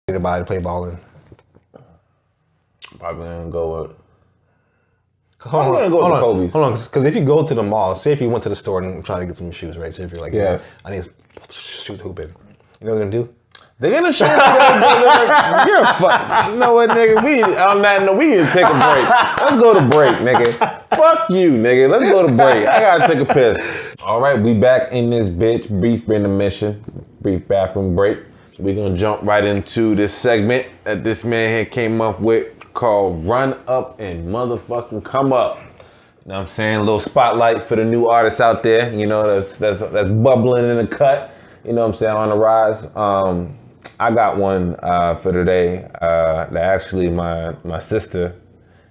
You 0.08 0.14
to 0.14 0.20
buy 0.20 0.38
to 0.38 0.44
play 0.44 0.56
ball 0.58 0.86
in? 0.86 0.98
Probably 2.98 3.24
gonna 3.28 3.50
go 3.50 3.82
with. 3.82 3.90
Hold 5.40 5.64
I'm 5.66 5.68
on, 5.70 5.74
gonna 5.74 5.90
go 5.90 6.00
hold 6.00 6.12
with 6.12 6.14
on, 6.14 6.22
Kobe's. 6.22 6.52
hold 6.54 6.64
on, 6.64 6.72
because 6.72 7.04
if 7.04 7.14
you 7.14 7.22
go 7.24 7.44
to 7.46 7.54
the 7.54 7.62
mall, 7.62 7.94
say 7.94 8.12
if 8.12 8.20
you 8.22 8.30
went 8.30 8.42
to 8.44 8.48
the 8.48 8.56
store 8.56 8.82
and 8.82 9.04
try 9.04 9.20
to 9.20 9.26
get 9.26 9.36
some 9.36 9.50
shoes, 9.50 9.76
right? 9.76 9.92
So 9.92 10.02
if 10.04 10.10
you're 10.10 10.20
like, 10.22 10.32
Yes. 10.32 10.78
I 10.84 10.92
need 10.92 11.06
shoes 11.50 12.00
hooping. 12.00 12.28
You 12.80 12.86
know 12.86 12.94
what 12.94 12.98
they're 12.98 12.98
gonna 12.98 13.10
do? 13.10 13.34
They're 13.78 13.90
gonna 13.92 14.12
show 14.12 14.24
you. 14.24 14.32
You're 14.32 15.82
a 15.82 15.94
fuck. 16.00 16.48
You 16.52 16.56
know 16.56 16.72
what, 16.72 16.88
nigga? 16.90 17.22
We 17.22 17.42
on 17.42 17.82
that 17.82 18.02
note, 18.04 18.16
we 18.16 18.28
need 18.28 18.46
to 18.46 18.50
take 18.50 18.64
a 18.64 18.72
break. 18.72 19.08
Let's 19.44 19.56
go 19.60 19.74
to 19.74 19.82
break, 19.88 20.16
nigga. 20.16 20.88
Fuck 20.96 21.28
you, 21.28 21.50
nigga. 21.50 21.90
Let's 21.90 22.04
go 22.10 22.26
to 22.26 22.32
break. 22.34 22.66
I 22.66 22.80
gotta 22.80 23.12
take 23.14 23.28
a 23.28 23.30
piss. 23.30 23.58
All 24.02 24.22
right, 24.22 24.40
we 24.40 24.54
back 24.54 24.90
in 24.92 25.10
this 25.10 25.28
bitch. 25.28 25.68
Brief 25.68 26.08
intermission. 26.08 26.82
Brief 27.20 27.46
bathroom 27.46 27.94
break. 27.94 28.20
We 28.58 28.74
gonna 28.74 28.96
jump 28.96 29.22
right 29.22 29.44
into 29.44 29.94
this 29.94 30.12
segment 30.12 30.66
that 30.84 31.04
this 31.04 31.22
man 31.22 31.48
here 31.50 31.64
came 31.64 32.00
up 32.00 32.20
with 32.20 32.48
called 32.74 33.24
Run 33.24 33.58
Up 33.68 34.00
and 34.00 34.28
Motherfucking 34.28 35.04
Come 35.04 35.32
Up. 35.32 35.58
You 35.58 36.30
know 36.30 36.34
what 36.34 36.40
I'm 36.42 36.46
saying? 36.48 36.76
A 36.76 36.80
little 36.80 36.98
spotlight 36.98 37.64
for 37.64 37.76
the 37.76 37.84
new 37.84 38.08
artists 38.08 38.40
out 38.40 38.62
there, 38.62 38.92
you 38.92 39.06
know, 39.06 39.40
that's 39.40 39.56
that's 39.56 39.80
that's 39.80 40.10
bubbling 40.10 40.68
in 40.68 40.76
the 40.76 40.86
cut, 40.86 41.32
you 41.64 41.72
know 41.72 41.82
what 41.82 41.94
I'm 41.94 41.98
saying, 41.98 42.16
on 42.16 42.28
the 42.30 42.36
rise. 42.36 42.84
Um, 42.96 43.56
I 44.00 44.10
got 44.12 44.36
one 44.36 44.76
uh, 44.82 45.14
for 45.16 45.32
today 45.32 45.88
uh, 46.00 46.46
that 46.46 46.56
actually 46.56 47.10
my 47.10 47.54
my 47.64 47.78
sister, 47.78 48.34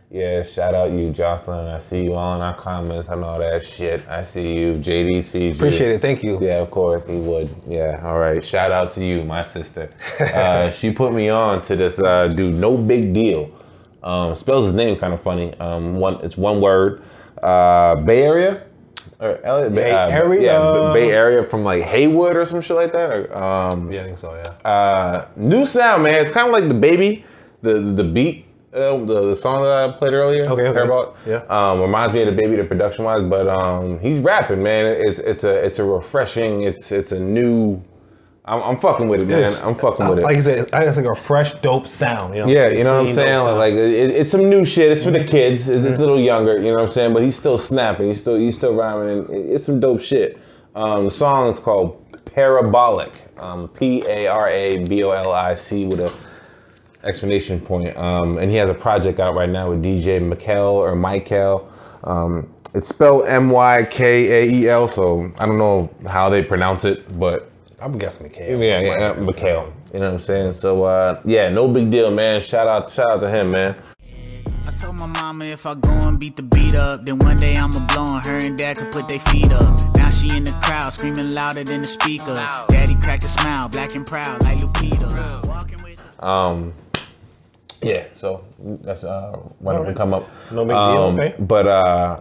yeah, 0.10 0.42
shout 0.44 0.74
out 0.74 0.92
you, 0.92 1.12
Jocelyn. 1.12 1.68
I 1.68 1.78
see 1.80 2.04
you 2.04 2.14
all 2.14 2.36
in 2.36 2.42
our 2.42 2.56
comments 2.56 3.10
and 3.10 3.24
all 3.24 3.40
that 3.40 3.66
shit. 3.66 4.08
I 4.08 4.22
see 4.22 4.58
you, 4.58 4.74
JDC. 4.76 5.56
Appreciate 5.56 5.92
it. 5.92 6.02
Thank 6.02 6.24
you. 6.24 6.40
Yeah, 6.42 6.62
of 6.62 6.72
course 6.72 7.06
he 7.08 7.18
would. 7.18 7.50
Yeah, 7.68 8.02
all 8.06 8.18
right. 8.18 8.44
Shout 8.44 8.72
out 8.72 8.92
to 8.92 9.04
you, 9.04 9.24
my 9.26 9.44
sister. 9.44 9.90
Uh, 10.20 10.70
she 10.78 10.92
put 10.92 11.14
me 11.14 11.28
on 11.30 11.62
to 11.64 11.76
this 11.76 12.00
uh, 12.00 12.30
dude, 12.30 12.54
no 12.54 12.78
big 12.78 13.14
deal. 13.14 13.52
Um, 14.02 14.34
spells 14.36 14.66
his 14.66 14.74
name 14.74 14.98
kind 14.98 15.14
of 15.14 15.22
funny. 15.22 15.54
Um, 15.60 15.96
one, 15.96 16.24
it's 16.24 16.38
one 16.38 16.62
word. 16.62 17.04
Uh, 17.44 17.96
Bay 17.96 18.24
Area. 18.24 18.64
Or, 19.20 19.40
Elliot, 19.44 19.74
Bay 19.76 19.92
uh, 19.92 20.10
Area? 20.10 20.42
Yeah, 20.42 20.94
Bay 20.94 21.12
Area 21.12 21.44
from 21.44 21.64
like 21.64 21.84
Hayward 21.84 22.38
or 22.38 22.46
some 22.46 22.62
shit 22.62 22.78
like 22.78 22.94
that. 22.94 23.10
Or, 23.10 23.38
um, 23.38 23.92
Yeah, 23.92 24.02
I 24.02 24.06
think 24.06 24.20
so. 24.20 24.34
Yeah. 24.34 24.70
uh, 24.70 25.28
new 25.36 25.66
sound, 25.66 26.04
man. 26.04 26.22
It's 26.22 26.32
kind 26.32 26.48
of 26.48 26.54
like 26.54 26.70
the 26.70 26.76
baby, 26.76 27.26
the 27.62 27.80
the 27.80 28.04
beat, 28.04 28.46
uh, 28.78 28.98
the, 29.06 29.30
the 29.30 29.36
song 29.36 29.64
that 29.64 29.72
I 29.72 29.92
played 29.98 30.14
earlier. 30.14 30.46
Okay, 30.46 30.68
okay. 30.68 30.82
About? 30.82 31.18
Yeah. 31.26 31.44
Um, 31.50 31.82
reminds 31.82 32.14
me 32.14 32.22
of 32.22 32.28
the 32.28 32.42
baby, 32.42 32.56
the 32.56 32.64
production 32.64 33.06
wise, 33.06 33.24
but 33.24 33.48
um, 33.48 34.00
he's 34.00 34.22
rapping, 34.22 34.62
man. 34.62 34.86
It's 34.86 35.20
it's 35.20 35.44
a 35.44 35.54
it's 35.66 35.80
a 35.80 35.84
refreshing. 35.84 36.64
It's 36.64 36.92
it's 36.92 37.12
a 37.12 37.20
new. 37.20 37.84
I'm, 38.46 38.64
I'm 38.64 38.80
fucking 38.80 39.10
with 39.10 39.22
it, 39.24 39.28
man. 39.28 39.54
I'm 39.62 39.76
fucking 39.76 40.06
uh, 40.06 40.10
with 40.12 40.20
it. 40.20 40.22
Like 40.22 40.38
you 40.38 40.42
said, 40.42 40.70
it's, 40.72 40.98
like 40.98 41.06
a 41.06 41.16
fresh, 41.16 41.54
dope 41.56 41.86
sound. 41.86 42.34
You 42.34 42.46
know 42.46 42.48
Yeah, 42.48 42.70
you 42.70 42.86
know 42.86 43.02
what 43.02 43.10
I'm 43.10 43.14
saying? 43.14 43.28
sound. 43.28 43.58
Like 43.58 43.74
it, 43.74 44.12
it's 44.12 44.32
some 44.32 44.50
new 44.50 44.64
shit. 44.64 44.92
It's 44.92 45.04
for 45.04 45.12
the 45.12 45.26
kids. 45.26 45.68
It's, 45.68 45.84
it's 45.84 45.98
a 45.98 46.00
little 46.00 46.20
younger, 46.20 46.56
you 46.58 46.72
know 46.72 46.76
what 46.76 46.84
I'm 46.84 46.92
saying? 46.92 47.14
But 47.14 47.24
he's 47.24 47.36
still 47.36 47.58
snapping. 47.58 48.08
He's 48.08 48.22
still 48.22 48.38
he's 48.38 48.56
still 48.56 48.74
rhyming. 48.74 49.28
It's 49.30 49.66
some 49.66 49.82
dope 49.82 50.00
shit. 50.00 50.40
Um, 50.76 51.06
the 51.06 51.12
song 51.12 51.50
is 51.50 51.60
called 51.60 52.02
Parabolic. 52.26 53.12
Um, 53.38 53.68
P 53.68 54.04
A 54.08 54.28
R 54.28 54.48
A 54.48 54.86
B 54.86 55.04
O 55.04 55.12
L 55.12 55.34
I 55.34 55.54
C 55.56 55.86
with 55.86 56.00
a 56.00 56.14
explanation 57.08 57.60
point. 57.60 57.96
Um, 57.98 58.38
and 58.38 58.52
he 58.52 58.58
has 58.58 58.70
a 58.70 58.74
project 58.74 59.20
out 59.20 59.36
right 59.36 59.50
now 59.50 59.70
with 59.70 59.82
DJ 59.84 60.22
Mikel 60.22 60.76
or 60.76 60.96
Michael. 60.96 61.72
Um, 62.04 62.54
it's 62.74 62.90
spelled 62.90 63.28
M 63.28 63.50
Y 63.50 63.86
K 63.90 64.44
A 64.44 64.52
E 64.52 64.70
L. 64.70 64.88
So 64.88 65.32
I 65.40 65.46
don't 65.46 65.58
know 65.58 65.90
how 66.08 66.30
they 66.30 66.44
pronounce 66.44 66.86
it, 66.86 67.18
but 67.20 67.50
I'm 67.80 67.98
guessing 67.98 68.30
McHale. 68.30 68.60
yeah, 68.64 68.82
yeah, 68.82 69.12
uh, 69.12 69.14
Mikhail. 69.16 69.74
You 69.94 70.00
know 70.02 70.08
what 70.08 70.14
I'm 70.16 70.20
saying? 70.20 70.52
So 70.54 70.84
uh, 70.84 71.22
yeah, 71.26 71.50
no 71.50 71.68
big 71.68 71.90
deal, 71.90 72.12
man. 72.12 72.42
Shout 72.42 72.68
out, 72.68 72.90
shout 72.90 73.10
out 73.10 73.20
to 73.22 73.30
him, 73.30 73.52
man. 73.52 73.76
I 74.68 74.72
told 74.72 75.00
my 75.00 75.06
mama 75.06 75.46
if 75.46 75.66
I 75.66 75.76
go 75.76 75.90
and 75.90 76.20
beat 76.20 76.36
the 76.36 76.44
beat 76.44 76.76
up, 76.76 77.06
then 77.06 77.18
one 77.20 77.38
day 77.38 77.56
I'ma 77.56 77.88
blow 77.88 78.04
on 78.04 78.22
her 78.26 78.38
and 78.38 78.58
dad 78.58 78.78
could 78.78 78.92
put 78.92 79.08
their 79.08 79.20
feet 79.20 79.52
up. 79.54 79.96
Now 79.96 80.10
she 80.10 80.36
in 80.36 80.44
the 80.44 80.52
crowd, 80.62 80.92
screaming 80.92 81.32
louder 81.32 81.64
than 81.64 81.82
the 81.84 81.88
speakers. 81.88 82.38
Daddy 82.68 82.96
cracked 82.96 83.24
a 83.24 83.30
smile, 83.30 83.70
black 83.70 83.96
and 83.96 84.06
proud 84.06 84.44
like 84.44 84.58
Lupita. 84.58 85.48
Walking 85.48 85.82
with 85.84 86.00
Um, 86.22 86.74
yeah, 87.82 88.06
so 88.16 88.44
that's 88.82 89.04
uh, 89.04 89.32
one 89.60 89.76
of 89.76 89.86
them 89.86 89.96
come 89.96 90.14
up. 90.14 90.28
No 90.52 90.64
big 90.64 90.70
deal, 90.72 90.78
Um, 90.78 91.20
okay. 91.20 91.36
But 91.40 91.68
uh, 91.68 92.20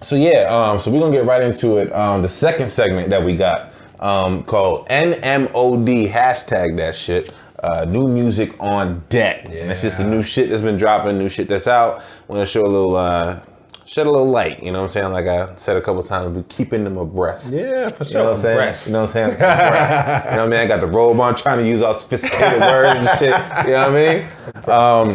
so 0.00 0.16
yeah, 0.16 0.44
um, 0.48 0.78
so 0.78 0.90
we're 0.90 1.00
gonna 1.00 1.12
get 1.12 1.24
right 1.24 1.42
into 1.42 1.78
it. 1.78 1.92
Um, 1.92 2.22
the 2.22 2.28
second 2.28 2.68
segment 2.68 3.10
that 3.10 3.22
we 3.22 3.34
got 3.34 3.72
um, 4.00 4.44
called 4.44 4.88
NMOD 4.88 6.10
hashtag 6.10 6.76
that 6.76 6.94
shit. 6.94 7.32
Uh, 7.60 7.84
new 7.84 8.06
music 8.06 8.54
on 8.60 9.02
deck. 9.08 9.46
And 9.50 9.68
that's 9.68 9.82
just 9.82 9.98
the 9.98 10.06
new 10.06 10.22
shit 10.22 10.48
that's 10.48 10.62
been 10.62 10.76
dropping, 10.76 11.18
new 11.18 11.28
shit 11.28 11.48
that's 11.48 11.66
out. 11.66 12.02
We're 12.28 12.36
gonna 12.36 12.46
show 12.46 12.64
a 12.64 12.68
little, 12.68 12.94
uh, 12.94 13.40
shed 13.88 14.06
a 14.06 14.10
little 14.10 14.28
light. 14.28 14.62
You 14.62 14.70
know 14.70 14.80
what 14.80 14.84
I'm 14.86 14.90
saying? 14.90 15.12
Like 15.12 15.26
I 15.26 15.54
said 15.56 15.76
a 15.76 15.80
couple 15.80 16.02
times, 16.02 16.36
we're 16.36 16.42
keeping 16.44 16.84
them 16.84 16.98
abreast. 16.98 17.52
Yeah, 17.52 17.88
for 17.88 18.04
sure. 18.04 18.12
You 18.12 18.18
know 18.18 18.24
what 18.32 18.36
I'm 18.36 18.42
saying? 18.42 18.74
You 18.86 18.92
know 18.92 19.00
what 19.02 19.08
I'm 19.08 19.12
saying? 19.12 19.30
You 19.30 19.38
know 19.38 19.46
what 19.46 20.40
I 20.40 20.46
mean? 20.46 20.60
I 20.60 20.66
got 20.66 20.80
the 20.80 20.86
robe 20.86 21.18
on, 21.20 21.34
trying 21.34 21.58
to 21.58 21.66
use 21.66 21.80
all 21.82 21.94
sophisticated 21.94 22.60
words 22.60 23.06
and 23.06 23.18
shit. 23.18 23.66
You 23.66 23.72
know 23.72 23.90
what 23.90 23.90
I 23.90 23.92
mean? 23.92 24.24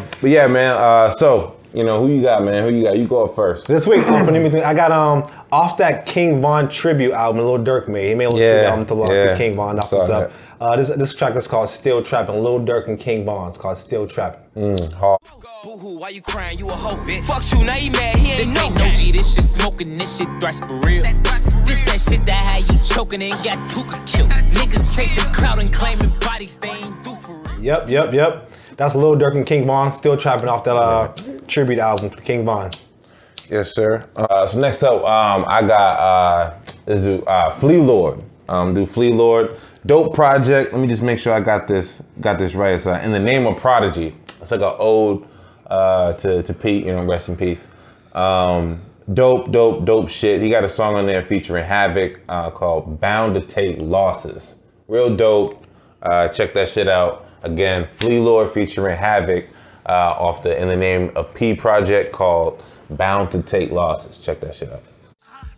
Um, 0.02 0.08
but 0.22 0.30
yeah, 0.30 0.48
man. 0.48 0.72
Uh, 0.76 1.10
so 1.12 1.56
you 1.74 1.84
know, 1.84 2.06
who 2.06 2.14
you 2.14 2.22
got, 2.22 2.44
man? 2.44 2.64
Who 2.68 2.76
you 2.76 2.84
got? 2.84 2.98
You 2.98 3.08
go 3.08 3.26
up 3.26 3.36
first. 3.36 3.68
This 3.68 3.88
week, 3.88 4.06
um, 4.08 4.26
for 4.26 4.32
New 4.32 4.42
Music, 4.42 4.64
I 4.64 4.74
got 4.74 4.92
um 4.92 5.30
off 5.52 5.78
that 5.78 6.06
King 6.06 6.42
Von 6.42 6.68
tribute 6.70 7.12
album, 7.14 7.42
Little 7.46 7.64
Durk 7.64 7.88
made. 7.88 8.10
He 8.10 8.16
made 8.16 8.26
a 8.26 8.30
little 8.30 8.40
Yeah, 8.44 8.52
tribute 8.54 8.70
album 8.70 8.86
to, 8.88 8.94
Lil- 8.96 9.08
to 9.08 9.14
yeah. 9.14 9.38
King 9.38 9.56
Von. 9.56 9.76
That's 9.76 9.90
Saw 9.90 9.98
what's 10.00 10.10
up. 10.10 10.30
that. 10.30 10.53
Uh, 10.64 10.78
this 10.78 10.88
this 10.88 11.14
track 11.14 11.36
is 11.36 11.46
called 11.46 11.68
Still 11.68 12.02
Trapping. 12.02 12.42
Lil 12.42 12.62
Durk 12.62 12.88
and 12.88 12.98
King 12.98 13.26
Von. 13.26 13.50
It's 13.50 13.58
called 13.58 13.78
Still 13.78 14.08
Trapping. 14.08 14.78
Hard. 14.94 15.20
Boo-hoo, 15.62 16.00
why 16.00 16.08
you 16.08 16.22
crying? 16.22 16.58
You 16.58 16.70
a 16.70 16.72
hoe, 16.72 16.96
bitch. 17.04 17.26
Fuck 17.26 17.44
you, 17.52 17.66
now 17.66 17.76
you 17.76 17.92
mad. 17.92 18.16
He 18.16 18.30
ain't 18.30 18.38
This 18.38 18.48
know 18.48 18.68
ain't 18.68 18.76
no 18.76 18.84
that. 18.86 18.96
G, 18.96 19.12
this 19.12 19.34
shit 19.34 19.44
smoking, 19.44 19.98
this 19.98 20.18
shit 20.18 20.30
thrash 20.40 20.62
for 20.62 20.76
real. 20.76 21.04
This 21.66 21.82
that 21.82 22.00
shit 22.00 22.26
that 22.28 22.64
had 22.64 22.74
you 22.74 22.80
choking 22.86 23.22
and 23.24 23.34
got 23.44 23.58
Tooka 23.70 24.08
killed. 24.08 24.30
Niggas 24.30 24.96
chasing 24.96 25.30
clout 25.34 25.62
and 25.62 25.74
claiming 25.74 26.18
bodies 26.20 26.56
they 26.56 26.70
ain't 26.70 27.04
do 27.04 27.14
for 27.16 27.36
real. 27.36 27.60
Yep, 27.60 27.90
yep, 27.90 28.14
yep. 28.14 28.50
That's 28.78 28.96
Lil 28.96 29.18
Durk 29.18 29.36
and 29.36 29.46
King 29.46 29.68
Von. 29.68 29.92
Still 29.92 30.16
Trapping 30.16 30.48
off 30.48 30.64
that 30.64 30.78
uh, 30.78 31.14
tribute 31.46 31.80
album 31.80 32.10
to 32.10 32.24
King 32.24 32.46
Von. 32.46 32.72
Yes, 33.50 33.76
sir. 33.76 34.06
Uh, 34.16 34.48
so 34.48 34.58
next 34.62 34.82
up, 34.82 35.04
um, 35.04 35.44
I 35.46 35.62
got 35.62 36.00
uh, 36.00 36.54
this 36.86 37.02
dude, 37.02 37.28
uh, 37.28 37.52
Flee 37.52 37.82
Lord. 37.82 38.24
Um, 38.48 38.74
do 38.74 38.86
Flee 38.86 39.12
Lord, 39.12 39.58
dope 39.86 40.14
project. 40.14 40.74
Let 40.74 40.82
me 40.82 40.88
just 40.88 41.02
make 41.02 41.20
sure 41.20 41.34
I 41.34 41.40
got 41.40 41.68
this 41.68 42.02
got 42.22 42.38
this 42.38 42.56
right. 42.56 42.76
It's 42.76 42.88
uh, 42.88 43.02
in 43.04 43.12
the 43.12 43.20
name 43.20 43.46
of 43.46 43.58
Prodigy. 43.58 44.16
It's 44.42 44.52
like 44.52 44.62
an 44.62 44.76
ode 44.80 45.26
uh, 45.68 46.14
to 46.14 46.44
to 46.44 46.54
Pete. 46.54 46.86
You 46.86 46.94
know, 46.94 47.06
rest 47.06 47.30
in 47.30 47.36
peace. 47.36 47.68
Um, 48.14 48.82
dope, 49.14 49.52
dope, 49.52 49.86
dope 49.86 50.10
shit. 50.10 50.42
He 50.42 50.50
got 50.50 50.64
a 50.64 50.70
song 50.70 50.96
on 50.96 51.06
there 51.06 51.26
featuring 51.26 51.66
Havoc 51.66 52.22
uh, 52.30 52.52
called 52.52 53.00
"Bound 53.00 53.36
to 53.36 53.42
Take 53.42 53.78
Losses." 53.80 54.56
Real 54.88 55.16
dope. 55.16 55.66
Uh, 56.02 56.28
check 56.28 56.54
that 56.54 56.68
shit 56.68 56.88
out. 56.88 57.26
Again, 57.44 57.88
Flee 57.94 58.20
Lord 58.20 58.52
featuring 58.52 58.96
Havoc 58.96 59.46
uh, 59.86 60.16
off 60.18 60.44
the 60.44 60.60
in 60.60 60.68
the 60.68 60.76
name 60.76 61.12
of 61.16 61.34
P 61.34 61.54
project 61.56 62.12
called 62.12 62.64
"Bound 62.92 63.32
to 63.32 63.42
Take 63.42 63.72
Losses." 63.72 64.18
Check 64.18 64.40
that 64.42 64.56
shit 64.56 64.72
out. 64.72 64.84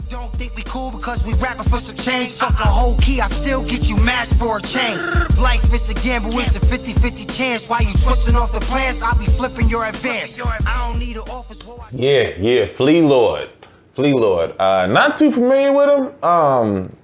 Don't 0.10 0.32
think 0.34 0.56
we 0.56 0.64
cool 0.64 0.92
because 0.92 1.26
we 1.26 1.34
rapping 1.34 1.64
for 1.64 1.78
some 1.78 1.96
change. 1.96 2.34
Fuck 2.34 2.54
a 2.60 2.68
whole 2.68 2.96
key, 2.98 3.22
I 3.22 3.28
still 3.28 3.64
get 3.64 3.90
you 3.90 3.98
mashed 3.98 4.36
for 4.36 4.58
a 4.58 4.62
chain. 4.62 4.98
Life 5.42 5.74
is 5.74 5.90
a 5.90 5.96
gamble, 5.96 6.38
it's 6.40 6.56
a 6.56 6.60
50 6.60 6.94
50 6.94 7.26
chance. 7.26 7.68
While 7.68 7.82
you 7.82 7.94
twisting 7.94 8.36
off 8.36 8.52
the 8.52 8.60
plans, 8.60 9.02
I'll 9.02 9.18
be 9.18 9.26
flipping 9.26 9.68
your 9.68 9.86
advance. 9.86 10.40
I 10.40 10.88
don't 10.88 11.00
need 11.00 11.18
an 11.18 11.24
office. 11.24 11.64
Yeah, 11.92 12.34
yeah, 12.38 12.68
Flee 12.68 13.02
Lord, 13.02 13.50
Flee 13.94 14.14
Lord. 14.14 14.56
Uh, 14.60 14.86
not 14.88 15.18
too 15.18 15.32
familiar 15.32 15.74
with 15.74 15.90
him. 15.90 16.24
Um, 16.24 16.96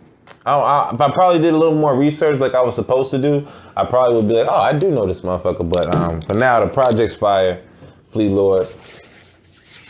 I, 0.46 0.54
I, 0.56 0.92
if 0.94 1.02
I 1.02 1.12
probably 1.12 1.40
did 1.40 1.54
a 1.54 1.58
little 1.58 1.76
more 1.76 1.96
research 1.96 2.40
like 2.40 2.54
I 2.54 2.62
was 2.62 2.76
supposed 2.76 3.12
to 3.12 3.18
do, 3.18 3.48
I 3.76 3.86
probably 3.86 4.16
would 4.16 4.28
be 4.28 4.36
like, 4.36 4.48
oh, 4.48 4.62
I 4.62 4.78
do 4.78 4.92
know 4.92 5.08
this 5.08 5.22
motherfucker. 5.22 5.68
But 5.68 5.94
um, 5.96 6.22
for 6.22 6.34
now, 6.34 6.60
the 6.60 6.68
project's 6.68 7.16
fire. 7.16 7.62
Flee 8.10 8.28
Lord. 8.28 8.68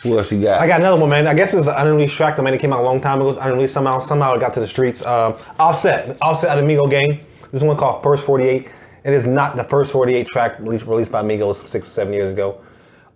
Who 0.02 0.18
else 0.18 0.32
you 0.32 0.40
got? 0.42 0.60
I 0.60 0.66
got 0.66 0.80
another 0.80 1.00
one, 1.00 1.10
man. 1.10 1.26
I 1.28 1.34
guess 1.34 1.54
it's 1.54 1.68
an 1.68 1.74
unreleased 1.76 2.16
track. 2.16 2.34
The 2.36 2.42
man, 2.42 2.54
it 2.54 2.60
came 2.60 2.72
out 2.72 2.80
a 2.80 2.82
long 2.82 3.00
time 3.00 3.20
ago. 3.20 3.30
It's 3.30 3.38
unreleased 3.38 3.72
somehow. 3.72 4.00
Somehow 4.00 4.34
it 4.34 4.40
got 4.40 4.52
to 4.54 4.60
the 4.60 4.66
streets. 4.66 5.04
Um, 5.04 5.36
Offset, 5.60 6.16
Offset 6.20 6.50
at 6.50 6.58
Amigo 6.58 6.86
Gang. 6.86 7.24
This 7.52 7.62
one 7.62 7.76
called 7.76 8.02
First 8.02 8.26
48. 8.26 8.68
It 9.04 9.12
is 9.12 9.26
not 9.26 9.56
the 9.56 9.64
first 9.64 9.92
48 9.92 10.26
track 10.26 10.58
released, 10.60 10.86
released 10.86 11.12
by 11.12 11.22
Migos 11.22 11.66
six, 11.66 11.86
seven 11.86 12.12
years 12.12 12.32
ago. 12.32 12.60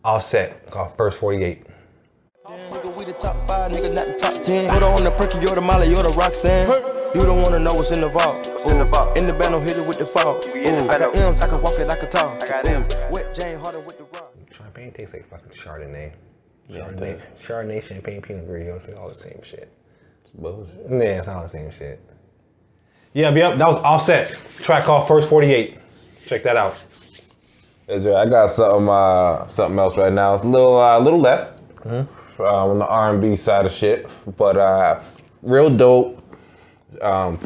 Offset 0.05 0.71
called 0.71 0.97
First 0.97 1.19
48. 1.19 1.65
Nigga, 2.47 2.97
we 2.97 3.05
the 3.05 3.13
top 3.15 3.35
five, 3.49 3.73
nigga, 3.73 3.93
not 3.93 4.07
the 4.07 4.19
top 4.19 4.45
ten. 4.45 4.71
Put 4.71 4.83
on 4.83 5.03
the 5.03 5.11
perky, 5.11 5.39
you're 5.39 5.57
the 5.57 5.61
Molly, 5.61 5.89
you're 5.89 5.97
the 5.97 6.15
Roxanne. 6.17 6.69
You 7.15 7.23
don't 7.23 7.43
wanna 7.43 7.59
know 7.59 7.75
what's 7.75 7.91
in 7.91 8.01
the 8.01 8.09
vault. 8.09 8.47
In 8.71 8.79
the 8.79 8.85
vault. 8.85 9.19
In 9.19 9.27
the 9.27 9.33
band, 9.33 9.69
hit 9.69 9.79
it 9.79 9.89
with 9.89 9.99
the 9.99 10.07
fall. 10.07 10.37
Ooh, 10.37 10.89
I 10.89 10.99
got 10.99 11.17
M's, 11.17 11.43
I 11.43 11.49
can 11.49 11.61
walk 11.61 11.75
it, 11.79 11.89
I 11.89 11.97
can 11.97 12.09
talk. 12.09 12.43
I 12.45 12.49
got 12.49 12.69
M's. 12.69 12.95
Wet 13.11 13.35
Jane 13.35 13.59
Harder 13.59 13.81
with 13.81 13.99
the 13.99 14.05
rock. 14.05 14.33
Champagne 14.53 14.93
tastes 14.93 15.15
like 15.15 15.27
fucking 15.29 15.51
Chardonnay. 15.51 16.13
Chardonnay, 16.71 17.21
Chardonnay, 17.41 17.83
champagne, 17.83 18.23
Pinot 18.23 18.47
Gris. 18.47 18.67
It's 18.67 18.89
like 18.89 18.97
all 18.97 19.09
the 19.09 19.15
same 19.15 19.41
shit. 19.43 19.73
It's 20.23 20.31
Bullshit. 20.33 20.75
Yeah, 20.91 21.19
it's 21.19 21.29
all 21.29 21.43
the 21.43 21.49
same 21.49 21.71
shit. 21.71 22.01
Yeah, 23.15 23.31
yep. 23.31 23.57
That 23.59 23.69
was 23.69 23.77
Offset. 23.79 24.29
Track 24.63 24.85
called 24.85 25.09
First 25.09 25.29
48. 25.31 25.79
Check 26.27 26.43
that 26.43 26.57
out. 26.57 26.77
Is 27.89 28.03
there, 28.05 28.19
I 28.19 28.27
got 28.27 28.51
something 28.51 28.89
uh, 28.89 29.47
something 29.47 29.79
else 29.79 29.97
right 29.97 30.13
now. 30.13 30.35
It's 30.35 30.43
a 30.43 30.49
little 30.49 30.77
uh, 30.79 30.99
little 30.99 31.21
left 31.21 31.61
uh, 31.87 32.05
on 32.41 32.79
the 32.81 32.87
R 32.87 33.13
and 33.13 33.23
B 33.23 33.37
side 33.37 33.65
of 33.65 33.71
shit, 33.73 34.09
but 34.37 34.57
uh, 34.57 35.01
real 35.43 35.71
dope 35.71 36.21
um, 37.01 37.39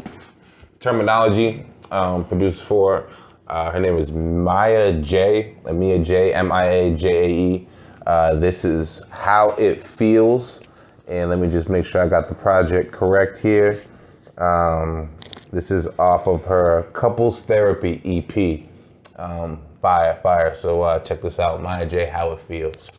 terminology 0.79 1.63
um, 1.91 2.25
produced 2.25 2.63
for. 2.63 3.07
Uh, 3.47 3.69
her 3.69 3.79
name 3.81 3.97
is 3.97 4.11
Maya 4.11 4.93
J. 5.01 5.55
uh, 5.65 5.73
Mia 5.73 5.99
J. 5.99 6.33
M 6.33 6.51
I 6.51 6.65
A 6.65 6.95
J 6.95 7.25
A 7.25 7.29
E. 7.29 7.67
Uh, 8.07 8.35
this 8.35 8.65
is 8.65 9.01
how 9.09 9.51
it 9.51 9.81
feels, 9.81 10.61
and 11.07 11.29
let 11.29 11.39
me 11.39 11.47
just 11.49 11.69
make 11.69 11.85
sure 11.85 12.01
I 12.01 12.07
got 12.07 12.27
the 12.27 12.35
project 12.35 12.91
correct 12.91 13.37
here. 13.37 13.81
Um, 14.37 15.09
this 15.51 15.69
is 15.69 15.87
off 15.99 16.27
of 16.27 16.43
her 16.45 16.83
Couples 16.93 17.43
Therapy 17.43 18.01
EP. 18.05 18.63
Um, 19.19 19.61
fire, 19.81 20.19
fire. 20.23 20.53
So 20.53 20.81
uh, 20.81 20.99
check 20.99 21.21
this 21.21 21.39
out, 21.39 21.61
Maya 21.61 21.87
J. 21.87 22.07
How 22.07 22.31
it 22.31 22.39
feels. 22.41 22.89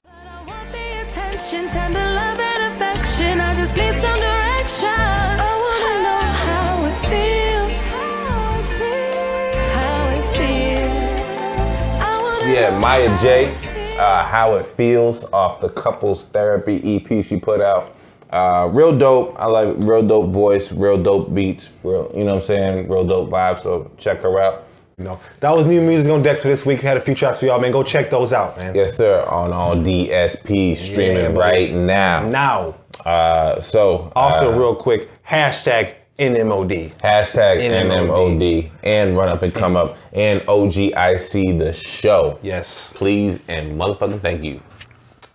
Yeah, 12.45 12.79
Maya 12.79 13.19
J. 13.21 13.72
Uh, 13.99 14.25
How 14.25 14.55
It 14.57 14.67
Feels 14.77 15.25
off 15.33 15.61
the 15.61 15.69
Couples 15.69 16.25
Therapy 16.25 16.97
EP 16.97 17.25
she 17.25 17.37
put 17.37 17.61
out. 17.61 17.95
Uh, 18.31 18.69
real 18.73 18.97
dope. 18.97 19.37
I 19.39 19.47
like 19.47 19.75
real 19.79 20.03
dope 20.07 20.31
voice, 20.31 20.73
real 20.73 21.01
dope 21.01 21.35
beats, 21.35 21.69
real, 21.85 22.11
you 22.15 22.25
know 22.25 22.35
what 22.37 22.43
I'm 22.43 22.47
saying? 22.47 22.89
Real 22.89 23.07
dope 23.07 23.29
vibes. 23.29 23.63
So 23.63 23.91
check 23.99 24.23
her 24.23 24.41
out. 24.41 24.65
You 24.99 25.05
know, 25.05 25.21
that 25.41 25.51
was 25.51 25.67
new 25.67 25.81
music 25.83 26.11
on 26.11 26.23
decks 26.23 26.43
for 26.43 26.49
this 26.49 26.65
week. 26.65 26.81
Had 26.81 26.97
a 26.97 27.01
few 27.01 27.15
tracks 27.15 27.39
for 27.39 27.47
y'all, 27.47 27.61
man. 27.61 27.73
Go 27.73 27.83
check 27.83 28.09
those 28.11 28.33
out, 28.33 28.57
man. 28.57 28.75
Yes, 28.75 28.97
sir. 28.97 29.23
On 29.25 29.53
all 29.53 29.77
DSP 29.77 30.77
streaming 30.77 31.35
Yeah, 31.35 31.39
right 31.39 31.73
now. 31.73 32.29
Now, 32.29 32.75
Uh, 33.05 33.61
so 33.61 34.13
also 34.17 34.53
uh, 34.55 34.59
real 34.59 34.75
quick, 34.77 35.09
hashtag 35.25 35.95
NMOD. 36.19 36.93
hashtag 36.99 37.59
NMOD. 37.61 38.39
NMOD 38.39 38.71
and 38.83 39.17
run 39.17 39.29
up 39.29 39.43
and 39.43 39.55
come 39.55 39.77
up 39.77 39.97
and 40.13 40.41
OGIC 40.43 41.59
the 41.59 41.73
show. 41.73 42.39
Yes. 42.43 42.93
please 42.93 43.41
and 43.49 43.79
motherfucking 43.81 44.21
thank 44.21 44.45
you. 44.45 44.61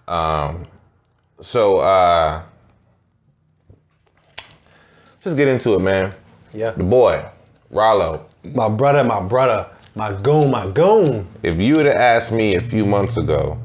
Um, 0.08 0.64
so 1.42 1.78
uh, 1.78 2.44
let's 5.26 5.36
get 5.36 5.48
into 5.48 5.74
it, 5.74 5.80
man. 5.80 6.14
Yeah. 6.54 6.72
The 6.72 6.84
boy, 6.84 7.26
Rollo. 7.70 8.26
My 8.56 8.70
brother, 8.70 9.04
my 9.04 9.22
brother, 9.22 9.68
my 9.96 10.14
goon, 10.22 10.52
my 10.52 10.70
goon. 10.70 11.28
If 11.44 11.60
you 11.60 11.76
would 11.76 11.86
have 11.88 11.96
asked 11.96 12.32
me 12.32 12.56
a 12.56 12.62
few 12.62 12.86
months 12.86 13.18
ago, 13.18 13.58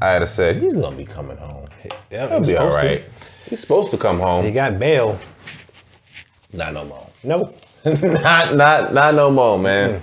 I'd 0.00 0.22
have 0.22 0.30
said 0.30 0.56
he's 0.56 0.74
gonna 0.74 0.96
be 0.96 1.04
coming 1.04 1.36
home. 1.36 1.68
Yeah, 2.10 2.28
He'll 2.28 2.40
be 2.40 2.56
all 2.56 2.70
right. 2.70 3.04
He's 3.48 3.60
supposed 3.60 3.90
to 3.92 3.98
come 3.98 4.18
home. 4.18 4.44
He 4.44 4.50
got 4.50 4.78
bail. 4.78 5.18
Not 6.52 6.74
no 6.74 6.84
more. 6.84 7.06
Nope. 7.24 7.56
not 7.84 8.54
not 8.54 8.92
not 8.94 9.14
no 9.14 9.30
more, 9.30 9.58
man. 9.58 10.00
Mm. 10.00 10.02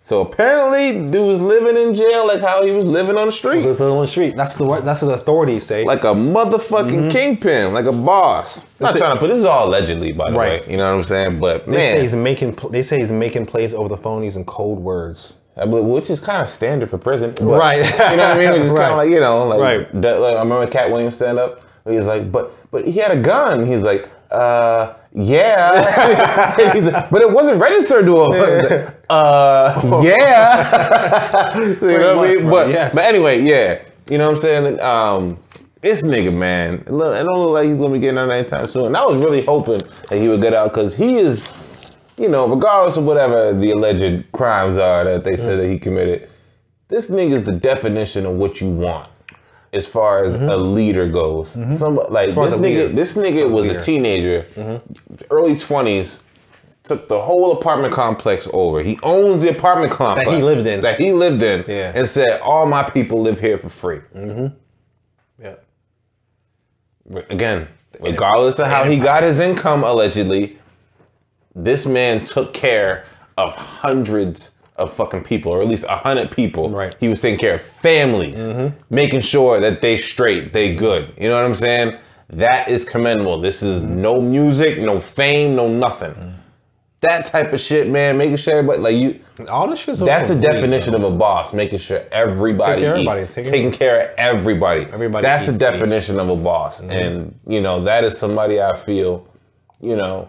So 0.00 0.22
apparently, 0.22 0.92
dude 1.10 1.14
was 1.28 1.38
living 1.38 1.76
in 1.76 1.92
jail 1.92 2.26
like 2.26 2.40
how 2.40 2.64
he 2.64 2.70
was 2.70 2.86
living 2.86 3.18
on 3.18 3.26
the 3.26 3.32
street. 3.32 3.62
Live 3.66 3.78
on 3.82 4.00
the 4.00 4.06
street. 4.06 4.36
That's 4.36 4.54
the 4.54 4.64
word- 4.64 4.82
that's 4.82 5.02
what 5.02 5.08
the 5.08 5.14
authorities 5.16 5.64
say. 5.64 5.84
like 5.84 6.02
a 6.04 6.14
motherfucking 6.14 6.88
mm-hmm. 6.90 7.08
kingpin, 7.10 7.74
like 7.74 7.84
a 7.84 7.92
boss. 7.92 8.64
Not 8.80 8.94
say- 8.94 9.00
trying 9.00 9.14
to 9.16 9.20
put 9.20 9.28
this 9.28 9.36
is 9.36 9.44
all 9.44 9.68
allegedly, 9.68 10.12
by 10.12 10.30
the 10.30 10.38
Right. 10.38 10.66
way. 10.66 10.70
You 10.72 10.78
know 10.78 10.90
what 10.90 10.98
I'm 11.00 11.04
saying? 11.04 11.40
But 11.40 11.66
they 11.66 11.76
say 11.76 11.92
man, 11.92 12.00
he's 12.00 12.14
making. 12.14 12.58
They 12.70 12.82
say 12.82 12.96
he's 12.96 13.10
making 13.10 13.44
plays 13.44 13.74
over 13.74 13.90
the 13.90 13.98
phone 13.98 14.24
using 14.24 14.46
code 14.46 14.78
words. 14.78 15.34
Uh, 15.58 15.66
Believe- 15.66 15.84
which 15.84 16.08
is 16.08 16.20
kind 16.20 16.40
of 16.40 16.48
standard 16.48 16.88
for 16.88 16.96
prison, 16.96 17.34
but, 17.36 17.44
Right. 17.58 17.84
You 17.84 18.16
know 18.16 18.28
what 18.28 18.36
I 18.36 18.38
mean? 18.38 18.48
It's 18.54 18.64
just 18.64 18.76
kind 18.76 18.92
of 18.92 18.96
like 19.02 19.10
you 19.10 19.20
know, 19.20 19.44
like, 19.46 19.60
Right. 19.60 20.00
that- 20.00 20.20
like 20.20 20.36
I 20.36 20.38
remember 20.38 20.66
Katt 20.68 20.90
Williams 20.90 21.16
stand 21.16 21.38
up. 21.38 21.60
He 21.86 21.96
was 21.96 22.06
like, 22.06 22.32
but 22.32 22.52
but 22.70 22.86
he 22.88 22.98
had 22.98 23.10
a 23.10 23.20
gun. 23.20 23.66
He's 23.66 23.82
like, 23.82 24.08
uh, 24.30 24.94
yeah, 25.12 26.54
And 26.58 26.72
he's 26.72 26.84
like, 26.92 27.10
but 27.10 27.22
it 27.22 27.30
wasn't 27.30 27.60
registered 27.60 28.06
to 28.06 28.24
him. 28.24 28.92
uh, 29.10 30.00
yeah. 30.04 31.52
So, 31.78 31.88
you 31.88 31.98
know 31.98 32.16
what 32.18 32.28
I 32.30 32.34
mean? 32.34 32.50
But. 32.50 32.68
Yes. 32.68 32.94
but 32.94 33.04
anyway, 33.04 33.40
yeah. 33.42 33.82
You 34.10 34.18
know 34.18 34.26
what 34.30 34.36
I'm 34.36 34.40
saying? 34.40 34.80
Um, 34.80 35.38
this 35.80 36.02
nigga, 36.02 36.32
man, 36.34 36.74
it 36.86 36.90
look- 36.90 37.14
it 37.16 37.22
don't 37.24 37.40
look 37.40 37.50
like 37.50 37.68
he's 37.68 37.78
gonna 37.78 37.92
be 37.92 38.00
getting 38.00 38.18
out 38.18 38.30
anytime 38.30 38.68
soon. 38.68 38.86
And 38.86 38.96
I 38.96 39.04
was 39.04 39.18
really 39.18 39.44
hoping 39.44 39.82
that 40.08 40.18
he 40.18 40.28
would 40.28 40.40
get 40.40 40.52
out 40.54 40.72
because 40.72 40.94
he 40.94 41.16
is, 41.16 41.46
you 42.16 42.28
know, 42.28 42.48
regardless 42.48 42.96
of 42.96 43.04
whatever 43.04 43.52
the 43.52 43.70
alleged 43.70 44.30
crimes 44.32 44.76
are 44.76 45.04
that 45.04 45.24
they 45.24 45.36
said 45.36 45.60
that 45.60 45.68
he 45.68 45.78
committed, 45.78 46.28
this 46.88 47.08
nigga 47.08 47.32
is 47.32 47.44
the 47.44 47.52
definition 47.52 48.26
of 48.26 48.34
what 48.34 48.60
you 48.60 48.68
want 48.68 49.08
as 49.72 49.86
far 49.86 50.24
as 50.24 50.34
mm-hmm. 50.34 50.48
a 50.48 50.56
leader 50.56 51.08
goes. 51.08 51.56
Mm-hmm. 51.56 51.72
Some 51.72 51.94
like 52.08 52.28
this 52.28 52.36
leader. 52.36 52.88
nigga, 52.88 52.94
this 52.94 53.14
nigga 53.14 53.50
was 53.50 53.68
a 53.68 53.80
teenager, 53.80 54.46
mm-hmm. 54.54 55.14
early 55.30 55.56
twenties. 55.56 56.22
Took 56.84 57.06
the 57.08 57.20
whole 57.20 57.52
apartment 57.52 57.92
complex 57.92 58.48
over. 58.54 58.82
He 58.82 58.98
owns 59.02 59.42
the 59.42 59.50
apartment 59.50 59.92
complex 59.92 60.26
that 60.26 60.34
he 60.34 60.42
lived 60.42 60.66
in. 60.66 60.80
That 60.80 60.98
he 60.98 61.12
lived 61.12 61.42
in, 61.42 61.62
Yeah. 61.68 61.92
and 61.94 62.08
said, 62.08 62.40
"All 62.40 62.64
my 62.66 62.82
people 62.82 63.20
live 63.20 63.38
here 63.38 63.58
for 63.58 63.68
free." 63.68 64.00
Yeah. 64.14 65.56
Again, 67.28 67.68
regardless 68.00 68.58
of 68.58 68.68
how 68.68 68.84
he 68.84 68.98
got 68.98 69.22
his 69.22 69.38
income 69.38 69.84
allegedly, 69.84 70.58
this 71.54 71.84
man 71.84 72.24
took 72.24 72.54
care 72.54 73.04
of 73.36 73.54
hundreds 73.54 74.52
of 74.78 74.92
fucking 74.92 75.24
people, 75.24 75.52
or 75.52 75.60
at 75.60 75.68
least 75.68 75.84
a 75.88 75.96
hundred 75.96 76.30
people. 76.30 76.70
Right. 76.70 76.94
He 77.00 77.08
was 77.08 77.20
taking 77.20 77.38
care 77.38 77.56
of 77.56 77.62
families, 77.62 78.38
mm-hmm. 78.48 78.76
making 78.90 79.20
sure 79.20 79.60
that 79.60 79.80
they 79.80 79.96
straight, 79.96 80.52
they 80.52 80.74
good. 80.74 81.12
You 81.20 81.28
know 81.28 81.36
what 81.36 81.44
I'm 81.44 81.54
saying? 81.54 81.96
That 82.30 82.68
is 82.68 82.84
commendable. 82.84 83.40
This 83.40 83.62
is 83.62 83.82
mm-hmm. 83.82 84.02
no 84.02 84.20
music, 84.20 84.78
no 84.78 85.00
fame, 85.00 85.54
no 85.56 85.68
nothing. 85.68 86.12
Mm-hmm. 86.12 86.30
That 87.00 87.26
type 87.26 87.52
of 87.52 87.60
shit, 87.60 87.88
man, 87.88 88.16
making 88.18 88.38
sure 88.38 88.54
everybody 88.54 88.80
like 88.80 88.96
you 88.96 89.46
All 89.48 89.68
this 89.68 89.78
shit's 89.78 90.00
that's 90.00 90.30
the 90.30 90.34
definition 90.34 90.92
though. 90.92 91.06
of 91.06 91.14
a 91.14 91.16
boss, 91.16 91.52
making 91.52 91.78
sure 91.78 92.02
everybody 92.10 92.82
care 92.82 92.96
eats, 92.96 93.08
everybody, 93.08 93.32
take 93.32 93.44
taking 93.44 93.70
care 93.70 94.08
of 94.10 94.14
everybody. 94.18 94.84
Everybody 94.86 95.22
That's 95.22 95.46
the 95.46 95.52
Mm-hmm. 95.52 95.58
definition 95.58 96.18
of 96.18 96.28
a 96.28 96.34
boss, 96.34 96.80
and 96.80 97.38
you 97.46 97.60
know 97.60 97.80
that 97.84 98.02
is 98.02 98.18
somebody 98.18 98.60
I 98.60 98.76
feel, 98.76 99.28
you 99.80 99.94
know, 99.94 100.28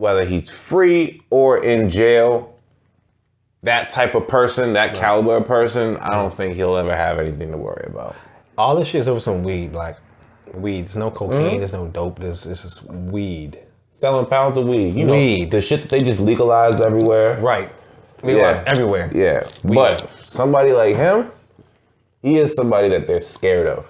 whether 0.00 0.24
he's 0.24 0.48
free 0.48 1.20
or 1.28 1.62
in 1.62 1.86
jail, 1.90 2.56
that 3.62 3.90
type 3.90 4.14
of 4.14 4.26
person, 4.26 4.72
that 4.72 4.94
caliber 4.94 5.36
of 5.36 5.46
person, 5.46 5.98
I 5.98 6.12
don't 6.12 6.34
think 6.34 6.54
he'll 6.54 6.76
ever 6.78 6.96
have 6.96 7.18
anything 7.18 7.50
to 7.50 7.58
worry 7.58 7.84
about. 7.86 8.16
All 8.56 8.74
this 8.74 8.88
shit 8.88 9.02
is 9.02 9.08
over 9.08 9.20
some 9.20 9.42
weed, 9.42 9.74
like 9.74 9.98
weed. 10.54 10.86
There's 10.86 10.96
no 10.96 11.10
cocaine. 11.10 11.50
Mm-hmm. 11.50 11.58
There's 11.58 11.74
no 11.74 11.86
dope. 11.88 12.18
There's 12.18 12.44
this 12.44 12.64
is 12.64 12.82
weed. 12.86 13.60
Selling 13.90 14.24
pounds 14.24 14.56
of 14.56 14.64
weed, 14.66 14.94
you 14.94 15.04
know, 15.04 15.12
Weed. 15.12 15.50
the 15.50 15.60
shit 15.60 15.82
that 15.82 15.90
they 15.90 16.02
just 16.02 16.18
legalized 16.18 16.80
everywhere. 16.80 17.38
Right. 17.38 17.70
Legalized 18.22 18.66
everywhere. 18.66 19.12
Yeah, 19.14 19.46
Weed. 19.62 19.74
but 19.74 20.10
somebody 20.24 20.72
like 20.72 20.96
him, 20.96 21.30
he 22.22 22.38
is 22.38 22.54
somebody 22.54 22.88
that 22.88 23.06
they're 23.06 23.20
scared 23.20 23.66
of. 23.66 23.86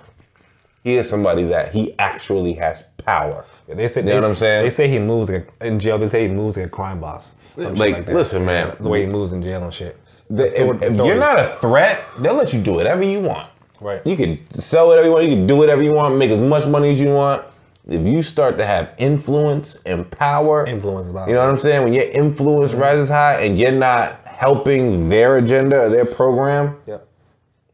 He 0.82 0.96
is 0.96 1.08
somebody 1.08 1.44
that 1.44 1.72
he 1.72 1.96
actually 2.00 2.54
has 2.54 2.82
power. 3.04 3.44
They 3.76 3.88
say, 3.88 4.00
You 4.00 4.06
know 4.06 4.12
they, 4.12 4.20
what 4.20 4.30
I'm 4.30 4.36
saying? 4.36 4.64
They 4.64 4.70
say 4.70 4.88
he 4.88 4.98
moves 4.98 5.30
like 5.30 5.48
in 5.60 5.78
jail. 5.80 5.98
They 5.98 6.08
say 6.08 6.28
he 6.28 6.34
moves 6.34 6.56
like 6.56 6.66
a 6.66 6.70
crime 6.70 7.00
boss. 7.00 7.34
Like, 7.56 8.06
that. 8.06 8.14
listen, 8.14 8.44
man. 8.44 8.76
the 8.80 8.88
way 8.88 9.00
he 9.00 9.06
moves 9.06 9.32
in 9.32 9.42
jail 9.42 9.62
and 9.62 9.72
shit. 9.74 9.98
The- 10.30 10.60
if, 10.60 10.82
if 10.82 10.96
you're 10.96 11.16
not 11.16 11.38
a 11.38 11.56
threat, 11.60 12.04
they'll 12.18 12.34
let 12.34 12.52
you 12.52 12.60
do 12.62 12.72
whatever 12.72 13.02
you 13.02 13.20
want. 13.20 13.50
Right. 13.80 14.06
You 14.06 14.16
can 14.16 14.38
sell 14.50 14.86
whatever 14.86 15.06
you 15.06 15.12
want. 15.12 15.24
You 15.24 15.36
can 15.36 15.46
do 15.46 15.56
whatever 15.56 15.82
you 15.82 15.92
want. 15.92 16.16
Make 16.16 16.30
as 16.30 16.38
much 16.38 16.66
money 16.66 16.90
as 16.90 17.00
you 17.00 17.12
want. 17.12 17.44
If 17.88 18.06
you 18.06 18.22
start 18.22 18.58
to 18.58 18.66
have 18.66 18.90
influence 18.98 19.78
and 19.86 20.08
power, 20.10 20.66
Influence 20.66 21.08
you 21.08 21.14
know 21.34 21.40
what 21.40 21.48
I'm 21.48 21.58
saying? 21.58 21.82
When 21.82 21.92
your 21.92 22.04
influence 22.04 22.72
mm-hmm. 22.72 22.80
rises 22.82 23.08
high 23.08 23.42
and 23.42 23.58
you're 23.58 23.72
not 23.72 24.20
helping 24.26 25.08
their 25.08 25.38
agenda 25.38 25.80
or 25.80 25.88
their 25.88 26.04
program, 26.04 26.76
Yep. 26.86 27.08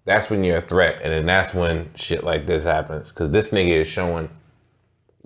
that's 0.04 0.30
when 0.30 0.42
you're 0.42 0.58
a 0.58 0.62
threat, 0.62 1.00
and 1.02 1.12
then 1.12 1.26
that's 1.26 1.52
when 1.52 1.90
shit 1.96 2.24
like 2.24 2.46
this 2.46 2.64
happens. 2.64 3.08
Because 3.08 3.30
this 3.30 3.50
nigga 3.50 3.80
is 3.80 3.86
showing, 3.88 4.28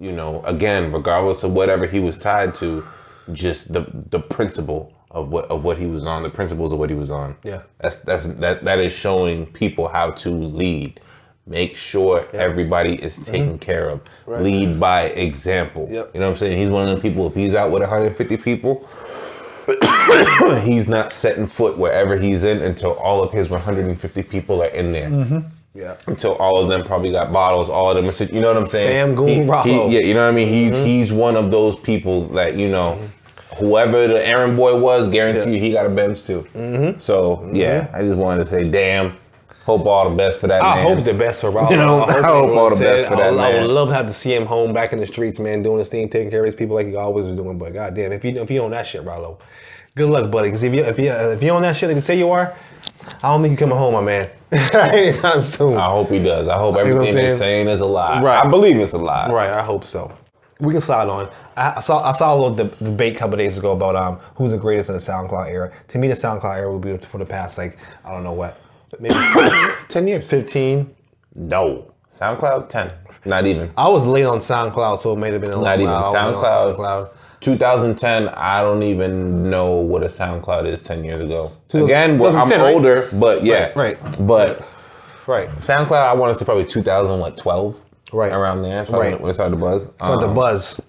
you 0.00 0.12
know, 0.12 0.42
again, 0.44 0.92
regardless 0.92 1.44
of 1.44 1.52
whatever 1.52 1.86
he 1.86 2.00
was 2.00 2.16
tied 2.18 2.54
to, 2.56 2.84
just 3.32 3.72
the 3.72 3.86
the 4.10 4.18
principle 4.18 4.92
of 5.10 5.28
what 5.28 5.44
of 5.46 5.62
what 5.62 5.78
he 5.78 5.86
was 5.86 6.06
on, 6.06 6.22
the 6.22 6.30
principles 6.30 6.72
of 6.72 6.78
what 6.78 6.90
he 6.90 6.96
was 6.96 7.10
on. 7.10 7.36
Yeah. 7.44 7.62
that's 7.78 7.98
that's 7.98 8.26
that 8.26 8.64
that 8.64 8.78
is 8.78 8.92
showing 8.92 9.46
people 9.46 9.88
how 9.88 10.12
to 10.12 10.30
lead. 10.30 11.00
Make 11.46 11.76
sure 11.76 12.28
everybody 12.32 12.94
is 12.94 13.14
mm-hmm. 13.14 13.24
taken 13.24 13.58
care 13.58 13.88
of. 13.88 14.00
Lead 14.26 14.78
by 14.78 15.04
example. 15.04 15.88
Yep. 15.90 16.14
You 16.14 16.20
know 16.20 16.26
what 16.26 16.32
I'm 16.32 16.38
saying? 16.38 16.58
He's 16.58 16.70
one 16.70 16.88
of 16.88 16.94
the 16.94 17.02
people. 17.02 17.26
If 17.26 17.34
he's 17.34 17.54
out 17.54 17.72
with 17.72 17.82
150 17.82 18.36
people, 18.36 18.88
he's 20.62 20.86
not 20.86 21.10
setting 21.10 21.46
foot 21.46 21.76
wherever 21.76 22.16
he's 22.16 22.44
in 22.44 22.58
until 22.58 22.92
all 22.94 23.22
of 23.22 23.32
his 23.32 23.50
150 23.50 24.22
people 24.24 24.62
are 24.62 24.68
in 24.68 24.92
there. 24.92 25.08
Mm-hmm. 25.08 25.48
Yeah. 25.80 25.96
Until 26.06 26.34
all 26.34 26.60
of 26.62 26.68
them 26.68 26.84
probably 26.84 27.10
got 27.10 27.32
bottles, 27.32 27.68
all 27.70 27.90
of 27.90 27.96
them 27.96 28.06
are, 28.08 28.32
you 28.34 28.40
know 28.40 28.52
what 28.52 28.62
I'm 28.62 28.68
saying? 28.68 28.88
Damn 28.88 29.14
goon, 29.14 29.28
He- 29.28 29.72
he- 29.72 29.94
yeah, 29.94 30.06
you 30.06 30.14
know 30.14 30.24
what 30.26 30.32
I 30.32 30.36
mean? 30.36 30.48
He's 30.48 30.72
mm-hmm. 30.72 30.84
he's 30.84 31.12
one 31.12 31.36
of 31.36 31.50
those 31.50 31.74
people 31.76 32.26
that 32.28 32.54
you 32.56 32.68
know, 32.68 32.98
whoever 33.56 34.06
the 34.06 34.24
errand 34.26 34.56
boy 34.56 34.78
was, 34.78 35.08
guarantee 35.08 35.54
you 35.54 35.60
he 35.60 35.72
got 35.72 35.86
a 35.86 35.88
Benz 35.88 36.22
too. 36.22 36.46
Mm-hmm. 36.54 37.00
So 37.00 37.48
yeah, 37.52 37.82
mm-hmm. 37.86 37.96
I 37.96 38.00
just 38.02 38.16
wanted 38.18 38.44
to 38.44 38.48
say, 38.50 38.68
damn, 38.70 39.16
hope 39.64 39.86
all 39.86 40.10
the 40.10 40.16
best 40.16 40.38
for 40.40 40.48
that 40.48 40.62
I 40.62 40.76
man. 40.76 40.96
hope 40.96 41.04
the 41.04 41.14
best 41.14 41.40
for 41.40 41.50
Rollo. 41.50 41.70
You 41.70 41.76
know, 41.76 42.02
I 42.04 42.20
hope 42.20 42.50
he 42.50 42.56
all 42.56 42.70
the 42.70 42.76
said- 42.76 42.84
best 42.96 43.08
for 43.08 43.16
that 43.16 43.26
I 43.26 43.30
would- 43.30 43.40
I 43.40 43.60
would 43.62 43.70
love 43.70 43.88
to 43.88 43.94
have 43.94 44.06
to 44.06 44.12
see 44.12 44.34
him 44.34 44.46
home 44.46 44.72
back 44.72 44.92
in 44.92 44.98
the 44.98 45.06
streets, 45.06 45.38
man, 45.38 45.62
doing 45.62 45.78
his 45.78 45.88
thing, 45.88 46.08
taking 46.08 46.30
care 46.30 46.40
of 46.40 46.46
his 46.46 46.54
people 46.54 46.74
like 46.76 46.86
he 46.88 46.94
always 46.96 47.26
was 47.26 47.36
doing. 47.36 47.56
But 47.58 47.72
goddamn, 47.72 48.12
if 48.12 48.24
you 48.24 48.40
if 48.42 48.50
you 48.50 48.62
on 48.62 48.70
that 48.72 48.86
shit, 48.86 49.02
Rollo, 49.04 49.38
good 49.94 50.10
luck, 50.10 50.30
buddy. 50.30 50.48
Because 50.48 50.62
if 50.62 50.74
you 50.74 50.82
if 50.84 50.98
you 50.98 51.10
if 51.10 51.42
you 51.42 51.50
on 51.52 51.62
that 51.62 51.74
shit 51.76 51.88
like 51.88 51.96
you 51.96 52.02
say 52.02 52.18
you 52.18 52.30
are, 52.30 52.54
I 53.22 53.28
don't 53.32 53.42
think 53.42 53.52
you 53.52 53.56
coming 53.58 53.76
home, 53.78 53.94
my 53.94 54.00
man, 54.02 54.30
anytime 54.52 55.42
soon. 55.42 55.76
I 55.76 55.88
hope 55.90 56.08
he 56.10 56.18
does. 56.18 56.48
I 56.48 56.56
hope 56.58 56.76
You 56.76 56.84
know 56.84 56.90
everything 56.96 57.14
they're 57.16 57.36
saying? 57.38 57.68
is 57.68 57.80
a 57.80 57.86
lie. 57.86 58.22
Right. 58.22 58.44
I 58.44 58.48
believe 58.48 58.76
it's 58.76 58.92
a 58.92 58.98
lie. 58.98 59.30
Right, 59.30 59.50
I 59.50 59.62
hope 59.62 59.84
so. 59.84 60.12
We 60.60 60.72
can 60.74 60.82
slide 60.82 61.08
on. 61.08 61.30
I, 61.56 61.80
saw 61.80 62.02
I 62.02 62.12
saw 62.12 62.34
a 62.34 62.36
little 62.36 62.54
deb- 62.54 62.78
debate 62.78 63.16
a 63.16 63.18
couple 63.18 63.36
days 63.38 63.56
ago 63.56 63.72
about 63.72 63.96
um 63.96 64.18
who's 64.34 64.50
the 64.50 64.58
greatest 64.58 64.88
in 64.90 64.94
the 64.94 65.00
SoundCloud 65.00 65.48
era. 65.48 65.72
To 65.88 65.98
me, 65.98 66.08
the 66.08 66.14
SoundCloud 66.14 66.56
era 66.58 66.70
would 66.72 66.82
be 66.82 66.96
for 67.06 67.16
the 67.18 67.24
past 67.24 67.56
like 67.56 67.78
I 68.04 68.10
don't 68.10 68.22
know 68.24 68.32
what, 68.34 68.60
maybe 68.98 69.14
10 69.88 70.06
years. 70.08 70.26
fifteen. 70.28 70.94
No. 71.34 71.90
SoundCloud 72.12 72.68
10. 72.68 72.92
Not 73.24 73.46
even. 73.46 73.70
I 73.76 73.88
was 73.88 74.06
late 74.06 74.24
on 74.26 74.38
SoundCloud, 74.38 74.98
so 74.98 75.12
it 75.14 75.18
may 75.18 75.30
have 75.30 75.40
been 75.40 75.50
a 75.50 75.56
little 75.56 75.64
Not 75.64 75.78
even. 75.80 75.92
while. 75.92 76.14
I 76.16 76.30
was 76.30 76.34
late 76.34 76.34
on 76.34 76.74
SoundCloud. 76.76 77.10
2010, 77.40 78.28
I 78.28 78.60
don't 78.60 78.82
even 78.82 79.48
know 79.50 79.76
what 79.76 80.02
a 80.02 80.06
SoundCloud 80.06 80.66
is 80.66 80.82
10 80.84 81.04
years 81.04 81.20
ago. 81.20 81.52
Again, 81.72 82.18
well, 82.18 82.36
I'm 82.36 82.46
2010, 82.46 82.60
right? 82.60 82.74
older, 82.74 83.08
but 83.14 83.42
yeah. 83.44 83.72
Right, 83.74 84.00
right. 84.02 84.26
But 84.26 84.66
Right. 85.26 85.48
SoundCloud, 85.60 85.92
I 85.92 86.12
want 86.14 86.32
to 86.32 86.38
say 86.38 86.44
probably 86.44 86.64
2012. 86.66 87.76
Right. 88.12 88.32
Around 88.32 88.62
there. 88.62 88.84
Right. 88.86 89.20
when 89.20 89.30
it 89.30 89.34
started 89.34 89.54
to 89.54 89.60
buzz. 89.60 89.86
The 89.98 90.04
Um, 90.04 90.34
buzz. 90.34 90.80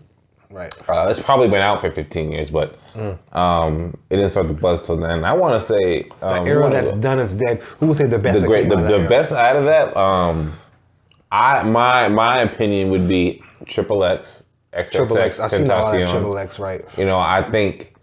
Right. 0.49 0.73
uh, 0.89 1.07
it's 1.09 1.19
probably 1.21 1.47
been 1.47 1.61
out 1.61 1.79
for 1.79 1.91
15 1.91 2.31
years, 2.31 2.49
but 2.49 2.75
Mm. 2.95 3.17
um, 3.37 3.93
it 4.09 4.15
didn't 4.17 4.31
start 4.31 4.47
to 4.49 4.53
buzz 4.53 4.85
till 4.85 4.97
then. 4.97 5.23
I 5.23 5.31
want 5.33 5.53
to 5.53 5.65
say 5.65 6.09
um, 6.21 6.45
era 6.47 6.63
what- 6.63 6.71
that's 6.73 6.91
done, 6.93 7.19
it's 7.19 7.33
dead. 7.33 7.59
Who 7.79 7.85
would 7.87 7.97
say 7.97 8.05
the 8.05 8.19
best? 8.19 8.41
the 8.41 8.47
great, 8.47 8.67
the, 8.67 8.75
the 8.75 9.05
best 9.07 9.31
out 9.31 9.55
of 9.55 9.63
that. 9.65 9.95
Um, 9.95 10.53
I 11.31 11.63
my 11.63 12.09
my 12.09 12.39
opinion 12.39 12.89
would 12.89 13.07
be 13.07 13.41
Triple 13.65 14.03
X, 14.03 14.43
Triple 14.73 15.17
X. 15.17 15.39
XXX, 15.39 15.43
I've 15.43 15.49
seen 15.51 15.61
a 15.63 15.65
lot 15.67 15.83
of 15.95 16.01
Tentacion. 16.01 16.11
Triple 16.11 16.37
X. 16.37 16.59
Right. 16.59 16.85
You 16.97 17.05
know, 17.05 17.19
I 17.19 17.49
think, 17.51 17.93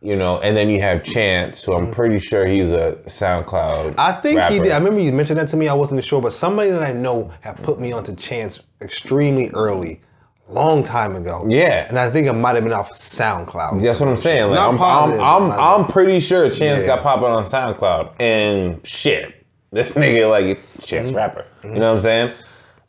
you 0.00 0.16
know, 0.16 0.40
and 0.40 0.56
then 0.56 0.68
you 0.68 0.80
have 0.80 1.04
Chance, 1.04 1.62
who 1.64 1.74
I'm 1.74 1.90
pretty 1.92 2.18
sure 2.18 2.44
he's 2.46 2.72
a 2.72 2.98
SoundCloud. 3.06 3.94
I 3.98 4.12
think 4.12 4.40
he 4.44 4.58
did. 4.58 4.72
I 4.72 4.78
remember 4.78 5.00
you 5.00 5.12
mentioned 5.12 5.38
that 5.38 5.48
to 5.48 5.56
me. 5.56 5.68
I 5.68 5.74
wasn't 5.74 6.02
sure, 6.04 6.20
but 6.20 6.32
somebody 6.32 6.70
that 6.70 6.82
I 6.82 6.92
know 6.92 7.30
had 7.40 7.62
put 7.62 7.78
me 7.80 7.92
onto 7.92 8.14
Chance 8.16 8.62
extremely 8.80 9.48
early, 9.50 10.00
long 10.48 10.82
time 10.82 11.14
ago. 11.14 11.46
Yeah. 11.48 11.86
and 11.88 11.96
I 11.98 12.10
think 12.10 12.26
it 12.26 12.32
might 12.32 12.56
have 12.56 12.64
been 12.64 12.72
off 12.72 12.90
SoundCloud. 12.92 13.80
That's 13.80 14.00
what 14.00 14.08
I'm 14.08 14.16
saying. 14.16 14.50
Like, 14.50 14.58
I'm, 14.58 14.76
positive, 14.76 15.20
I'm, 15.20 15.42
I'm, 15.44 15.48
but 15.50 15.56
might 15.56 15.62
have 15.62 15.80
I'm 15.82 15.86
pretty 15.86 16.18
sure 16.20 16.50
Chance 16.50 16.82
Yeah. 16.82 16.86
got 16.96 17.02
popping 17.04 17.26
on 17.26 17.44
SoundCloud. 17.44 18.14
And 18.20 18.84
shit, 18.84 19.46
this 19.70 19.92
nigga, 19.92 20.28
like, 20.28 20.58
Chance 20.82 21.08
Mm-hmm. 21.08 21.16
rapper. 21.16 21.46
You 21.62 21.70
know 21.74 21.90
what 21.94 21.94
I'm 21.96 22.00
saying? 22.00 22.32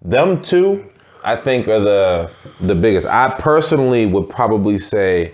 Them 0.01 0.41
two, 0.41 0.89
I 1.23 1.35
think, 1.35 1.67
are 1.67 1.79
the 1.79 2.29
the 2.59 2.75
biggest. 2.75 3.07
I 3.07 3.35
personally 3.39 4.05
would 4.05 4.29
probably 4.29 4.77
say 4.77 5.33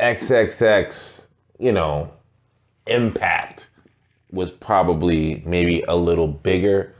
XXX, 0.00 1.28
you 1.58 1.72
know, 1.72 2.10
impact 2.86 3.70
was 4.30 4.50
probably 4.50 5.42
maybe 5.46 5.82
a 5.82 5.96
little 5.96 6.28
bigger, 6.28 6.94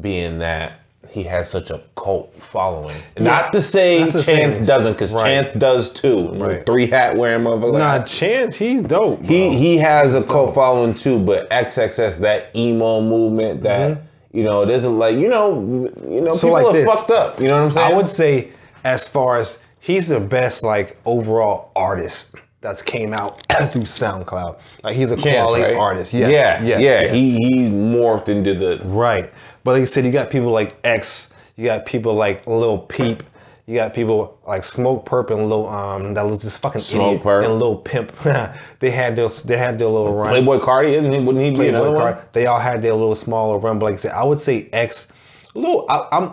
being 0.00 0.38
that 0.38 0.80
he 1.08 1.22
has 1.22 1.50
such 1.50 1.70
a 1.70 1.82
cult 1.96 2.34
following. 2.40 2.96
Not 3.18 3.52
to 3.52 3.62
say 3.62 3.98
Chance 4.00 4.24
thing. 4.24 4.66
doesn't, 4.66 4.92
because 4.92 5.10
Right. 5.10 5.24
Chance 5.24 5.52
does 5.52 5.90
too. 5.90 6.32
Right. 6.34 6.66
Three 6.66 6.86
hat 6.86 7.16
wearing 7.16 7.44
motherfucker. 7.44 7.78
Nah, 7.78 8.02
Chance, 8.02 8.56
he's 8.56 8.82
dope. 8.82 9.22
he 9.22 9.48
bro. 9.48 9.58
he 9.58 9.76
has 9.78 10.14
a 10.14 10.22
cult 10.22 10.54
following 10.54 10.94
too, 10.94 11.18
but 11.18 11.48
XXS 11.50 12.18
that 12.20 12.54
emo 12.54 13.00
movement 13.00 13.62
that 13.62 13.90
mm-hmm. 13.90 14.06
You 14.32 14.42
know 14.42 14.62
it 14.62 14.70
isn't 14.70 14.98
like 14.98 15.16
you 15.16 15.28
know 15.28 15.90
you 16.08 16.20
know. 16.20 16.34
So 16.34 16.48
people 16.48 16.52
like 16.52 16.66
are 16.66 16.72
this. 16.72 16.88
fucked 16.88 17.10
up. 17.10 17.40
You 17.40 17.48
know 17.48 17.58
what 17.58 17.66
I'm 17.66 17.72
saying? 17.72 17.92
I 17.92 17.96
would 17.96 18.08
say, 18.08 18.52
as 18.84 19.08
far 19.08 19.38
as 19.38 19.58
he's 19.80 20.08
the 20.08 20.20
best 20.20 20.62
like 20.62 20.98
overall 21.04 21.72
artist 21.74 22.34
that's 22.60 22.82
came 22.82 23.12
out 23.12 23.46
through 23.70 23.82
SoundCloud. 23.82 24.60
Like 24.82 24.96
he's 24.96 25.10
a 25.10 25.16
Chance, 25.16 25.46
quality 25.46 25.62
right? 25.62 25.74
artist. 25.74 26.12
Yes, 26.12 26.30
yeah, 26.30 26.62
yes, 26.62 26.80
yeah. 26.80 27.00
yes. 27.02 27.14
He 27.14 27.36
he 27.36 27.68
morphed 27.68 28.28
into 28.28 28.54
the 28.54 28.80
Right. 28.84 29.32
But 29.64 29.72
like 29.72 29.82
I 29.82 29.84
said, 29.84 30.04
you 30.04 30.12
got 30.12 30.30
people 30.30 30.50
like 30.50 30.76
X, 30.84 31.30
you 31.56 31.64
got 31.64 31.86
people 31.86 32.14
like 32.14 32.46
Lil 32.46 32.78
Peep, 32.78 33.22
you 33.68 33.74
got 33.74 33.92
people 33.92 34.38
like 34.46 34.62
Smokepurpp 34.62 35.30
and 35.30 35.48
Lil 35.50 35.68
um 35.68 36.14
that 36.14 36.22
was 36.22 36.42
just 36.42 36.60
fucking 36.62 36.80
Smoke 36.80 37.20
idiot 37.20 37.22
Perp. 37.22 37.44
and 37.44 37.58
Lil 37.60 37.76
Pimp. 37.76 38.12
they 38.80 38.90
had 38.90 39.14
their 39.14 39.28
they 39.44 39.58
had 39.58 39.78
their 39.78 39.88
little 39.88 40.14
run. 40.14 40.32
Playboi 40.34 40.60
Carti. 40.62 40.92
Isn't 40.94 41.12
he? 41.12 41.18
Wouldn't 41.18 41.44
he 41.44 41.50
be 41.50 41.68
another 41.68 41.90
Playboy 41.90 42.14
one? 42.16 42.24
They 42.32 42.46
all 42.46 42.58
had 42.58 42.80
their 42.80 42.94
little 42.94 43.14
smaller 43.14 43.58
run, 43.58 43.78
but 43.78 43.84
like 43.86 43.94
I 43.94 43.98
said, 43.98 44.12
I 44.12 44.24
would 44.24 44.40
say 44.40 44.68
X. 44.72 45.06
Little, 45.54 45.84
I, 45.90 46.08
I'm 46.12 46.32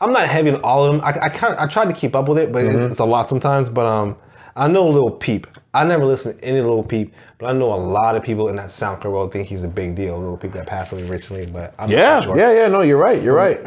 I'm 0.00 0.12
not 0.12 0.28
heavy 0.28 0.50
on 0.50 0.60
all 0.62 0.84
of 0.86 0.92
them. 0.92 1.00
I, 1.04 1.10
I 1.22 1.28
kind 1.28 1.56
I 1.58 1.66
tried 1.66 1.88
to 1.88 1.94
keep 1.94 2.14
up 2.14 2.28
with 2.28 2.38
it, 2.38 2.52
but 2.52 2.62
Mm-hmm. 2.62 2.76
it's, 2.76 2.84
it's 2.92 3.00
a 3.00 3.04
lot 3.04 3.28
sometimes. 3.28 3.68
But 3.68 3.86
um, 3.86 4.16
I 4.56 4.68
know 4.68 4.88
Lil 4.88 5.10
Peep. 5.10 5.46
I 5.74 5.84
never 5.84 6.06
listened 6.06 6.38
to 6.40 6.44
any 6.44 6.60
Lil 6.62 6.82
Peep, 6.82 7.12
but 7.38 7.48
I 7.48 7.52
know 7.52 7.72
a 7.72 7.76
lot 7.76 8.16
of 8.16 8.22
people 8.22 8.48
in 8.48 8.56
that 8.56 8.68
SoundCloud 8.70 9.12
world 9.12 9.32
think 9.32 9.46
he's 9.48 9.64
a 9.64 9.68
big 9.68 9.94
deal. 9.94 10.18
Lil 10.18 10.38
Peep 10.38 10.52
that 10.52 10.66
passed 10.66 10.92
away 10.92 11.02
recently, 11.04 11.44
but 11.46 11.74
I'm 11.78 11.90
Yeah, 11.90 12.14
not 12.14 12.24
sure. 12.24 12.38
yeah, 12.38 12.52
yeah. 12.52 12.68
No, 12.68 12.80
you're 12.80 12.96
right. 12.96 13.22
You're 13.22 13.34
right. 13.34 13.60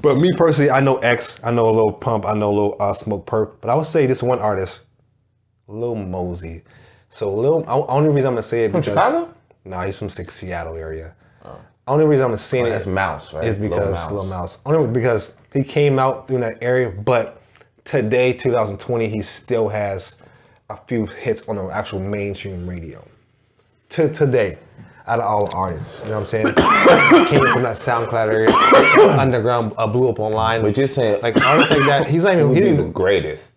But 0.00 0.16
me 0.16 0.30
personally, 0.36 0.70
I 0.70 0.80
know 0.80 0.96
X, 0.98 1.38
I 1.44 1.50
know 1.50 1.68
a 1.68 1.74
little 1.74 1.92
Pump, 1.92 2.24
I 2.24 2.32
know 2.34 2.48
a 2.48 2.54
little 2.54 2.76
uh, 2.80 2.94
Smokepurpp. 2.94 3.56
But 3.60 3.68
I 3.70 3.74
would 3.74 3.86
say 3.86 4.06
this 4.06 4.22
one 4.22 4.38
artist, 4.38 4.80
Lil 5.68 5.94
Mosey. 5.96 6.62
So 7.10 7.32
Lil, 7.34 7.64
only 7.68 8.08
reason 8.08 8.28
I'm 8.28 8.32
gonna 8.34 8.42
say 8.42 8.64
it 8.64 8.72
From 8.72 8.80
because 8.80 8.94
Chicago? 8.94 9.34
nah, 9.66 9.84
he's 9.84 9.98
from 9.98 10.08
six 10.08 10.32
Seattle 10.34 10.76
area. 10.76 11.14
Only 11.86 12.04
reason 12.06 12.24
I'm 12.24 12.30
gonna 12.30 12.38
say 12.38 12.60
Oh, 12.62 12.64
it 12.64 12.70
that's 12.70 12.86
Mouse, 12.86 13.34
right? 13.34 13.44
is 13.44 13.58
Lil 13.58 13.68
because 13.68 13.90
Mouse. 14.08 14.12
Lil 14.12 14.24
Mouse. 14.26 14.58
Only 14.64 14.86
because 14.92 15.32
he 15.52 15.62
came 15.62 15.98
out 15.98 16.26
through 16.28 16.38
that 16.38 16.62
area, 16.62 16.88
but 16.88 17.42
today, 17.84 18.32
2020, 18.32 19.08
he 19.08 19.20
still 19.20 19.68
has 19.68 20.16
a 20.72 20.76
few 20.86 21.06
hits 21.06 21.48
on 21.48 21.56
the 21.56 21.68
actual 21.68 22.00
mainstream 22.00 22.66
radio. 22.68 23.04
To 23.90 24.08
today, 24.08 24.58
out 25.06 25.20
of 25.20 25.26
all 25.26 25.54
artists, 25.54 25.98
you 26.00 26.06
know 26.06 26.20
what 26.20 26.20
I'm 26.20 26.26
saying? 26.26 26.46
came 27.26 27.46
from 27.52 27.62
that 27.62 27.76
SoundCloud 27.76 28.32
area, 28.32 28.50
underground, 29.18 29.74
uh, 29.76 29.86
blew 29.86 30.08
up 30.08 30.18
online. 30.18 30.62
But 30.62 30.76
you're 30.76 30.86
saying 30.86 31.20
like 31.22 31.36
artists 31.44 31.76
like 31.76 31.86
that, 31.86 32.08
he's 32.08 32.24
not 32.24 32.34
even 32.34 32.48
would 32.48 32.56
he 32.62 32.70
be 32.70 32.76
the 32.76 32.84
greatest. 32.84 33.52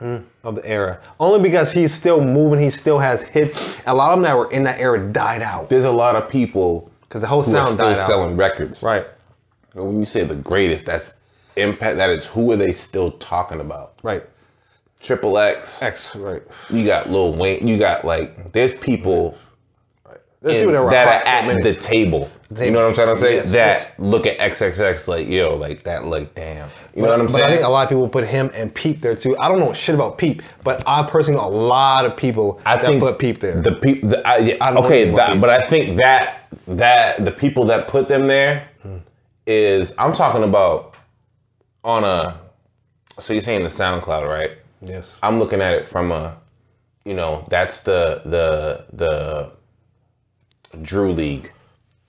of 0.00 0.54
the 0.54 0.62
era. 0.64 1.00
Only 1.20 1.40
because 1.42 1.72
he's 1.72 1.92
still 1.92 2.20
moving, 2.22 2.58
he 2.60 2.70
still 2.70 2.98
has 2.98 3.22
hits. 3.22 3.76
A 3.86 3.94
lot 3.94 4.10
of 4.12 4.16
them 4.16 4.22
that 4.24 4.36
were 4.36 4.50
in 4.50 4.62
that 4.64 4.80
era 4.80 4.98
died 5.12 5.42
out 5.42 5.68
There's 5.68 5.84
a 5.84 5.90
lot 5.90 6.16
of 6.16 6.28
people 6.28 6.90
because 7.02 7.20
the 7.20 7.26
whole 7.26 7.42
who 7.42 7.50
are 7.50 7.64
sound 7.64 7.74
still 7.74 7.90
died 7.90 7.98
out. 7.98 8.06
selling 8.06 8.36
records. 8.36 8.82
Right, 8.82 9.06
when 9.74 9.98
you 9.98 10.04
say 10.06 10.24
the 10.24 10.34
greatest, 10.34 10.86
that's 10.86 11.14
impact. 11.56 11.96
That 11.98 12.10
is 12.10 12.26
who 12.26 12.50
are 12.50 12.56
they 12.56 12.72
still 12.72 13.12
talking 13.12 13.60
about? 13.60 13.94
right. 14.02 14.24
Triple 15.00 15.38
X. 15.38 15.82
X, 15.82 16.14
right. 16.16 16.42
You 16.68 16.84
got 16.84 17.10
Lil 17.10 17.32
Wayne. 17.34 17.66
You 17.66 17.78
got 17.78 18.04
like 18.04 18.52
there's 18.52 18.74
people 18.74 19.36
Right. 20.06 20.18
There's 20.42 20.56
in- 20.56 20.68
people 20.68 20.84
that 20.84 20.90
that 20.90 21.46
are 21.48 21.52
at 21.52 21.62
the 21.62 21.74
table. 21.74 22.30
You 22.58 22.72
know 22.72 22.80
what 22.80 22.88
I'm 22.88 22.94
trying 22.94 23.14
to 23.14 23.20
say? 23.20 23.36
Yes, 23.36 23.52
that 23.52 23.78
yes. 23.78 23.90
look 23.98 24.26
at 24.26 24.36
XXX 24.38 25.06
like 25.06 25.28
yo, 25.28 25.54
like 25.54 25.84
that, 25.84 26.04
like 26.04 26.34
damn. 26.34 26.68
You 26.94 27.02
know 27.02 27.08
what 27.08 27.20
I'm 27.20 27.28
saying? 27.28 27.32
but 27.32 27.32
saying? 27.32 27.44
I 27.44 27.48
think 27.48 27.64
a 27.64 27.68
lot 27.68 27.84
of 27.84 27.88
people 27.90 28.08
put 28.08 28.26
him 28.26 28.50
and 28.54 28.74
Peep 28.74 29.00
there 29.00 29.14
too. 29.14 29.38
I 29.38 29.48
don't 29.48 29.60
know 29.60 29.72
shit 29.72 29.94
about 29.94 30.18
Peep, 30.18 30.42
but 30.64 30.82
I 30.86 31.04
personally 31.04 31.40
know 31.40 31.46
a 31.46 31.48
lot 31.48 32.04
of 32.04 32.16
people 32.16 32.60
I 32.66 32.76
that 32.76 32.86
think 32.86 33.00
put 33.00 33.20
Peep 33.20 33.38
there. 33.38 33.62
The 33.62 33.72
people, 33.72 34.08
the, 34.08 34.26
I, 34.26 34.38
yeah, 34.38 34.56
I 34.60 34.72
don't 34.72 34.82
know 34.82 34.86
okay, 34.86 35.10
that, 35.12 35.40
but 35.40 35.48
I 35.48 35.60
think 35.68 35.96
that 35.98 36.48
that 36.66 37.24
the 37.24 37.30
people 37.30 37.64
that 37.66 37.86
put 37.86 38.08
them 38.08 38.26
there 38.26 38.68
is 39.46 39.94
I'm 39.96 40.12
talking 40.12 40.42
about 40.42 40.96
on 41.84 42.02
a. 42.02 42.40
So 43.20 43.32
you're 43.32 43.42
saying 43.42 43.62
the 43.62 43.68
SoundCloud, 43.68 44.28
right? 44.28 44.52
Yes. 44.80 45.18
I'm 45.22 45.38
looking 45.38 45.60
at 45.60 45.74
it 45.74 45.88
from 45.88 46.12
a, 46.12 46.36
you 47.04 47.14
know, 47.14 47.46
that's 47.48 47.80
the 47.80 48.22
the 48.24 48.84
the 48.92 49.52
Drew 50.82 51.12
League, 51.12 51.52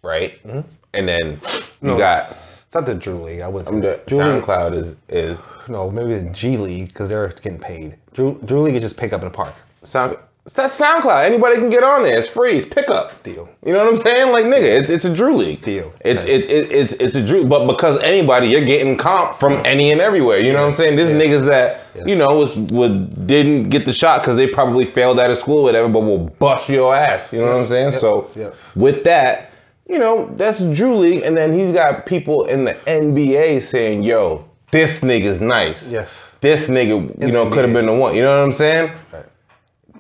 right? 0.03 0.41
Mm-hmm. 0.43 0.61
And 0.93 1.07
then 1.07 1.39
you 1.82 1.97
got 1.97 2.30
It's 2.72 2.76
not 2.76 2.86
the 2.86 2.95
Drew 2.95 3.22
League. 3.24 3.41
I 3.41 3.49
wouldn't 3.49 3.67
say 3.67 3.80
the. 3.82 4.01
Drew 4.07 4.24
League, 4.24 4.43
SoundCloud 4.43 4.74
is 4.74 4.95
is 5.09 5.39
no, 5.67 5.91
maybe 5.91 6.15
the 6.15 6.30
G 6.30 6.55
League 6.57 6.88
because 6.88 7.09
they're 7.09 7.28
getting 7.28 7.59
paid. 7.59 7.97
Drew 8.13 8.39
Drew 8.45 8.61
League 8.61 8.76
is 8.76 8.82
just 8.82 8.95
pick 8.97 9.11
up 9.11 9.22
in 9.22 9.28
the 9.28 9.34
park. 9.34 9.53
Sound. 9.84 10.17
It's 10.44 10.56
that 10.56 10.72
SoundCloud. 10.72 11.24
Anybody 11.24 11.58
can 11.58 11.70
get 11.70 11.84
on 11.84 12.02
there. 12.02 12.18
It's 12.18 12.28
free. 12.28 12.58
It's 12.58 12.66
pickup. 12.66 13.22
Deal. 13.22 13.48
You 13.64 13.74
know 13.74 13.80
what 13.86 13.89
I'm 13.89 13.98
saying? 13.98 14.32
Like 14.32 14.46
nigga, 14.46 14.82
it's, 14.82 14.89
it's 14.89 15.06
a 15.06 15.14
Drew 15.14 15.36
League. 15.36 15.62
Deal. 15.62 15.94
It, 16.04 16.18
it, 16.26 16.50
it, 16.50 16.72
it's 16.72 16.94
it's 16.94 17.16
a 17.16 17.24
Drew, 17.24 17.46
but 17.46 17.68
because 17.68 18.00
anybody, 18.00 18.48
you're 18.48 18.66
getting 18.66 18.98
comp 18.98 19.36
from 19.36 19.54
any 19.66 19.92
and 19.92 20.02
everywhere. 20.02 20.39
You 20.39 20.52
know 20.52 20.62
what 20.62 20.70
I'm 20.70 20.74
saying? 20.74 20.96
There's 20.96 21.12
Yeah. 21.12 21.18
niggas 21.20 21.46
that 21.46 21.82
Yeah. 21.96 22.06
you 22.08 22.16
know 22.16 22.26
was 22.30 22.56
would 22.58 23.28
didn't 23.28 23.70
get 23.70 23.86
the 23.86 23.94
shot 23.94 24.22
because 24.22 24.36
they 24.36 24.48
probably 24.48 24.86
failed 24.86 25.20
out 25.20 25.30
of 25.30 25.38
school, 25.38 25.60
or 25.60 25.64
whatever, 25.64 25.88
but 25.89 26.00
will 26.00 26.18
bust 26.39 26.68
your 26.70 26.96
ass. 26.96 27.32
You 27.32 27.39
know 27.42 27.48
what 27.48 27.58
I'm 27.58 27.68
saying? 27.68 27.92
Yep. 27.92 28.00
So 28.02 28.32
Yep. 28.36 28.56
with 28.76 29.04
that, 29.04 29.52
you 29.88 30.00
know 30.00 30.28
that's 30.38 30.60
Drew 30.62 30.96
League, 30.96 31.22
and 31.24 31.38
then 31.38 31.54
he's 31.54 31.72
got 31.72 32.08
people 32.08 32.46
in 32.46 32.66
the 32.66 32.74
NBA 32.88 33.60
saying, 33.62 34.02
"Yo, 34.02 34.46
this 34.72 35.02
nigga's 35.02 35.39
nice. 35.39 35.94
This 36.39 36.68
nigga, 36.68 37.22
you 37.22 37.32
know, 37.32 37.48
could 37.52 37.64
have 37.64 37.74
been 37.74 37.86
the 37.86 37.94
one. 37.94 38.16
You 38.16 38.24
know 38.24 38.39
what 38.39 38.44
I'm 38.46 38.54
saying? 38.54 38.92
Right. 39.14 39.26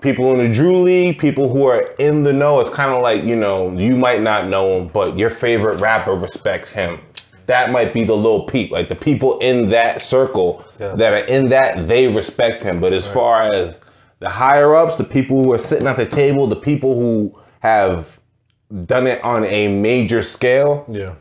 People 0.01 0.31
in 0.33 0.37
the 0.39 0.53
Drew 0.53 0.81
League, 0.81 1.19
people 1.19 1.49
who 1.49 1.65
are 1.67 1.81
in 1.99 2.23
the 2.23 2.33
know. 2.33 2.59
It's 2.59 2.69
kind 2.69 2.91
of 2.91 3.01
like, 3.01 3.23
you 3.23 3.35
know, 3.35 3.71
you 3.77 3.95
might 3.95 4.21
not 4.21 4.47
know 4.47 4.79
him, 4.79 4.87
but 4.87 5.17
your 5.17 5.29
favorite 5.29 5.79
rapper 5.79 6.13
respects 6.15 6.71
him. 6.71 6.99
That 7.45 7.71
might 7.71 7.93
be 7.93 8.03
the 8.03 8.15
little 8.15 8.43
peep. 8.45 8.71
Like 8.71 8.89
the 8.89 8.95
people 8.95 9.39
in 9.39 9.69
that 9.69 10.01
circle 10.01 10.65
Yeah. 10.79 10.95
that 10.95 11.13
are 11.13 11.25
in 11.25 11.49
that, 11.49 11.87
they 11.87 12.07
respect 12.07 12.63
him. 12.63 12.79
But 12.79 12.93
as 12.93 13.07
far 13.07 13.43
as 13.53 13.79
the 14.19 14.29
higher 14.29 14.75
ups, 14.75 14.97
the 14.97 15.03
people 15.03 15.43
who 15.43 15.51
are 15.53 15.57
sitting 15.57 15.87
at 15.87 15.97
the 15.97 16.05
table, 16.05 16.47
the 16.47 16.55
people 16.55 16.95
who 16.99 17.37
have 17.59 18.07
done 18.85 19.05
it 19.07 19.21
on 19.23 19.43
a 19.45 19.67
major 19.67 20.21
scale, 20.21 20.85
Yeah. 20.87 21.15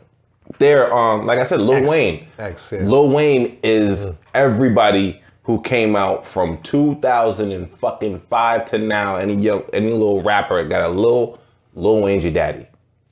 they're 0.59 0.93
um 0.93 1.25
like 1.27 1.39
I 1.39 1.43
said, 1.43 1.61
Lil 1.61 1.77
X. 1.79 1.89
Wayne. 1.89 2.27
X, 2.39 2.71
yeah. 2.71 2.79
Lil 2.83 3.09
Wayne 3.09 3.57
is 3.63 4.07
everybody 4.33 5.21
who 5.51 5.61
came 5.63 5.97
out 5.97 6.25
from 6.25 6.57
2005 6.63 8.65
to 8.65 8.77
now. 8.77 9.17
Any 9.17 9.35
young, 9.35 9.63
any 9.73 9.91
little 9.91 10.23
rapper 10.23 10.63
got 10.65 10.81
a 10.83 10.87
little 10.87 11.39
Lil 11.75 12.01
Wayne's 12.01 12.23
daddy. 12.33 12.65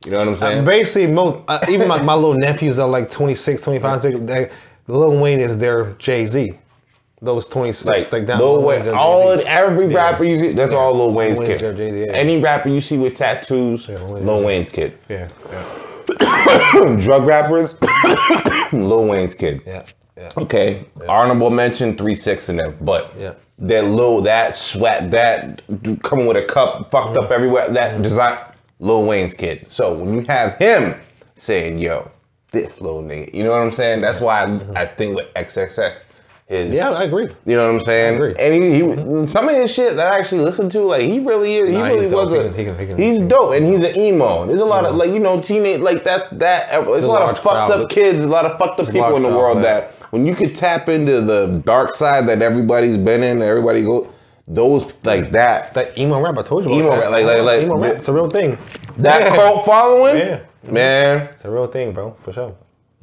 You 0.06 0.12
know 0.12 0.20
what 0.20 0.28
I'm 0.30 0.38
saying? 0.38 0.64
Basically, 0.64 1.14
most, 1.14 1.44
uh, 1.50 1.60
even 1.68 1.90
my, 1.90 2.02
my 2.02 2.14
little 2.14 2.36
nephews 2.36 2.80
are 2.80 2.88
like 2.88 3.12
26, 3.12 3.62
25. 3.62 4.26
They, 4.26 4.50
Lil 4.88 5.20
Wayne 5.20 5.42
is 5.42 5.58
their 5.58 5.92
Jay 5.96 6.26
Z. 6.26 6.54
Those 7.22 7.50
26, 7.50 7.86
like, 7.86 8.12
like, 8.14 8.26
that. 8.28 8.40
Lil 8.40 8.64
Wayne, 8.64 8.88
all 8.88 9.32
every 9.46 9.88
Yeah. 9.92 9.98
rapper 9.98 10.24
you 10.24 10.40
see, 10.40 10.54
that's 10.54 10.74
all 10.74 10.96
Lil 10.96 11.12
Wayne's 11.12 11.38
Wayne's 11.40 11.62
kid. 11.62 11.76
Jay-Z, 11.76 12.06
yeah. 12.06 12.14
Any 12.14 12.40
rapper 12.40 12.70
you 12.70 12.80
see 12.80 12.98
with 12.98 13.16
tattoos, 13.16 13.90
Lil 13.90 14.14
Wayne's 14.14 14.26
Lil 14.30 14.44
Wayne's 14.44 14.70
kid. 14.70 14.98
Yeah, 15.10 15.28
yeah, 15.52 16.96
Drug 17.02 17.26
rappers, 17.26 17.76
Lil 18.72 19.08
Wayne's 19.08 19.34
kid. 19.36 19.62
yeah, 19.66 19.84
yeah. 20.20 20.32
Okay, 20.38 20.86
honorable 21.08 21.50
mention, 21.50 21.96
three 21.98 22.16
six 22.16 22.50
in 22.50 22.58
there, 22.58 22.72
but 22.72 23.14
Yeah. 23.18 23.34
that 23.60 23.86
little 23.86 24.22
that 24.22 24.56
sweat 24.56 25.12
that 25.12 25.62
coming 26.04 26.26
with 26.26 26.38
a 26.38 26.44
cup 26.46 26.92
fucked 26.92 27.10
Mm-hmm. 27.16 27.24
up 27.26 27.32
everywhere 27.32 27.70
that 27.70 28.02
design 28.02 28.38
Lil 28.80 29.06
Wayne's 29.06 29.34
kid. 29.34 29.66
So 29.70 29.94
when 29.94 30.14
you 30.16 30.22
have 30.28 30.56
him 30.58 30.96
saying, 31.36 31.80
"Yo, 31.80 32.10
this 32.52 32.82
little 32.82 33.02
nigga," 33.04 33.34
you 33.34 33.44
know 33.44 33.52
what 33.52 33.62
I'm 33.62 33.72
saying? 33.72 34.02
That's 34.02 34.20
why 34.22 34.44
I, 34.76 34.82
I 34.82 34.86
think 34.86 35.16
with 35.16 35.34
XXX 35.36 36.04
is 36.48 36.66
Mm-hmm. 36.66 36.74
Yeah, 36.74 36.90
I 36.92 37.04
agree. 37.04 37.28
You 37.46 37.56
know 37.58 37.66
what 37.68 37.76
I'm 37.80 37.86
saying? 37.86 38.16
agree. 38.16 38.34
And 38.40 38.54
he, 38.54 38.74
he 39.22 39.28
some 39.28 39.48
of 39.48 39.56
his 39.56 39.72
shit 39.72 39.96
that 39.98 40.12
I 40.14 40.18
actually 40.18 40.42
listened 40.42 40.72
to, 40.72 40.80
like 40.82 41.04
he 41.04 41.20
really 41.20 41.58
is. 41.58 41.70
Nah, 41.70 41.86
he 41.86 41.92
really 41.92 42.10
dope. 42.10 42.32
was 42.32 42.32
He 42.32 42.38
can- 42.40 42.54
he 42.56 42.64
can- 42.66 42.80
he 42.80 42.86
can 42.88 42.98
he's 42.98 43.20
dope, 43.20 43.54
and 43.54 43.66
he's 43.66 43.84
an 43.84 43.96
emo. 43.98 44.48
There's 44.48 44.60
a 44.62 44.66
lot 44.66 44.84
of 44.86 44.96
like 44.96 45.10
you 45.12 45.20
know 45.20 45.40
teenage 45.42 45.82
like 45.82 46.04
that 46.06 46.28
that. 46.40 46.70
There's 46.72 47.04
a 47.04 47.08
lot 47.08 47.30
of 47.30 47.38
fucked 47.38 47.68
crowd. 47.68 47.72
up 47.82 47.90
kids, 47.90 48.24
a 48.24 48.28
lot 48.30 48.46
of 48.46 48.58
fucked 48.58 48.80
up 48.80 48.88
It's 48.88 48.92
people 48.92 49.16
in 49.18 49.24
the 49.24 49.30
world 49.30 49.64
that 49.64 49.94
when 50.12 50.26
you 50.26 50.36
could 50.36 50.56
tap 50.56 50.90
into 50.90 51.22
the 51.22 51.62
dark 51.66 51.94
side 51.94 52.28
that 52.30 52.42
everybody's 52.42 52.98
been 52.98 53.24
in, 53.24 53.42
everybody 53.42 53.84
go 53.84 54.12
those 54.48 54.92
like 55.04 55.32
that 55.32 55.74
That 55.76 55.96
emo 55.98 56.20
rap, 56.20 56.38
I 56.38 56.42
told 56.42 56.66
you 56.66 56.72
about 56.72 56.80
Emo 56.80 56.90
that. 56.92 57.02
rap, 57.02 57.12
like- 57.12 57.26
like- 57.26 57.44
like- 57.44 57.62
emo 57.64 57.78
rap. 57.78 57.96
It's 57.98 58.08
a 58.08 58.14
real 58.14 58.30
thing. 58.30 58.58
that 58.98 59.22
Yeah. 59.22 59.36
cult 59.36 59.66
following, 59.66 60.18
Yeah. 60.18 60.40
man. 60.64 61.30
It's 61.34 61.46
a 61.46 61.50
real 61.52 61.68
thing, 61.68 61.92
bro, 61.92 62.16
for 62.24 62.32
sure. 62.34 62.54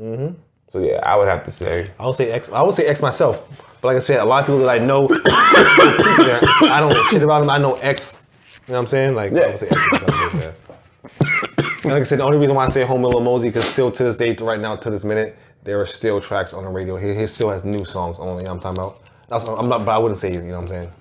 Mm-hmm. 0.01 0.35
So 0.73 0.81
yeah, 0.81 1.01
I 1.05 1.17
would 1.17 1.29
have 1.29 1.45
to 1.45 1.51
say 1.53 1.87
I 2.01 2.07
would 2.07 2.17
say 2.17 2.31
X. 2.33 2.51
I 2.53 2.61
would 2.63 2.75
say 2.75 2.85
X 2.87 3.01
myself, 3.01 3.43
but 3.81 3.89
like 3.89 3.97
I 3.97 4.01
said, 4.01 4.19
a 4.21 4.25
lot 4.25 4.41
of 4.41 4.47
people 4.47 4.59
that 4.61 4.69
I 4.69 4.79
know, 4.79 5.09
I 5.27 6.79
don't 6.81 6.93
know 6.93 7.03
shit 7.05 7.23
about 7.23 7.41
them. 7.41 7.51
I 7.51 7.59
know 7.59 7.75
X. 7.75 8.19
You 8.67 8.73
know 8.73 8.79
what 8.79 8.81
I'm 8.81 8.87
saying? 8.89 9.15
Like 9.15 9.33
I 9.33 9.37
Yeah. 9.37 9.47
would 9.47 9.59
say 9.61 9.69
X 9.69 9.93
myself. 9.93 10.35
yeah. 10.35 10.51
And 11.85 11.93
like 11.93 12.01
I 12.03 12.05
said, 12.05 12.19
the 12.19 12.25
only 12.25 12.39
reason 12.39 12.57
why 12.57 12.67
I 12.67 12.69
say 12.69 12.83
Home 12.85 13.01
Little 13.05 13.21
Mosey 13.21 13.49
because 13.49 13.65
still 13.65 13.93
to 13.93 14.03
this 14.03 14.17
day, 14.17 14.35
right 14.41 14.59
now 14.59 14.75
to 14.75 14.91
this 14.91 15.05
minute, 15.05 15.37
there 15.67 15.81
are 15.81 15.87
still 15.87 16.21
tracks 16.21 16.55
on 16.55 16.63
the 16.65 16.71
radio. 16.71 16.97
He, 16.97 17.13
he 17.15 17.27
still 17.27 17.51
has 17.51 17.65
new 17.65 17.85
songs 17.85 18.19
only. 18.21 18.45
You 18.45 18.49
know 18.49 18.55
what 18.55 18.65
I'm 18.67 18.77
talking 18.77 18.79
about? 18.83 19.03
That's, 19.29 19.45
I'm 19.45 19.69
not, 19.69 19.85
but 19.85 19.91
I 19.93 19.99
wouldn't 19.99 20.19
say 20.19 20.33
you 20.33 20.41
know 20.41 20.61
what 20.61 20.63
I'm 20.63 20.69
saying. 20.69 20.93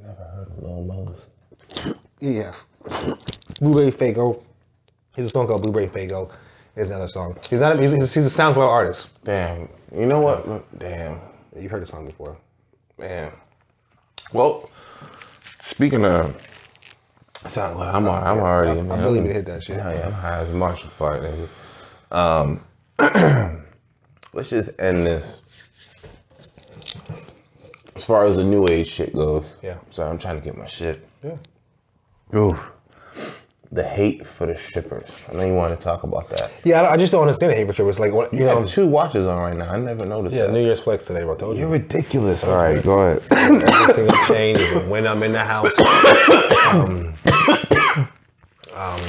Never 0.00 0.14
heard 0.22 0.48
of 0.48 0.62
Lil 0.62 0.84
Mos. 0.84 1.96
Yeah. 2.20 2.54
Blueberry 3.60 3.90
Faygo. 3.90 4.40
He's 5.16 5.26
a 5.26 5.30
song 5.30 5.48
called 5.48 5.62
Blueberry 5.62 5.88
Faygo. 5.88 6.30
Here's 6.76 6.90
another 6.90 7.08
song. 7.08 7.36
He's 7.50 7.60
not. 7.60 7.78
He's, 7.78 7.90
he's 7.90 8.24
a 8.26 8.42
SoundCloud 8.42 8.66
artist. 8.68 9.10
Damn, 9.24 9.68
you 9.94 10.06
know 10.06 10.20
what? 10.20 10.78
Damn, 10.78 11.20
You 11.60 11.68
heard 11.68 11.82
the 11.82 11.86
song 11.86 12.06
before. 12.06 12.36
man. 12.98 13.32
Well, 14.32 14.70
speaking 15.60 16.04
of 16.06 16.34
SoundCloud, 17.34 17.92
I'm 17.94 18.06
al- 18.06 18.14
I'm 18.24 18.38
already. 18.38 18.70
I, 18.70 18.82
I 18.82 18.86
man, 18.86 19.00
I'm- 19.00 19.14
need 19.14 19.32
hit 19.34 19.44
that 19.46 19.62
shit. 19.64 19.76
Hell 19.80 19.92
yeah, 19.92 20.06
I'm 20.06 20.12
high 20.12 20.38
as 20.38 20.50
a 20.50 20.54
marshal 20.54 20.88
fart, 20.90 21.22
nigga. 21.22 21.48
Um, 22.16 22.64
let's 24.32 24.50
just 24.50 24.70
end 24.78 25.06
this. 25.06 25.40
As 27.94 28.04
far 28.04 28.24
as 28.26 28.36
the 28.36 28.44
new 28.44 28.68
age 28.68 28.88
shit 28.88 29.12
goes, 29.14 29.56
Yeah. 29.62 29.76
Sorry, 29.90 30.08
I'm 30.10 30.18
trying 30.18 30.36
to 30.36 30.44
get 30.44 30.56
my 30.56 30.66
shit. 30.66 31.06
Yeah. 31.22 31.36
Oof. 32.38 32.60
The 33.70 33.82
hate 33.84 34.26
for 34.26 34.46
the 34.46 34.54
strippers. 34.56 35.10
I 35.30 35.34
know 35.34 35.46
you 35.46 35.54
want 35.54 35.78
to 35.78 35.82
talk 35.82 36.02
about 36.02 36.28
that. 36.30 36.50
Yeah, 36.62 36.82
I, 36.82 36.92
I 36.92 36.96
just 36.98 37.10
don't 37.12 37.22
understand 37.22 37.52
the 37.52 37.56
hate 37.56 37.66
for 37.66 37.72
trippers. 37.72 37.98
Like, 37.98 38.12
what, 38.12 38.30
you 38.32 38.40
You 38.40 38.44
know, 38.46 38.58
have 38.60 38.68
two 38.68 38.86
watches 38.86 39.26
on 39.26 39.38
right 39.40 39.56
now. 39.56 39.70
I 39.72 39.78
never 39.78 40.04
noticed 40.04 40.34
yeah, 40.36 40.46
that. 40.46 40.52
New 40.52 40.62
Year's 40.62 40.80
flex 40.82 41.06
today, 41.06 41.22
bro. 41.24 41.34
I 41.34 41.38
told 41.38 41.56
You're 41.56 41.68
you. 41.68 41.72
ridiculous. 41.72 42.44
All 42.44 42.56
right, 42.56 42.82
go 42.82 42.98
ahead. 43.00 43.22
Every 43.30 43.94
single 43.94 44.16
change 44.26 44.58
when 44.88 45.06
I'm 45.06 45.22
in 45.22 45.32
the 45.32 45.44
house. 45.44 45.72
Um, 46.72 47.12
um, 48.74 49.00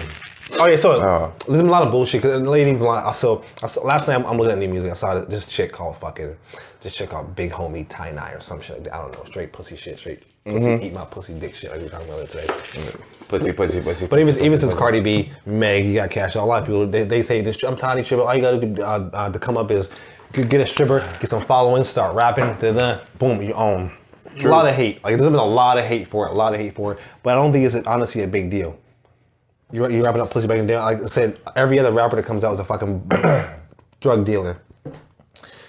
Oh 0.59 0.67
yeah, 0.67 0.75
so 0.75 1.01
Oh. 1.01 1.33
there's 1.47 1.57
been 1.57 1.67
a 1.67 1.71
lot 1.71 1.83
of 1.83 1.91
bullshit. 1.91 2.21
Cause 2.21 2.31
the 2.31 2.39
ladies, 2.49 2.81
a 2.81 2.85
lot. 2.85 3.05
I 3.05 3.11
saw, 3.11 3.41
I 3.61 3.67
saw 3.67 3.81
last 3.81 4.07
night. 4.07 4.15
I'm, 4.15 4.25
I'm 4.25 4.37
looking 4.37 4.51
at 4.51 4.57
new 4.57 4.67
music. 4.67 4.91
I 4.91 4.95
saw 4.95 5.19
this 5.19 5.45
chick 5.45 5.71
called 5.71 5.97
fucking, 5.97 6.35
this 6.81 6.95
chick 6.95 7.09
called 7.09 7.35
Big 7.35 7.51
Homie 7.51 7.87
Tie 7.87 8.11
Nye 8.11 8.31
or 8.33 8.41
some 8.41 8.59
shit. 8.61 8.75
Like 8.77 8.83
that. 8.85 8.95
I 8.95 9.01
don't 9.01 9.13
know, 9.13 9.23
straight 9.25 9.53
pussy 9.53 9.75
shit, 9.75 9.97
straight 9.97 10.19
pussy 10.45 10.65
Mm-hmm. 10.67 10.83
eat 10.83 10.93
my 10.93 11.05
pussy 11.05 11.33
dick 11.35 11.55
shit. 11.55 11.71
Like 11.71 11.81
we 11.81 11.87
talking 11.89 12.09
about 12.09 12.27
today. 12.27 12.47
Pussy, 13.29 13.53
pussy, 13.53 13.81
pussy. 13.81 14.07
But 14.07 14.19
even 14.19 14.33
pussy, 14.33 14.45
even 14.45 14.51
pussy, 14.51 14.61
since 14.61 14.73
pussy. 14.73 14.77
Cardi 14.77 14.99
B, 14.99 15.31
Meg, 15.45 15.85
you 15.85 15.95
got 15.95 16.11
cash. 16.11 16.35
A 16.35 16.41
lot 16.41 16.61
of 16.61 16.67
people 16.67 16.85
they, 16.87 17.03
they 17.05 17.21
say 17.21 17.41
this. 17.41 17.63
I'm 17.63 17.75
tired 17.77 17.99
of 17.99 18.05
tripping. 18.07 18.27
All 18.27 18.35
you 18.35 18.41
gotta 18.41 18.65
do 18.65 18.83
uh, 18.83 19.09
uh, 19.13 19.29
to 19.31 19.39
come 19.39 19.57
up 19.57 19.71
is 19.71 19.89
get 20.33 20.53
a 20.55 20.65
stripper, 20.65 20.99
get 21.19 21.29
some 21.29 21.43
following, 21.45 21.83
start 21.85 22.15
rapping. 22.15 22.53
Da-da, 22.59 22.99
boom, 23.17 23.41
you 23.41 23.53
own. 23.53 23.91
A 24.43 24.47
lot 24.47 24.67
of 24.67 24.75
hate. 24.75 25.01
Like 25.03 25.15
there's 25.17 25.29
been 25.29 25.35
a 25.35 25.43
lot 25.45 25.77
of 25.77 25.85
hate 25.85 26.07
for 26.09 26.27
it. 26.27 26.31
A 26.31 26.33
lot 26.33 26.53
of 26.53 26.59
hate 26.59 26.75
for 26.75 26.93
it. 26.93 26.99
But 27.21 27.31
I 27.31 27.35
don't 27.41 27.51
think 27.53 27.65
it's 27.65 27.87
honestly 27.87 28.23
a 28.23 28.27
big 28.27 28.49
deal. 28.49 28.77
You 29.73 29.89
you 29.89 30.01
rapping 30.03 30.21
up 30.21 30.29
pussy 30.29 30.45
back 30.47 30.59
in 30.59 30.67
the 30.67 30.73
day. 30.73 30.79
Like 30.79 31.01
I 31.01 31.05
said, 31.07 31.39
every 31.55 31.79
other 31.79 31.91
rapper 31.91 32.15
that 32.15 32.25
comes 32.25 32.43
out 32.43 32.53
is 32.53 32.59
a 32.59 32.63
fucking 32.63 33.09
drug 34.01 34.23
dealer. 34.23 34.61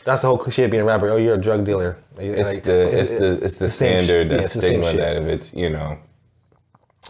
That's 0.05 0.21
the 0.21 0.29
whole 0.29 0.37
cliche 0.37 0.65
of 0.65 0.71
being 0.71 0.83
a 0.83 0.85
rapper. 0.85 1.09
Oh, 1.09 1.17
you're 1.17 1.37
a 1.37 1.41
drug 1.41 1.65
dealer. 1.65 1.99
It's 2.19 2.61
the 2.61 2.93
it's, 2.93 3.11
the 3.15 3.41
it's 3.43 3.57
the 3.57 3.71
same 3.71 4.05
standard. 4.05 4.31
Yeah, 4.31 4.43
it's 4.45 4.53
the 4.53 4.61
stigma 4.61 4.93
that 4.93 5.17
if 5.17 5.25
it's 5.25 5.55
you 5.55 5.71
know 5.71 5.99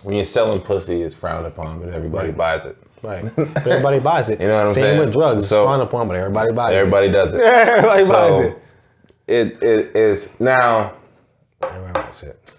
when 0.05 0.15
you're 0.15 0.25
selling 0.25 0.61
pussy 0.61 1.03
it's 1.03 1.17
frowned 1.17 1.47
upon, 1.47 1.81
but 1.81 1.89
everybody 1.89 2.31
buys 2.31 2.65
it. 2.65 2.77
Right. 3.03 3.25
But 3.37 3.67
everybody 3.67 3.99
buys 3.99 4.29
it. 4.29 4.41
You 4.41 4.47
know 4.47 4.59
what 4.59 4.67
I'm 4.69 4.75
Same 4.75 4.83
saying? 4.85 5.01
with 5.01 5.13
drugs. 5.13 5.43
It's 5.43 5.51
frowned 5.53 5.83
upon, 5.83 6.07
but 6.07 6.17
everybody 6.17 6.53
buys 6.53 6.73
it. 6.73 6.77
Everybody 6.77 7.11
does 7.11 7.35
it. 7.35 7.41
Everybody 7.43 8.09
buys 8.09 8.47
it. 8.47 8.63
it 9.27 9.63
it 9.63 9.97
is 9.97 10.31
now 10.39 10.95
it. 12.23 12.57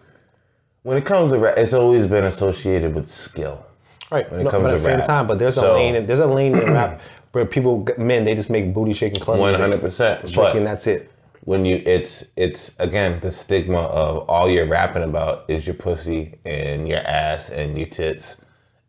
when 0.84 0.98
it 0.98 1.06
comes 1.06 1.32
to 1.32 1.40
rap, 1.40 1.58
it's 1.58 1.74
always 1.74 2.06
been 2.06 2.26
associated 2.26 2.94
with 2.94 3.10
skill. 3.10 3.66
Right. 4.12 4.30
When 4.32 4.42
it 4.42 4.44
No, 4.44 4.50
comes 4.52 4.64
but 4.64 4.72
at 4.72 4.78
the 4.78 4.84
same 4.84 4.98
rap. 5.00 5.08
time, 5.08 5.28
but 5.28 5.40
there's 5.40 5.58
a 5.58 5.74
lane. 5.74 5.96
in- 5.96 6.06
There's 6.06 6.20
a 6.20 6.28
lane 6.28 6.56
in 6.58 6.74
rap 6.74 7.02
where 7.32 7.46
people, 7.46 7.86
men, 7.98 8.24
they 8.24 8.36
just 8.36 8.50
make 8.50 8.74
booty 8.74 8.94
shaking 8.94 9.20
club. 9.20 9.40
Hundred 9.40 9.82
percent. 9.82 10.36
And 10.38 10.66
that's 10.66 10.88
it. 10.88 11.12
when 11.46 11.64
you 11.66 11.82
it's 11.86 12.26
it's 12.36 12.74
again 12.80 13.20
the 13.22 13.32
stigma 13.32 13.80
of 13.80 14.28
all 14.30 14.50
you're 14.50 14.66
rapping 14.68 15.04
about 15.04 15.46
is 15.48 15.66
your 15.68 15.76
pussy 15.76 16.34
and 16.46 16.88
your 16.88 17.00
ass 17.00 17.50
and 17.50 17.78
your 17.78 17.88
tits 17.88 18.38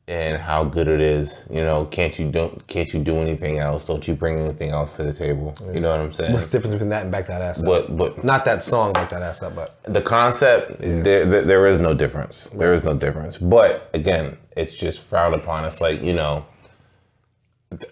and 0.08 0.40
how 0.40 0.62
good 0.64 0.86
it 0.88 1.00
is. 1.00 1.46
You 1.50 1.62
know, 1.64 1.84
can't 1.86 2.16
you 2.18 2.30
don't 2.30 2.64
can't 2.66 2.92
you 2.94 3.00
do 3.00 3.16
anything 3.18 3.58
else? 3.58 3.86
Don't 3.86 4.06
you 4.08 4.14
bring 4.14 4.38
anything 4.38 4.70
else 4.70 4.96
to 4.96 5.02
the 5.02 5.12
table? 5.12 5.52
You 5.74 5.80
know 5.80 5.90
what 5.90 6.00
I'm 6.00 6.12
saying? 6.12 6.32
What's 6.32 6.46
the 6.46 6.52
difference 6.52 6.74
between 6.74 6.90
that 6.90 7.02
and 7.02 7.10
back 7.12 7.26
that 7.26 7.42
ass 7.42 7.60
up? 7.60 7.66
But 7.66 7.96
but 7.96 8.22
Not 8.24 8.44
that 8.46 8.62
song, 8.62 8.92
back 8.92 9.10
that 9.10 9.22
ass 9.22 9.42
up, 9.42 9.54
but 9.56 9.78
the 9.84 10.00
concept 10.02 10.78
there, 10.80 11.26
there 11.26 11.42
there 11.42 11.66
is 11.66 11.78
no 11.78 11.92
difference. 11.94 12.48
There 12.54 12.72
is 12.72 12.82
no 12.84 12.94
difference. 12.94 13.36
But 13.38 13.90
again, 13.92 14.38
it's 14.56 14.74
just 14.74 15.00
frowned 15.00 15.34
upon. 15.34 15.64
It's 15.64 15.80
like 15.80 16.02
you 16.02 16.14
know, 16.14 16.44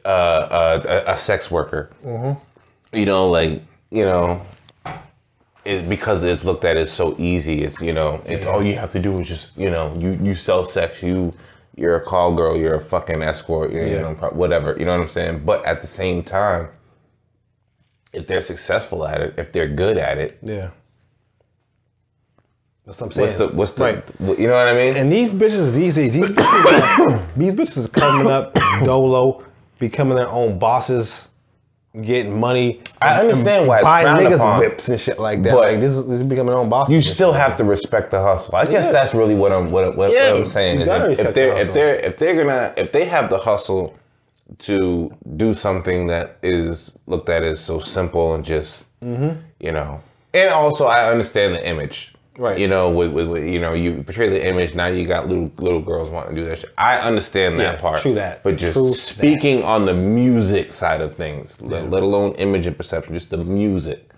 uh, 0.05 0.09
uh, 0.09 1.03
a, 1.07 1.13
a 1.13 1.17
sex 1.17 1.51
worker. 1.51 1.91
You 2.93 3.07
know, 3.07 3.29
like 3.31 3.63
you 3.91 4.05
know, 4.05 4.45
it, 5.65 5.89
because 5.89 6.23
it's 6.23 6.45
looked 6.45 6.65
at 6.65 6.77
as 6.77 6.93
so 6.93 7.15
easy. 7.19 7.63
It's 7.65 7.81
you 7.81 7.93
know, 7.93 8.21
it's 8.27 8.47
all 8.47 8.63
you 8.63 8.75
have 8.77 8.91
to 8.93 9.01
do 9.01 9.19
is 9.21 9.29
just 9.29 9.57
you 9.57 9.71
know, 9.71 9.95
you 9.99 10.19
you 10.23 10.35
sell 10.35 10.65
sex. 10.65 11.03
You 11.03 11.33
you're 11.77 11.97
a 11.97 12.01
call 12.01 12.35
girl. 12.35 12.57
You're 12.57 12.77
a 12.77 12.85
fucking 12.85 13.23
escort. 13.23 13.73
You're, 13.73 13.87
you 13.87 14.01
know, 14.01 14.15
whatever. 14.33 14.77
You 14.79 14.85
know 14.87 14.93
what 14.97 15.03
I'm 15.03 15.09
saying? 15.09 15.45
But 15.45 15.65
at 15.65 15.81
the 15.81 15.87
same 15.89 16.23
time. 16.23 16.69
If 18.13 18.29
they're 18.29 18.43
successful 18.43 19.05
at 19.09 19.21
it, 19.21 19.35
if 19.39 19.51
they're 19.51 19.67
good 19.67 19.97
at 19.99 20.19
it, 20.19 20.39
yeah. 20.41 20.71
That's 22.87 23.01
what 23.01 23.07
I'm 23.07 23.11
saying. 23.13 23.29
What's 23.29 23.39
the 23.39 23.49
what's 23.49 23.73
the 23.73 23.85
Right. 23.85 24.39
you 24.39 24.47
know 24.47 24.57
what 24.57 24.69
I 24.69 24.75
mean? 24.75 24.95
And 24.97 25.11
these 25.11 25.33
bitches 25.33 25.73
these 25.73 25.95
days, 25.95 26.13
these 26.13 26.31
bitches, 26.31 27.29
these 27.37 27.55
bitches 27.55 27.87
are 27.87 27.89
coming 27.89 28.31
up 28.31 28.55
dolo, 28.85 29.43
becoming 29.79 30.17
their 30.17 30.29
own 30.29 30.59
bosses, 30.59 31.31
getting 32.03 32.39
money. 32.39 32.83
I 33.01 33.21
understand 33.21 33.67
why 33.67 33.79
it's 33.79 33.85
buying 33.85 34.07
niggas 34.07 34.37
upon. 34.37 34.61
whips 34.61 34.89
and 34.89 35.01
shit 35.01 35.19
like 35.19 35.43
that. 35.45 35.53
But 35.53 35.73
like 35.73 35.81
this 35.81 35.95
is, 35.95 36.05
this 36.07 36.21
is 36.21 36.27
becoming 36.27 36.51
their 36.51 36.59
own 36.59 36.69
bosses. 36.69 36.93
you 36.93 37.01
still 37.01 37.33
have 37.33 37.53
that. 37.53 37.59
to 37.59 37.65
respect 37.65 38.11
the 38.11 38.21
hustle. 38.21 38.57
I 38.57 38.67
guess 38.67 38.87
Yeah. 38.87 38.93
that's 38.93 39.15
really 39.15 39.35
what 39.35 39.53
I'm 39.53 39.71
what, 39.71 39.97
what, 39.97 40.13
Yeah, 40.13 40.33
what 40.33 40.41
I'm 40.41 40.47
saying 40.47 40.81
is 40.81 40.89
if, 40.89 41.21
if 41.21 41.35
they're 41.35 41.55
the 41.55 41.61
if 41.61 41.73
they're 41.73 41.95
if 41.97 42.17
they're 42.19 42.37
gonna 42.37 42.75
if 42.77 42.93
they 42.93 43.05
have 43.07 43.31
the 43.31 43.39
hustle 43.39 43.97
to 44.59 45.11
do 45.37 45.55
something 45.55 46.07
that 46.09 46.37
is 46.43 46.99
looked 47.07 47.31
at 47.31 47.43
as 47.43 47.61
so 47.61 47.79
simple 47.79 48.35
and 48.35 48.45
just 48.45 48.85
mm-hmm. 49.01 49.41
you 49.59 49.73
know, 49.73 50.01
and 50.35 50.51
also 50.51 50.87
I 50.87 51.11
understand 51.11 51.55
the 51.55 51.67
image. 51.67 52.14
Right. 52.37 52.59
You 52.59 52.67
know, 52.67 52.91
with, 52.91 53.13
with, 53.13 53.29
with 53.29 53.45
you 53.47 53.61
know, 53.61 53.75
you 53.75 54.03
portray 54.03 54.29
the 54.29 54.45
image. 54.45 54.75
Now 54.75 54.87
you 54.89 55.07
got 55.07 55.29
little 55.29 55.53
little 55.59 55.81
girls 55.81 56.11
wanting 56.11 56.35
to 56.35 56.43
do 56.43 56.49
that 56.49 56.59
shit. 56.59 56.75
I 56.77 56.99
understand 56.99 57.61
that 57.61 57.77
Yeah, 57.77 57.81
part. 57.81 58.01
true 58.01 58.15
that. 58.15 58.43
But 58.43 58.57
just 58.57 58.73
True 58.73 58.93
speaking 58.93 59.63
on 59.63 59.85
the 59.85 59.95
music 59.95 60.73
side 60.73 61.01
of 61.01 61.15
things, 61.15 61.61
let, 61.61 61.91
let 61.91 62.03
alone 62.03 62.33
image 62.33 62.67
and 62.67 62.77
perception, 62.77 63.15
just 63.15 63.31
the 63.31 63.37
music. 63.39 64.11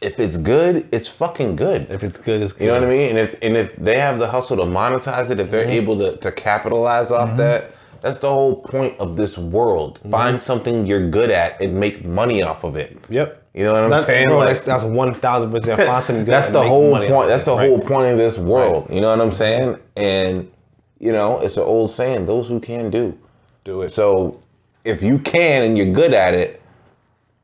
If 0.00 0.18
it's 0.20 0.36
good, 0.36 0.88
it's 0.92 1.08
fucking 1.08 1.56
good. 1.56 1.90
If 1.90 2.02
it's 2.02 2.18
good, 2.18 2.42
it's 2.42 2.52
good. 2.52 2.64
You 2.64 2.70
know 2.72 2.80
what 2.80 2.88
I 2.88 2.92
mean? 2.92 3.10
And 3.10 3.18
if 3.18 3.36
and 3.42 3.56
if 3.56 3.76
they 3.76 3.98
have 3.98 4.18
the 4.18 4.28
hustle 4.28 4.56
to 4.58 4.64
monetize 4.64 5.30
it, 5.30 5.40
if 5.40 5.50
they're 5.50 5.62
Mm-hmm. 5.64 5.70
able 5.70 5.98
to, 5.98 6.16
to 6.16 6.32
capitalize 6.32 7.10
off 7.10 7.36
that, 7.36 7.73
that's 8.04 8.18
the 8.18 8.28
whole 8.28 8.56
point 8.60 9.00
of 9.00 9.16
this 9.16 9.38
world. 9.38 9.98
Mm-hmm. 10.00 10.10
Find 10.10 10.40
something 10.42 10.84
you're 10.84 11.08
good 11.08 11.30
at 11.30 11.58
and 11.62 11.80
make 11.80 12.04
money 12.04 12.42
off 12.42 12.62
of 12.62 12.76
it. 12.76 12.98
Yep. 13.08 13.42
You 13.54 13.64
know 13.64 13.72
what 13.72 13.84
I'm 13.84 13.90
That's, 13.90 14.04
saying? 14.04 14.26
bro, 14.28 14.38
Like- 14.38 14.48
that's, 14.48 14.60
that's 14.62 14.84
one 14.84 15.14
thousand 15.14 15.50
percent. 15.50 15.80
Find 15.80 16.04
something 16.04 16.24
good 16.26 16.32
that's 16.32 16.50
the 16.50 16.62
whole 16.62 16.98
point. 16.98 17.28
That's 17.28 17.44
it, 17.44 17.46
the 17.46 17.56
right? 17.56 17.66
whole 17.70 17.78
point 17.80 18.12
of 18.12 18.18
this 18.18 18.36
world. 18.38 18.84
Right. 18.88 18.96
You 18.96 19.00
know 19.00 19.08
what 19.08 19.22
I'm 19.22 19.32
saying? 19.32 19.78
And 19.96 20.52
you 20.98 21.12
know, 21.12 21.40
it's 21.40 21.56
an 21.56 21.62
old 21.62 21.90
saying: 21.90 22.26
those 22.26 22.46
who 22.46 22.60
can 22.60 22.90
do, 22.90 23.18
Do 23.64 23.80
it. 23.80 23.88
So 23.88 24.38
if 24.84 25.02
you 25.02 25.18
can 25.18 25.62
and 25.62 25.78
you're 25.78 25.90
good 25.94 26.12
at 26.12 26.34
it, 26.34 26.60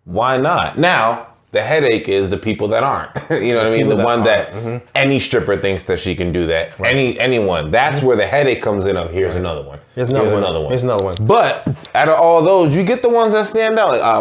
why 0.04 0.36
not? 0.36 0.78
Now 0.78 1.28
the 1.52 1.62
headache 1.62 2.08
is 2.08 2.30
the 2.30 2.36
people 2.36 2.68
that 2.68 2.82
aren't. 2.82 3.10
you 3.30 3.52
know 3.52 3.58
what 3.64 3.66
I 3.66 3.70
mean? 3.76 3.88
The 3.88 3.96
that 3.96 4.04
one 4.04 4.22
that 4.24 4.52
aren't. 4.52 4.64
Mm-hmm. 4.64 4.86
any 4.94 5.18
stripper 5.20 5.56
thinks 5.60 5.84
that 5.84 5.98
she 5.98 6.14
can 6.14 6.32
do 6.32 6.46
that. 6.46 6.78
Any 6.80 7.18
anyone. 7.18 7.70
That's 7.70 8.02
where 8.02 8.16
the 8.16 8.26
headache 8.26 8.62
comes 8.62 8.86
in. 8.86 8.96
Of 8.96 9.10
here's 9.10 9.36
another 9.36 9.62
one. 9.62 9.78
Here's 9.96 10.08
another, 10.08 10.30
one. 10.30 10.38
another 10.38 10.60
one. 10.60 10.68
Here's 10.70 10.84
another 10.84 11.04
one. 11.04 11.16
But 11.20 11.66
out 11.94 12.08
of 12.08 12.14
all 12.14 12.42
those, 12.42 12.74
you 12.74 12.84
get 12.84 13.02
the 13.02 13.08
ones 13.08 13.32
that 13.32 13.46
stand 13.46 13.78
out. 13.78 13.88
Like, 13.88 14.00
uh, 14.00 14.20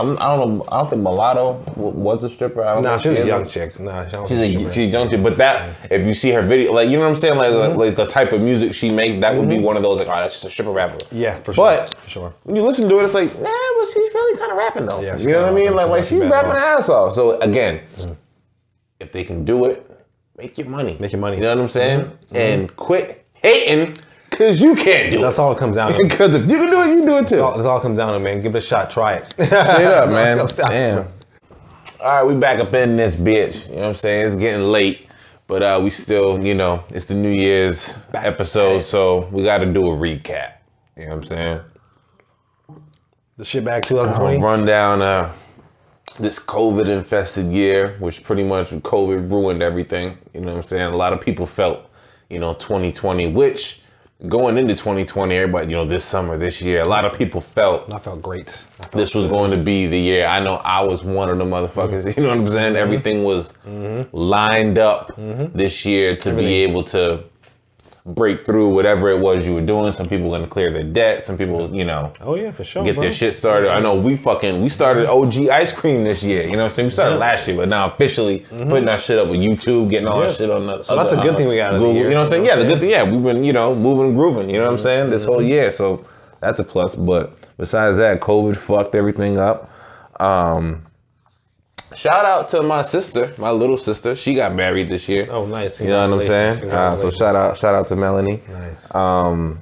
um, 0.00 0.16
I 0.18 0.34
don't 0.34 0.56
know. 0.58 0.64
I 0.68 0.78
don't 0.78 0.90
think 0.90 1.02
Mulatto 1.02 1.62
was 1.76 2.24
a 2.24 2.28
stripper. 2.30 2.64
I 2.64 2.74
don't 2.74 2.82
Nah, 2.82 2.96
she's 2.96 3.14
she 3.16 3.22
a 3.22 3.26
young 3.26 3.46
chick. 3.46 3.78
Nah, 3.78 4.08
she 4.08 4.16
She's 4.26 4.38
a 4.38 4.70
she's 4.70 4.92
young 4.92 5.10
too, 5.10 5.18
but 5.18 5.36
that 5.36 5.68
if 5.90 6.06
you 6.06 6.14
see 6.14 6.30
her 6.30 6.42
video, 6.42 6.72
like 6.72 6.88
you 6.88 6.96
know 6.96 7.02
what 7.02 7.10
I'm 7.10 7.16
saying, 7.16 7.36
like 7.36 7.52
Mm-hmm. 7.52 7.78
like 7.78 7.96
the 7.96 8.06
type 8.06 8.32
of 8.32 8.40
music 8.40 8.72
she 8.72 8.88
makes, 8.90 9.20
that 9.20 9.36
would 9.36 9.48
be 9.48 9.58
one 9.58 9.76
of 9.76 9.82
those 9.82 9.98
like, 9.98 10.08
oh, 10.08 10.12
that's 10.16 10.32
just 10.32 10.44
a 10.46 10.50
stripper 10.50 10.70
rapper. 10.72 10.98
Yeah, 11.10 11.36
for 11.40 11.52
sure. 11.52 11.64
But 11.66 11.94
for 11.96 12.08
sure. 12.08 12.34
when 12.44 12.56
you 12.56 12.62
listen 12.62 12.88
to 12.88 12.98
it, 12.98 13.04
it's 13.04 13.14
like, 13.14 13.38
nah, 13.38 13.50
she's 13.84 14.14
really 14.14 14.38
kind 14.38 14.52
of 14.52 14.58
rapping 14.58 14.86
though. 14.86 15.00
Yeah, 15.00 15.16
you 15.18 15.28
know 15.28 15.42
what 15.42 15.52
I 15.52 15.54
mean? 15.54 15.74
Like 15.74 15.88
like 15.88 16.04
She's 16.04 16.10
she's 16.10 16.18
not 16.20 16.24
too 16.24 16.30
bad 16.30 16.46
rapping 16.46 16.50
her 16.52 16.58
ass 16.58 16.88
off. 16.88 17.12
So 17.12 17.40
again, 17.40 17.80
if 19.00 19.12
they 19.12 19.24
can 19.24 19.44
do 19.44 19.64
it, 19.66 19.88
make 20.36 20.58
your 20.58 20.68
money. 20.68 20.96
Make 21.00 21.12
your 21.12 21.20
money. 21.20 21.36
You 21.36 21.42
know 21.42 21.56
what 21.56 21.62
I'm 21.62 21.68
saying? 21.68 22.00
Mm-hmm. 22.00 22.36
And 22.36 22.76
quit 22.76 23.26
hating 23.34 23.96
because 24.30 24.62
you 24.62 24.74
can't 24.74 25.10
do 25.10 25.20
That's 25.20 25.20
it. 25.20 25.20
That's 25.22 25.38
all 25.38 25.52
it 25.52 25.58
comes 25.58 25.76
down 25.76 25.92
to. 25.92 25.98
Because 26.02 26.34
if 26.34 26.48
you 26.48 26.58
can 26.58 26.70
do 26.70 26.82
it, 26.82 26.88
you 26.88 27.04
do 27.04 27.18
it 27.18 27.28
too. 27.28 27.36
That's 27.36 27.42
all, 27.42 27.56
that's 27.56 27.66
all 27.66 27.78
it 27.78 27.82
comes 27.82 27.98
down 27.98 28.12
to, 28.14 28.20
man. 28.20 28.40
Give 28.40 28.54
it 28.54 28.58
a 28.58 28.66
shot. 28.66 28.90
Try 28.90 29.14
it. 29.14 29.32
Straight 29.32 29.52
up, 29.52 30.08
man. 30.10 30.46
Damn. 30.68 31.08
All 32.00 32.08
right, 32.08 32.22
we 32.24 32.34
back 32.34 32.58
up 32.58 32.74
in 32.74 32.96
this 32.96 33.14
bitch. 33.14 33.68
You 33.68 33.76
know 33.76 33.82
what 33.82 33.88
I'm 33.88 33.94
saying? 33.94 34.26
It's 34.26 34.36
getting 34.36 34.66
late, 34.66 35.06
but 35.46 35.62
uh, 35.62 35.80
we 35.82 35.90
still, 35.90 36.42
you 36.44 36.54
know, 36.54 36.82
it's 36.88 37.04
the 37.04 37.14
New 37.14 37.30
Year's 37.30 37.98
Back 38.10 38.24
episode, 38.24 38.78
it. 38.80 38.84
so 38.84 39.28
we 39.30 39.44
got 39.44 39.58
to 39.58 39.72
do 39.72 39.82
a 39.82 39.96
recap. 39.96 40.54
You 40.96 41.04
know 41.04 41.10
what 41.10 41.16
I'm 41.18 41.24
saying? 41.24 41.60
The 43.38 43.46
shit 43.46 43.64
back 43.64 43.90
I'll 43.90 44.04
2020. 44.04 44.38
run 44.42 44.66
down 44.66 45.00
uh, 45.00 45.32
this 46.18 46.38
COVID 46.38 46.86
infested 46.86 47.50
year, 47.50 47.96
which 47.98 48.22
pretty 48.22 48.44
much 48.44 48.68
COVID 48.68 49.30
ruined 49.30 49.62
everything. 49.62 50.18
You 50.34 50.42
know 50.42 50.52
what 50.52 50.64
I'm 50.64 50.68
saying? 50.68 50.92
A 50.92 50.96
lot 50.96 51.14
of 51.14 51.20
people 51.22 51.46
felt, 51.46 51.88
you 52.28 52.38
know, 52.38 52.52
2020, 52.52 53.28
which 53.28 53.80
going 54.28 54.58
into 54.58 54.74
2020, 54.74 55.34
everybody, 55.34 55.70
you 55.70 55.76
know, 55.76 55.86
this 55.86 56.04
summer, 56.04 56.36
this 56.36 56.60
year, 56.60 56.82
a 56.82 56.88
lot 56.88 57.06
of 57.06 57.14
people 57.14 57.40
felt 57.40 57.90
I 57.90 57.98
felt 57.98 58.20
great. 58.20 58.48
I 58.48 58.82
felt 58.82 58.92
this 58.92 59.14
was 59.14 59.28
going 59.28 59.50
to 59.50 59.56
be 59.56 59.86
the 59.86 59.98
year. 59.98 60.26
I 60.26 60.38
know 60.38 60.56
I 60.56 60.82
was 60.82 61.02
one 61.02 61.30
of 61.30 61.38
the 61.38 61.44
motherfuckers. 61.44 62.04
You 62.16 62.24
know 62.24 62.28
what 62.28 62.38
I'm 62.38 62.50
saying? 62.50 62.74
Mm-hmm. 62.74 62.82
Everything 62.82 63.24
was 63.24 63.54
mm-hmm. 63.66 64.14
lined 64.14 64.78
up 64.78 65.16
mm-hmm. 65.16 65.56
this 65.56 65.86
year 65.86 66.16
to 66.16 66.34
be 66.34 66.44
able 66.44 66.84
to 66.84 67.24
break 68.04 68.44
through 68.44 68.68
whatever 68.74 69.10
it 69.10 69.18
was 69.20 69.46
you 69.46 69.54
were 69.54 69.60
doing. 69.60 69.92
Some 69.92 70.08
people 70.08 70.28
going 70.28 70.42
to 70.42 70.48
clear 70.48 70.72
their 70.72 70.82
debt. 70.82 71.22
Some 71.22 71.38
people, 71.38 71.72
you 71.74 71.84
know, 71.84 72.12
Oh 72.20 72.36
yeah, 72.36 72.50
for 72.50 72.64
sure. 72.64 72.84
get 72.84 72.94
bro. 72.96 73.02
their 73.04 73.12
shit 73.12 73.32
started. 73.34 73.70
I 73.70 73.78
know 73.80 73.94
we 73.94 74.16
fucking 74.16 74.60
we 74.60 74.68
started 74.68 75.06
OG 75.08 75.48
ice 75.48 75.72
cream 75.72 76.02
this 76.02 76.22
year. 76.22 76.42
You 76.42 76.52
know 76.52 76.58
what 76.58 76.64
I'm 76.64 76.70
saying? 76.70 76.86
We 76.86 76.90
started 76.90 77.16
last 77.18 77.46
year, 77.46 77.56
but 77.56 77.68
now 77.68 77.86
officially 77.86 78.40
putting 78.50 78.88
our 78.88 78.98
shit 78.98 79.18
up 79.18 79.28
with 79.28 79.40
YouTube, 79.40 79.88
getting 79.90 80.08
all 80.08 80.22
our 80.22 80.32
shit 80.32 80.50
on 80.50 80.66
the. 80.66 80.82
So 80.82 80.96
that's 80.96 81.12
a 81.12 81.16
good 81.16 81.34
uh, 81.34 81.36
thing 81.36 81.48
we 81.48 81.56
got 81.56 81.70
out 81.70 81.74
of 81.74 81.80
the 81.80 81.86
Google. 81.86 81.94
year. 82.00 82.08
You 82.08 82.14
know 82.14 82.20
what 82.20 82.24
I'm 82.24 82.30
saying? 82.30 82.44
Yeah, 82.44 82.56
the 82.56 82.64
good 82.64 82.80
thing. 82.80 82.90
Yeah, 82.90 83.08
we've 83.08 83.22
been 83.22 83.44
you 83.44 83.52
know 83.52 83.74
moving 83.74 84.06
and 84.06 84.14
grooving. 84.16 84.50
You 84.50 84.58
know 84.58 84.66
what 84.66 84.72
I'm 84.78 84.82
saying? 84.82 85.10
This 85.10 85.24
whole 85.24 85.42
year, 85.42 85.70
so 85.70 86.04
that's 86.40 86.58
a 86.58 86.64
plus. 86.64 86.96
But 86.96 87.32
besides 87.56 87.96
that, 87.98 88.20
COVID 88.20 88.56
fucked 88.56 88.94
everything 88.96 89.38
up. 89.38 89.70
Um, 90.20 90.84
shout 91.94 92.24
out 92.24 92.48
to 92.50 92.62
my 92.62 92.82
sister, 92.82 93.32
my 93.38 93.50
little 93.50 93.76
sister. 93.76 94.14
She 94.16 94.34
got 94.34 94.54
married 94.54 94.88
this 94.88 95.08
year. 95.08 95.28
Oh, 95.30 95.46
nice. 95.46 95.80
You 95.80 95.88
know 95.88 96.10
what 96.10 96.20
I'm 96.20 96.26
saying? 96.26 96.70
Uh, 96.70 96.96
so 96.96 97.10
shout 97.10 97.34
out, 97.36 97.58
shout 97.58 97.74
out 97.74 97.88
to 97.88 97.96
Melanie. 97.96 98.40
Nice. 98.50 98.94
Um, 98.94 99.58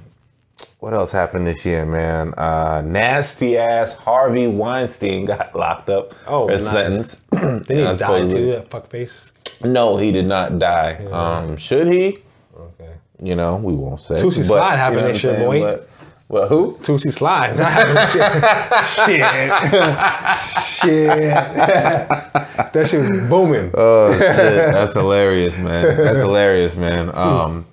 what 0.78 0.94
else 0.94 1.12
happened 1.12 1.46
this 1.46 1.64
year, 1.64 1.84
man? 1.84 2.32
Uh, 2.34 2.82
nasty 2.84 3.58
ass 3.58 3.94
Harvey 3.94 4.46
Weinstein 4.46 5.26
got 5.26 5.54
locked 5.56 5.90
up. 5.90 6.14
Oh, 6.26 6.46
for 6.48 6.62
nice. 6.62 6.72
sentence. 6.72 7.20
Did 7.66 7.68
he 7.68 7.98
die 7.98 8.22
too? 8.22 8.52
That 8.52 8.70
fuck 8.70 8.88
face. 8.88 9.30
No, 9.62 9.98
he 9.98 10.10
did 10.10 10.24
not 10.24 10.58
die. 10.58 11.04
Um, 11.12 11.58
should 11.58 11.86
he? 11.88 12.18
Okay. 12.56 12.94
You 13.22 13.34
know, 13.36 13.56
we 13.56 13.74
won't 13.74 14.00
say. 14.00 14.14
But, 14.22 14.30
Slide 14.32 14.72
you 14.72 14.78
happened 14.78 15.00
know 15.02 15.12
this 15.12 15.22
year, 15.22 15.38
boy. 15.38 15.60
But- 15.60 15.89
Well, 16.30 16.46
who? 16.46 16.78
Tootsie 16.84 17.10
Slide. 17.10 17.56
shit. 18.14 19.20
shit. 20.64 21.18
that 22.72 22.86
shit 22.88 23.00
was 23.00 23.08
booming. 23.28 23.72
Oh 23.74 24.12
shit, 24.12 24.20
that's 24.20 24.94
hilarious, 24.94 25.58
man. 25.58 25.96
That's 25.96 26.20
hilarious, 26.20 26.76
man. 26.76 27.10
Um, 27.12 27.66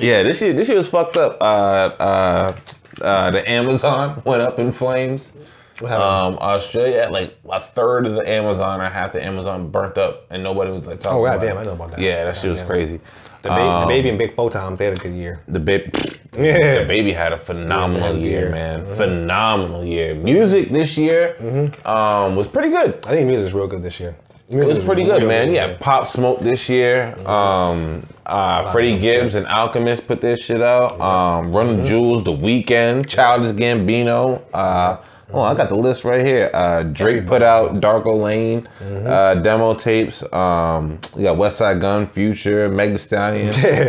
yeah, 0.00 0.24
this 0.24 0.40
year 0.40 0.52
this 0.52 0.66
year 0.66 0.76
was 0.76 0.88
fucked 0.88 1.16
up. 1.16 1.40
Uh, 1.40 1.44
uh, 1.44 2.56
uh, 3.00 3.30
the 3.30 3.48
Amazon 3.48 4.20
went 4.26 4.42
up 4.42 4.58
in 4.58 4.72
flames. 4.72 5.32
What 5.78 5.92
happened? 5.92 6.34
Um, 6.34 6.38
Australia 6.40 7.08
like 7.08 7.38
a 7.48 7.60
third 7.60 8.06
of 8.06 8.16
the 8.16 8.28
Amazon 8.28 8.80
or 8.80 8.88
half 8.88 9.12
the 9.12 9.24
Amazon 9.24 9.70
burnt 9.70 9.96
up, 9.96 10.26
and 10.28 10.42
nobody 10.42 10.72
was 10.72 10.86
like 10.86 10.98
talking. 10.98 11.24
About. 11.24 11.34
Oh, 11.34 11.36
about 11.36 11.40
goddamn, 11.40 11.56
it. 11.56 11.60
I 11.60 11.64
know 11.66 11.72
about 11.74 11.90
that. 11.92 12.00
Yeah, 12.00 12.24
that 12.24 12.36
shit 12.36 12.50
was 12.50 12.62
Goddamn. 12.62 12.76
crazy. 12.76 13.00
The, 13.44 13.50
ba- 13.50 13.62
um, 13.62 13.80
the 13.82 13.86
baby 13.86 14.08
and 14.08 14.18
Big 14.18 14.34
Photon, 14.34 14.74
they 14.76 14.86
had 14.86 14.94
a 14.94 15.00
good 15.00 15.12
year. 15.12 15.40
The 15.46 15.60
baby, 15.60 15.90
Yeah. 16.36 16.80
the 16.80 16.84
baby 16.86 17.12
had 17.12 17.32
a 17.32 17.38
phenomenal 17.38 18.16
Yeah, 18.16 18.28
year, 18.28 18.40
year. 18.40 18.50
man. 18.50 18.84
Phenomenal 18.96 19.84
year. 19.84 20.14
Music 20.16 20.70
this 20.70 20.98
year 20.98 21.36
um, 21.84 22.34
was 22.36 22.48
pretty 22.48 22.70
good. 22.70 22.98
I 23.06 23.10
think 23.10 23.28
music's 23.28 23.54
real 23.54 23.68
good 23.68 23.82
this 23.82 24.00
year. 24.00 24.16
It 24.50 24.66
was 24.66 24.78
pretty 24.78 25.04
good, 25.04 25.22
man. 25.22 25.50
Yeah, 25.52 25.76
Pop 25.80 26.06
Smoke 26.06 26.40
this 26.40 26.68
year. 26.68 27.14
Um, 27.26 28.06
uh, 28.26 28.70
Freddie 28.72 28.98
Gibbs 28.98 29.36
and 29.36 29.46
Alchemist 29.46 30.06
put 30.06 30.20
this 30.20 30.40
shit 30.40 30.60
out. 30.60 31.00
Um, 31.00 31.50
Run 31.54 31.78
the 31.78 31.88
Jewels, 31.88 32.24
The 32.24 32.32
Weeknd, 32.32 33.06
Childish 33.08 33.52
Gambino. 33.52 34.42
Uh, 34.52 34.98
oh, 35.34 35.40
I 35.42 35.54
got 35.54 35.68
the 35.68 35.74
list 35.76 36.04
right 36.04 36.24
here. 36.24 36.50
Uh, 36.54 36.82
Drake 36.84 37.26
put 37.26 37.42
out 37.42 37.80
Dark 37.80 38.06
Lane 38.06 38.68
uh, 38.80 39.34
demo 39.36 39.74
tapes. 39.74 40.22
Um, 40.32 40.98
we 41.14 41.24
got 41.24 41.36
Westside 41.36 41.80
Gunn, 41.80 42.06
Future, 42.08 42.68
Meg 42.68 42.92
Thee 42.92 42.98
Stallion, 42.98 43.48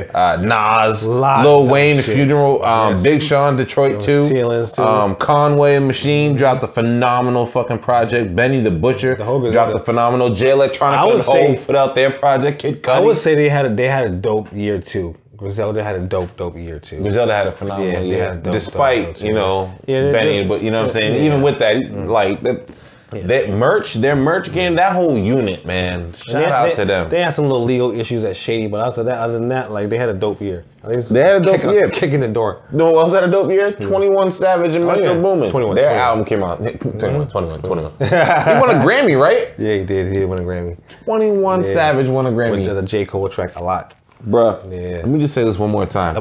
uh, 0.16 0.38
Nas, 0.42 1.06
Lil 1.06 1.68
Wayne, 1.68 2.02
shit. 2.02 2.16
Funeral, 2.16 2.64
um, 2.66 2.94
Yes. 2.94 3.04
Big 3.04 3.22
Sean, 3.22 3.56
Detroit 3.56 4.02
too. 4.02 4.30
Too. 4.30 4.82
Um, 4.84 5.16
Conway 5.16 5.76
and 5.76 5.88
Machine 5.88 6.36
dropped 6.36 6.64
a 6.64 6.68
phenomenal 6.68 7.46
fucking 7.46 7.80
project. 7.80 8.36
Benny 8.36 8.62
the 8.62 8.72
Butcher 8.72 9.16
Hogan's 9.16 9.54
dropped 9.54 9.76
a 9.76 9.80
phenomenal. 9.80 10.34
Jay 10.34 10.48
Electronica 10.52 10.98
I 10.98 11.06
would 11.06 11.14
and 11.16 11.24
say- 11.24 11.56
Hov 11.56 11.68
put 11.68 11.76
out 11.76 11.96
their 11.96 12.12
project. 12.12 12.60
Kid 12.60 12.82
Cudi. 12.84 12.90
I 12.94 13.00
would 13.00 13.18
say 13.18 13.36
they 13.36 13.50
had 13.50 13.66
a 13.66 13.70
they 13.76 13.88
had 13.88 14.08
a 14.08 14.10
dope 14.10 14.52
year 14.54 14.80
too. 14.80 15.16
Griselda 15.38 15.84
had 15.84 15.96
a 15.96 16.00
dope 16.00 16.36
dope 16.38 16.56
year 16.58 16.80
too. 16.80 17.02
Griselda 17.02 17.34
had 17.34 17.48
a 17.48 17.52
phenomenal 17.52 17.92
Yeah, 17.92 18.00
year, 18.02 18.24
had 18.30 18.38
a 18.38 18.42
dope, 18.42 18.54
despite 18.54 19.06
dope, 19.06 19.16
dope 19.16 19.24
you 19.24 19.34
know 19.34 19.72
Yeah, 19.86 20.12
Benny, 20.12 20.38
did. 20.40 20.48
but 20.50 20.62
you 20.62 20.72
know 20.72 20.80
what 20.80 20.86
I'm 20.88 20.92
saying. 20.92 21.16
Yeah. 21.16 21.26
Even 21.28 21.42
with 21.42 21.60
that, 21.60 21.76
he's 21.78 21.90
like 21.92 22.42
that, 22.44 22.70
that 23.12 23.50
merch, 23.50 23.94
their 23.96 24.16
merch 24.16 24.52
game, 24.52 24.76
that 24.76 24.92
whole 24.94 25.18
unit, 25.18 25.66
man. 25.66 26.12
Shout 26.14 26.44
They- 26.46 26.52
out 26.52 26.66
they- 26.68 26.74
to 26.76 26.86
them. 26.86 27.10
They 27.10 27.22
had 27.22 27.34
some 27.34 27.46
little 27.46 27.64
legal 27.64 27.98
issues 27.98 28.24
at 28.26 28.36
Shady, 28.36 28.68
but 28.68 28.86
after 28.86 29.04
that, 29.04 29.18
other 29.20 29.34
than 29.34 29.48
that, 29.50 29.72
like 29.72 29.90
they 29.90 29.98
had 29.98 30.10
a 30.10 30.14
dope 30.14 30.42
year. 30.42 30.64
They 30.84 31.22
had 31.22 31.42
a 31.42 31.46
dope 31.46 31.56
kicking, 31.56 31.70
year. 31.72 31.90
kicking 31.94 32.20
the 32.20 32.28
door. 32.28 32.62
No, 32.72 32.92
what 32.92 33.04
was 33.06 33.12
that 33.14 33.24
a 33.24 33.28
dope 33.28 33.52
year? 33.52 33.72
Hmm. 33.72 33.84
21 33.84 34.32
Savage 34.32 34.76
and 34.76 34.84
oh, 34.84 34.88
Metro 34.88 35.06
Oh, 35.12 35.14
yeah. 35.16 35.22
Boomin. 35.22 35.50
21, 35.50 35.76
Their 35.76 35.86
21. 35.86 36.08
album 36.08 36.26
came 36.26 36.44
out. 36.44 36.58
21, 37.00 37.28
21, 37.28 37.62
21. 37.62 37.92
he 38.00 38.06
won 38.06 38.70
a 38.70 38.80
Grammy, 38.86 39.20
right? 39.20 39.50
Yeah, 39.58 39.78
he 39.78 39.84
did. 39.84 40.12
He 40.12 40.20
did 40.20 40.30
win 40.30 40.40
a 40.40 40.44
Grammy. 40.44 40.78
21 41.06 41.64
Yeah. 41.64 41.74
Savage 41.74 42.08
won 42.10 42.26
a 42.26 42.32
Went 42.32 42.54
Grammy. 42.56 42.66
to 42.66 42.74
the 42.74 42.82
J 42.84 43.06
Cole 43.06 43.28
track 43.30 43.56
a 43.58 43.64
lot. 43.64 43.94
Bruh, 44.28 44.64
Yeah. 44.72 44.98
let 44.98 45.08
me 45.08 45.20
just 45.20 45.34
say 45.34 45.44
this 45.44 45.58
one 45.60 45.72
more 45.72 45.86
time. 45.86 46.16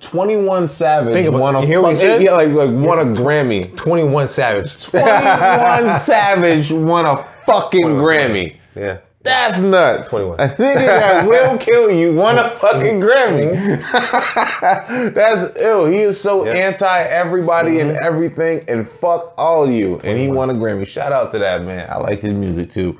21 0.00 0.68
Savage 0.68 1.12
Think 1.12 1.28
about- 1.28 1.40
won 1.40 1.56
a 1.56 1.60
you 1.60 1.66
hear 1.66 1.82
what 1.82 1.90
he 1.90 1.96
said? 1.96 2.22
yeah, 2.22 2.32
like 2.32 2.48
like 2.50 2.70
won 2.70 2.98
a 2.98 3.04
Grammy. 3.04 3.74
21 3.76 4.28
Savage. 4.28 4.82
21 4.84 6.00
Savage 6.00 6.72
won 6.72 7.06
a 7.06 7.24
fucking 7.46 7.82
Grammy. 7.82 8.56
Yeah. 8.74 8.98
That's 9.22 9.58
nuts. 9.58 10.08
21. 10.08 10.40
A 10.40 10.48
nigga 10.48 10.74
that 10.76 11.26
will 11.28 11.58
kill 11.58 11.90
you 11.90 12.14
won 12.14 12.38
a 12.38 12.48
fucking 12.56 13.00
mm-hmm. 13.00 13.04
Grammy. 13.04 13.54
Mm-hmm. 13.54 15.08
That's 15.14 15.60
ill. 15.60 15.84
He 15.84 15.98
is 15.98 16.18
so 16.18 16.46
Yeah. 16.46 16.52
anti 16.52 17.02
everybody 17.02 17.80
and 17.80 17.90
mm-hmm. 17.90 18.04
everything 18.04 18.64
and 18.68 18.88
fuck 18.88 19.34
all 19.36 19.64
of 19.64 19.70
you. 19.70 20.00
And 20.04 20.18
he 20.18 20.28
won 20.28 20.48
a 20.48 20.54
Grammy. 20.54 20.86
Shout 20.86 21.12
out 21.12 21.30
to 21.32 21.38
that 21.38 21.62
man. 21.62 21.86
I 21.90 21.98
like 21.98 22.20
his 22.20 22.32
music 22.32 22.70
too. 22.70 22.98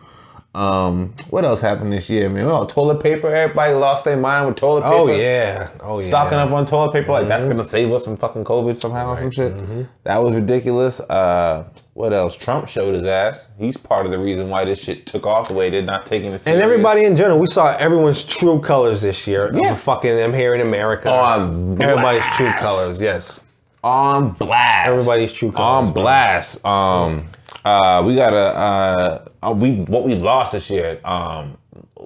Um, 0.53 1.15
what 1.29 1.45
else 1.45 1.61
happened 1.61 1.93
this 1.93 2.09
year, 2.11 2.29
man? 2.29 2.47
Oh, 2.47 2.65
toilet 2.67 3.01
paper. 3.01 3.33
Everybody 3.33 3.73
lost 3.75 4.05
their 4.05 4.17
mind 4.17 4.49
with 4.49 4.57
toilet 4.57 4.83
paper. 4.83 4.95
Oh 4.95 5.07
yeah. 5.07 5.71
Oh 5.81 6.01
yeah. 6.01 6.07
Stocking 6.09 6.39
up 6.39 6.51
on 6.51 6.67
toilet 6.67 6.93
paper, 6.93 7.13
like 7.13 7.29
that's 7.29 7.47
gonna 7.47 7.65
save 7.65 7.93
us 7.93 8.05
from 8.05 8.17
fucking 8.17 8.43
COVID 8.43 8.75
somehow 8.75 9.11
or 9.11 9.17
some 9.17 9.31
shit. 9.31 9.55
That 10.03 10.17
was 10.19 10.35
ridiculous. 10.35 10.99
Uh, 10.99 11.69
what 11.95 12.13
else? 12.13 12.35
Trump 12.35 12.67
showed 12.67 12.95
his 12.95 13.05
ass. 13.07 13.49
He's 13.59 13.77
part 13.77 14.07
of 14.07 14.13
the 14.13 14.19
reason 14.19 14.49
why 14.49 14.65
this 14.65 14.81
shit 14.81 15.07
took 15.07 15.25
off 15.25 15.47
the 15.49 15.55
way 15.55 15.69
it 15.69 15.71
did, 15.71 15.87
not 15.87 16.05
taking 16.07 16.33
it 16.33 16.41
serious. 16.41 16.47
And 16.47 16.61
everybody 16.63 17.05
in 17.05 17.15
general, 17.17 17.39
we 17.39 17.47
saw 17.47 17.77
everyone's 17.77 18.25
true 18.25 18.61
colors 18.61 19.03
this 19.03 19.27
year. 19.29 19.51
Yeah. 19.55 19.77
Fucking 19.77 20.17
them 20.17 20.33
here 20.33 20.55
in 20.57 20.63
America. 20.63 21.13
On 21.13 21.81
Everybody's 21.81 22.25
true 22.37 22.53
colors. 22.55 23.01
Yes. 23.01 23.39
on 23.85 24.33
blast. 24.33 24.89
Everybody's 24.89 25.33
true 25.33 25.53
colors, 25.53 25.89
on 25.89 25.95
blast. 25.95 26.65
Um, 26.65 27.29
uh, 27.65 28.03
we 28.07 28.15
got 28.15 28.33
a 28.33 28.37
uh, 28.37 29.29
uh, 29.43 29.53
we 29.53 29.81
what 29.83 30.05
we 30.05 30.15
lost 30.15 30.53
this 30.53 30.71
year. 30.71 31.01
Um, 31.05 31.59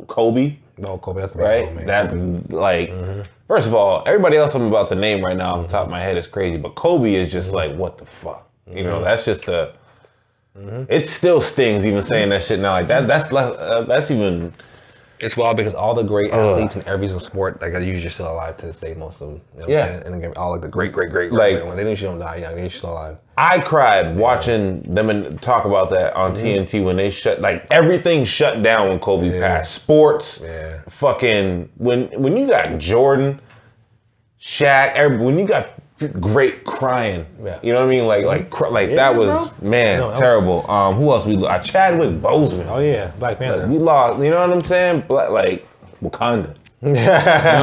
Kobe. 0.06 0.56
No, 0.76 0.98
Kobe. 0.98 1.20
That's 1.20 1.36
right? 1.36 1.86
that 1.86 2.50
like, 2.50 2.92
first 3.46 3.68
of 3.68 3.74
all, 3.74 4.02
everybody 4.06 4.36
else 4.36 4.54
I'm 4.54 4.62
about 4.62 4.88
to 4.88 4.96
name 4.96 5.24
right 5.24 5.36
now 5.36 5.54
off 5.54 5.62
the 5.62 5.68
top 5.68 5.84
of 5.84 5.90
my 5.90 6.00
head 6.00 6.16
is 6.16 6.26
crazy, 6.26 6.56
but 6.56 6.74
Kobe 6.74 7.14
is 7.14 7.30
just 7.30 7.52
like, 7.54 7.74
what 7.76 7.98
the 7.98 8.06
fuck? 8.06 8.50
You 8.68 8.82
know, 8.82 9.02
that's 9.02 9.24
just 9.24 9.48
a. 9.48 9.74
It 10.88 11.06
still 11.06 11.40
stings 11.40 11.84
even 11.84 12.02
saying 12.02 12.28
that 12.30 12.42
shit 12.42 12.60
now. 12.60 12.72
Like 12.72 12.86
that. 12.86 13.06
That's 13.06 13.32
uh, 13.32 13.84
that's 13.88 14.10
even. 14.10 14.52
It's 15.24 15.36
wild 15.36 15.56
because 15.56 15.74
all 15.74 15.94
the 15.94 16.02
great 16.02 16.32
uh. 16.32 16.50
athletes 16.52 16.76
in 16.76 16.86
every 16.86 17.06
single 17.06 17.20
sport, 17.20 17.60
like 17.62 17.72
are 17.74 17.80
usually 17.80 18.10
still 18.10 18.30
alive 18.30 18.56
to 18.58 18.66
this 18.66 18.80
day. 18.80 18.94
Most 18.94 19.20
of 19.22 19.28
them, 19.28 19.40
you 19.54 19.60
know 19.60 19.66
what 19.66 19.70
Yeah. 19.70 19.96
I'm? 19.96 20.02
And 20.06 20.14
again, 20.16 20.32
all 20.36 20.52
like 20.52 20.60
the 20.60 20.68
great, 20.68 20.92
great, 20.92 21.10
great, 21.10 21.32
Like- 21.32 21.54
great, 21.56 21.66
when 21.66 21.76
they 21.76 21.88
usually 21.88 22.10
don't 22.10 22.20
die 22.20 22.36
young, 22.36 22.56
they're 22.56 22.70
still 22.70 22.92
alive. 22.92 23.16
I 23.36 23.58
cried 23.58 24.16
watching 24.16 24.82
them 24.82 25.10
and 25.10 25.40
talk 25.42 25.64
about 25.64 25.90
that 25.90 26.14
on 26.14 26.34
mm-hmm. 26.34 26.46
TNT 26.46 26.84
when 26.84 26.96
they 26.96 27.10
shut 27.10 27.40
like 27.40 27.66
everything 27.70 28.24
shut 28.24 28.62
down 28.62 28.88
when 28.90 29.00
Kobe 29.00 29.28
Yeah. 29.34 29.40
passed. 29.40 29.74
Sports, 29.74 30.40
Yeah. 30.44 30.80
fucking 30.88 31.70
when 31.78 32.08
when 32.20 32.36
you 32.36 32.46
got 32.46 32.78
Jordan, 32.78 33.40
Shaq, 34.40 34.92
every, 34.94 35.16
when 35.18 35.38
you 35.38 35.46
got 35.46 35.73
great 36.20 36.64
crying, 36.64 37.24
Yeah. 37.44 37.58
you 37.62 37.72
know 37.72 37.80
what 37.80 37.88
I 37.88 37.90
mean? 37.94 38.06
Like 38.06 38.24
like 38.24 38.50
cr- 38.50 38.66
like 38.68 38.90
Yeah, 38.90 38.96
that 38.96 39.16
was 39.16 39.30
bro. 39.30 39.68
man 39.70 40.00
No, 40.00 40.14
terrible. 40.14 40.68
Um, 40.70 40.96
who 40.96 41.10
else 41.10 41.24
we? 41.24 41.36
lo- 41.36 41.48
Uh, 41.48 41.58
Chadwick 41.60 42.20
Boseman. 42.20 42.66
Oh 42.70 42.80
yeah, 42.80 43.10
Black 43.18 43.38
Panther. 43.38 43.66
We 43.68 43.78
lost. 43.78 44.22
You 44.22 44.30
know 44.30 44.40
what 44.40 44.50
I'm 44.52 44.64
saying? 44.64 45.04
Black, 45.08 45.30
like 45.30 45.66
Wakanda. 46.02 46.54
you 46.84 46.92
know 46.92 47.00
what 47.00 47.08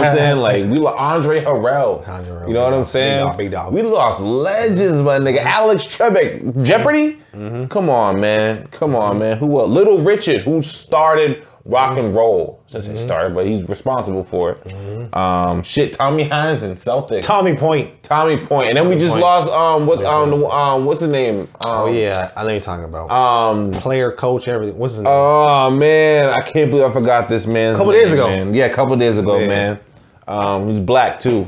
I'm 0.07 0.15
saying? 0.15 0.37
Like 0.37 0.63
we 0.63 0.77
lost 0.77 0.97
Andre 0.97 1.43
Harrell. 1.43 2.07
Andre 2.07 2.31
Harrell, 2.33 2.47
you 2.47 2.53
know 2.55 2.63
what 2.63 2.73
I'm 2.73 2.85
saying? 2.87 3.25
big 3.25 3.27
dog, 3.27 3.37
big 3.37 3.51
dog. 3.51 3.73
We 3.73 3.81
lost 3.83 4.19
legends, 4.19 4.97
my 5.03 5.19
nigga. 5.19 5.43
Alex 5.43 5.85
Trebek, 5.85 6.63
Jeopardy. 6.63 7.19
Mm-hmm. 7.33 7.65
Come 7.67 7.89
on, 7.89 8.19
man. 8.19 8.65
Come 8.71 8.95
on, 8.95 9.19
man. 9.19 9.37
Who 9.37 9.59
else? 9.59 9.69
Little 9.69 9.99
Richard, 9.99 10.41
who 10.41 10.61
started 10.63 11.45
rock 11.65 11.97
and 11.97 12.15
roll. 12.15 12.63
Since 12.67 12.85
Mm-hmm. 12.85 12.95
he 12.95 13.01
started, 13.01 13.35
but 13.35 13.45
he's 13.45 13.67
responsible 13.67 14.23
for 14.23 14.51
it. 14.51 15.13
Um, 15.13 15.61
shit, 15.63 15.93
Tommy 15.93 16.23
Heinsohn 16.27 16.73
Celtics. 16.73 17.23
Tommy 17.23 17.55
Point. 17.55 18.01
Tommy 18.03 18.37
Point, 18.45 18.67
and 18.69 18.77
then 18.77 18.87
we 18.89 18.95
just 18.95 19.11
Point. 19.11 19.21
lost. 19.21 19.51
Um, 19.51 19.85
what? 19.87 20.03
Um, 20.05 20.29
the, 20.31 20.45
um, 20.47 20.85
what's 20.85 21.01
his 21.01 21.09
name? 21.09 21.41
Um, 21.41 21.47
Oh 21.63 21.85
yeah, 21.91 22.31
I 22.35 22.43
know 22.43 22.49
you're 22.49 22.61
talking 22.61 22.85
about. 22.85 23.09
Um, 23.11 23.71
Player, 23.71 24.11
coach, 24.11 24.47
everything. 24.47 24.77
What's 24.77 24.93
his 24.93 25.01
name? 25.03 25.11
Oh 25.11 25.69
man, 25.71 26.29
I 26.29 26.41
can't 26.41 26.71
believe 26.71 26.85
I 26.85 26.91
forgot 26.93 27.27
this 27.29 27.45
man. 27.47 27.75
A 27.75 27.77
couple 27.77 27.91
days 27.93 28.11
ago. 28.13 28.27
man. 28.27 28.53
Yeah, 28.53 28.65
a 28.65 28.73
couple 28.73 28.95
days 28.95 29.17
ago, 29.17 29.37
Yeah. 29.39 29.47
man. 29.47 29.79
Um, 30.27 30.69
he's 30.69 30.79
black 30.79 31.19
too. 31.19 31.47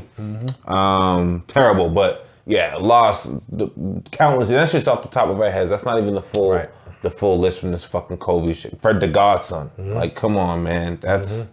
Um, 0.66 1.42
terrible, 1.46 1.88
but 1.88 2.26
yeah, 2.46 2.76
lost 2.76 3.30
the 3.50 3.68
countless. 4.10 4.50
And 4.50 4.58
that's 4.58 4.72
just 4.72 4.88
off 4.88 5.02
the 5.02 5.08
top 5.08 5.28
of 5.28 5.40
our 5.40 5.50
heads. 5.50 5.70
That's 5.70 5.84
not 5.86 5.98
even 5.98 6.14
the 6.14 6.22
full 6.22 6.52
Right. 6.52 6.68
The 7.04 7.10
full 7.10 7.38
list 7.38 7.60
from 7.60 7.70
this 7.70 7.84
fucking 7.84 8.16
Kobe 8.16 8.52
shit. 8.54 8.80
Fred 8.82 8.98
the 8.98 9.06
Godson. 9.06 9.70
Like, 9.78 10.16
come 10.16 10.36
on, 10.36 10.64
man. 10.64 10.98
That's 11.00 11.46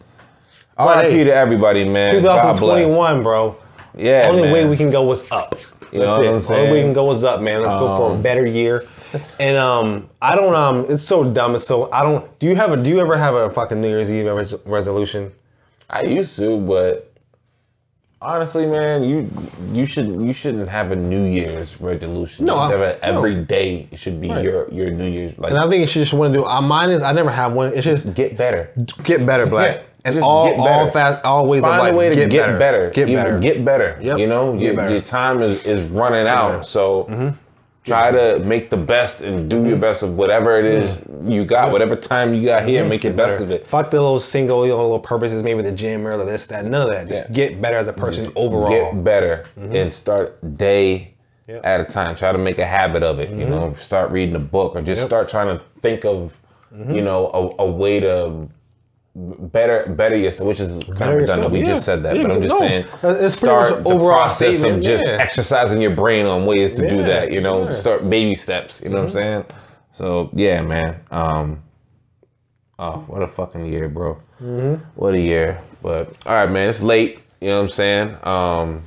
R.I.P. 0.78 1.12
hey, 1.12 1.24
to 1.26 1.34
everybody, 1.34 1.84
man. 1.84 2.24
God 2.24 2.58
bless. 2.58 2.80
2021, 2.88 3.22
bro. 3.22 3.56
Yeah, 3.96 4.26
Only 4.30 4.44
man. 4.44 4.54
way 4.54 4.66
we 4.66 4.78
can 4.78 4.90
go 4.90 5.12
is 5.12 5.30
up. 5.32 5.60
You 5.92 6.00
know 6.00 6.18
what 6.18 6.26
it. 6.26 6.34
I'm 6.34 6.42
saying? 6.42 6.60
Only 6.62 6.72
way 6.72 6.80
we 6.80 6.86
can 6.86 6.94
go 6.94 7.12
is 7.12 7.24
up, 7.24 7.42
man. 7.42 7.62
Let's 7.62 7.76
go 7.76 7.98
for 7.98 8.18
a 8.18 8.22
better 8.22 8.46
year. 8.46 8.86
And 9.42 9.58
um, 9.58 10.10
I 10.22 10.36
don't 10.36 10.56
um, 10.56 10.86
it's 10.88 11.04
so 11.04 11.30
dumb. 11.30 11.54
It's 11.54 11.68
so 11.68 11.92
I 11.92 12.02
don't. 12.02 12.40
Do 12.40 12.48
you 12.48 12.56
have 12.56 12.72
a? 12.72 12.78
Do 12.78 12.90
you 12.90 13.02
ever 13.02 13.18
have 13.18 13.36
a 13.36 13.50
fucking 13.50 13.82
New 13.82 13.90
Year's 13.90 14.10
Eve 14.10 14.26
resolution? 14.66 15.34
I 15.90 16.04
used 16.04 16.38
to, 16.38 16.58
but 16.58 17.11
honestly, 18.22 18.66
man, 18.66 19.04
you 19.04 19.30
you 19.72 19.86
should 19.86 20.08
you 20.08 20.34
shouldn't 20.34 20.70
have 20.70 20.92
a 20.92 20.96
New 20.96 21.24
Year's 21.24 21.80
resolution. 21.82 22.46
No, 22.46 22.56
I- 22.56 22.74
it 22.74 23.00
every 23.02 23.36
day. 23.44 23.88
It 23.92 23.98
should 23.98 24.22
be 24.22 24.30
Right. 24.30 24.44
your 24.44 24.72
your 24.72 24.92
New 24.92 25.08
Year's 25.10 25.38
like 25.38 25.52
And 25.52 25.60
I 25.60 25.68
think 25.70 25.82
you 25.82 25.86
should 25.88 26.02
just 26.02 26.14
want 26.14 26.34
to 26.34 26.40
do. 26.40 26.46
Uh, 26.46 26.62
mine 26.62 26.90
is 26.90 27.04
I 27.04 27.12
never 27.14 27.30
have 27.30 27.54
one. 27.54 27.74
It's 27.74 27.84
just 27.86 28.14
get 28.14 28.38
better. 28.38 28.70
get 29.04 29.26
better, 29.26 29.46
black. 29.48 29.84
and 30.04 30.14
Just 30.16 30.26
all, 30.26 30.50
get 30.50 30.58
all 30.60 30.66
better. 30.66 30.92
fast, 30.92 31.24
all 31.26 31.46
ways 31.48 31.62
of 31.62 31.70
Find 31.70 31.80
life. 31.82 31.94
a 31.94 31.96
way 31.96 32.10
to 32.10 32.16
get, 32.16 32.30
better. 32.32 32.58
better. 32.58 32.90
Get 32.90 33.08
better. 33.08 33.40
Get 33.40 33.64
better. 33.66 34.00
Yep. 34.02 34.18
You 34.20 34.28
know, 34.28 34.54
Get 34.58 34.74
your, 34.76 34.90
your 34.90 35.02
time 35.02 35.42
is, 35.44 35.64
is 35.64 35.84
running 35.86 36.28
out. 36.28 36.52
better. 36.52 36.64
So 36.64 37.34
try 37.84 38.12
to 38.12 38.40
make 38.46 38.70
the 38.70 38.78
best 38.78 39.22
and 39.22 39.50
do 39.50 39.64
your 39.64 39.72
mm-hmm. 39.72 39.82
best 39.82 40.04
of 40.04 40.16
whatever 40.16 40.60
it 40.60 40.66
is 40.66 41.04
you 41.24 41.44
got, 41.44 41.72
whatever 41.72 41.96
time 41.96 42.34
you 42.34 42.46
got 42.46 42.68
here, 42.68 42.82
mm-hmm. 42.82 42.90
make 42.90 43.02
the 43.02 43.14
best 43.14 43.42
of 43.42 43.50
it. 43.50 43.66
Fuck 43.66 43.90
the 43.92 44.00
little 44.00 44.20
single, 44.20 44.66
you 44.66 44.72
know, 44.72 44.82
little 44.82 45.00
purposes, 45.00 45.42
maybe 45.42 45.62
the 45.64 45.72
gym 45.72 46.06
or 46.08 46.16
this, 46.24 46.46
that. 46.48 46.66
None 46.66 46.82
of 46.84 46.90
that. 46.90 47.08
Just 47.08 47.30
Yeah. 47.30 47.36
get 47.36 47.62
better 47.62 47.78
as 47.78 47.88
a 47.88 47.94
person 47.94 48.32
overall. 48.36 48.70
Get 48.70 49.04
better 49.04 49.46
mm-hmm. 49.60 49.76
and 49.76 49.94
start 49.94 50.58
day 50.58 51.16
Yeah. 51.48 51.60
at 51.64 51.82
a 51.82 51.86
time. 51.86 52.16
Try 52.16 52.32
to 52.32 52.38
make 52.38 52.60
a 52.60 52.66
habit 52.66 53.02
of 53.02 53.20
it. 53.20 53.30
You 53.30 53.48
know, 53.48 53.76
start 53.80 54.12
reading 54.12 54.36
a 54.36 54.40
book 54.40 54.76
or 54.76 54.82
just 54.82 55.00
Yep. 55.02 55.08
start 55.08 55.30
trying 55.30 55.48
to 55.58 55.64
think 55.82 56.06
of, 56.06 56.38
you 56.88 57.02
know, 57.02 57.56
a, 57.60 57.64
a 57.64 57.72
way 57.72 58.00
to 58.00 58.48
better 59.16 59.86
better 59.90 60.16
yourself, 60.16 60.48
which 60.48 60.60
is 60.60 60.78
kind 60.86 60.98
Better 60.98 61.12
of 61.14 61.20
redundant. 61.20 61.52
We 61.52 61.60
yeah. 61.60 61.66
just 61.66 61.84
said 61.86 62.04
that, 62.04 62.16
Yeah, 62.16 62.22
but 62.24 62.32
I'm 62.32 62.42
just 62.42 62.54
no. 62.54 62.60
saying 62.60 62.86
It's 63.04 63.36
start 63.36 63.84
the 63.84 63.90
overall 63.90 64.20
process 64.22 64.60
statement, 64.60 64.80
of 64.80 64.84
just 64.86 65.06
yeah. 65.08 65.18
exercising 65.18 65.82
your 65.82 65.96
brain 65.96 66.26
on 66.26 66.46
ways 66.46 66.72
to 66.74 66.88
do 66.88 67.04
that. 67.04 67.32
You 67.32 67.42
know, 67.42 67.72
start 67.72 68.10
baby 68.10 68.36
steps. 68.36 68.82
You 68.82 68.90
know 68.90 69.00
what 69.00 69.08
I'm 69.08 69.12
saying? 69.12 69.46
So 69.92 70.30
yeah, 70.34 70.62
man. 70.62 71.02
Um, 71.12 71.62
oh, 72.80 73.00
what 73.08 73.22
a 73.22 73.28
fucking 73.28 73.66
year, 73.66 73.90
bro. 73.90 74.14
What 74.96 75.14
a 75.14 75.20
year. 75.20 75.62
But 75.82 76.16
all 76.26 76.36
right, 76.36 76.50
man. 76.50 76.70
It's 76.70 76.82
late. 76.82 77.20
You 77.42 77.50
know 77.50 77.58
what 77.58 77.64
I'm 77.64 77.70
saying? 77.70 78.18
Um, 78.24 78.84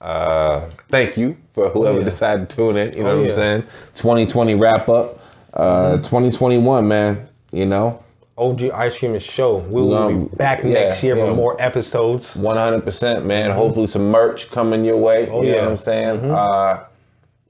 uh, 0.00 0.68
thank 0.90 1.16
you 1.16 1.36
for 1.54 1.70
whoever 1.70 1.98
yeah. 1.98 2.04
decided 2.04 2.50
to 2.50 2.56
tune 2.56 2.76
in. 2.76 2.92
You 2.94 3.04
know 3.04 3.12
Oh, 3.12 3.20
what. 3.22 3.30
I'm 3.30 3.34
saying? 3.34 3.62
2020 3.94 4.54
wrap 4.56 4.88
up. 4.90 5.18
Uh, 5.54 5.96
2021, 5.98 6.86
man. 6.86 7.28
You 7.52 7.64
know, 7.66 8.03
OG 8.36 8.70
Ice 8.72 8.98
Cream 8.98 9.14
and 9.14 9.22
Show. 9.22 9.58
We 9.58 9.80
will 9.82 9.94
Um, 9.94 10.24
be 10.26 10.36
back 10.36 10.62
yeah, 10.64 10.72
next 10.72 11.02
year 11.02 11.16
yeah. 11.16 11.26
for 11.26 11.34
more 11.34 11.56
episodes. 11.60 12.34
100%, 12.36 13.24
man. 13.24 13.50
Hopefully, 13.50 13.86
some 13.86 14.10
merch 14.10 14.50
coming 14.50 14.84
your 14.84 14.96
way. 14.96 15.28
Oh, 15.30 15.42
you 15.42 15.50
know 15.50 15.56
yeah. 15.56 15.62
what 15.62 15.70
I'm 15.70 15.76
saying? 15.76 16.30
Uh, 16.30 16.84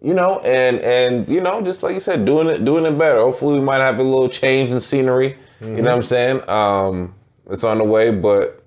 you 0.03 0.13
know, 0.13 0.41
and 0.41 0.81
and 0.81 1.27
you 1.29 1.41
know, 1.41 1.63
just 1.63 1.83
like 1.83 1.95
you 1.95 2.01
said, 2.01 2.27
doing 2.27 2.47
it 2.49 2.65
doing 2.65 2.85
it 2.85 2.99
better. 2.99 3.19
Hopefully, 3.21 3.59
we 3.59 3.65
might 3.65 3.79
have 3.79 3.99
a 3.99 4.03
little 4.03 4.29
change 4.29 4.71
in 4.71 4.79
scenery. 4.81 5.39
You 5.63 5.69
know 5.69 5.83
what 5.85 5.93
I'm 5.93 6.03
saying? 6.03 6.43
Um, 6.49 7.15
it's 7.49 7.65
on 7.65 7.79
the 7.79 7.85
way, 7.85 8.11
but 8.11 8.63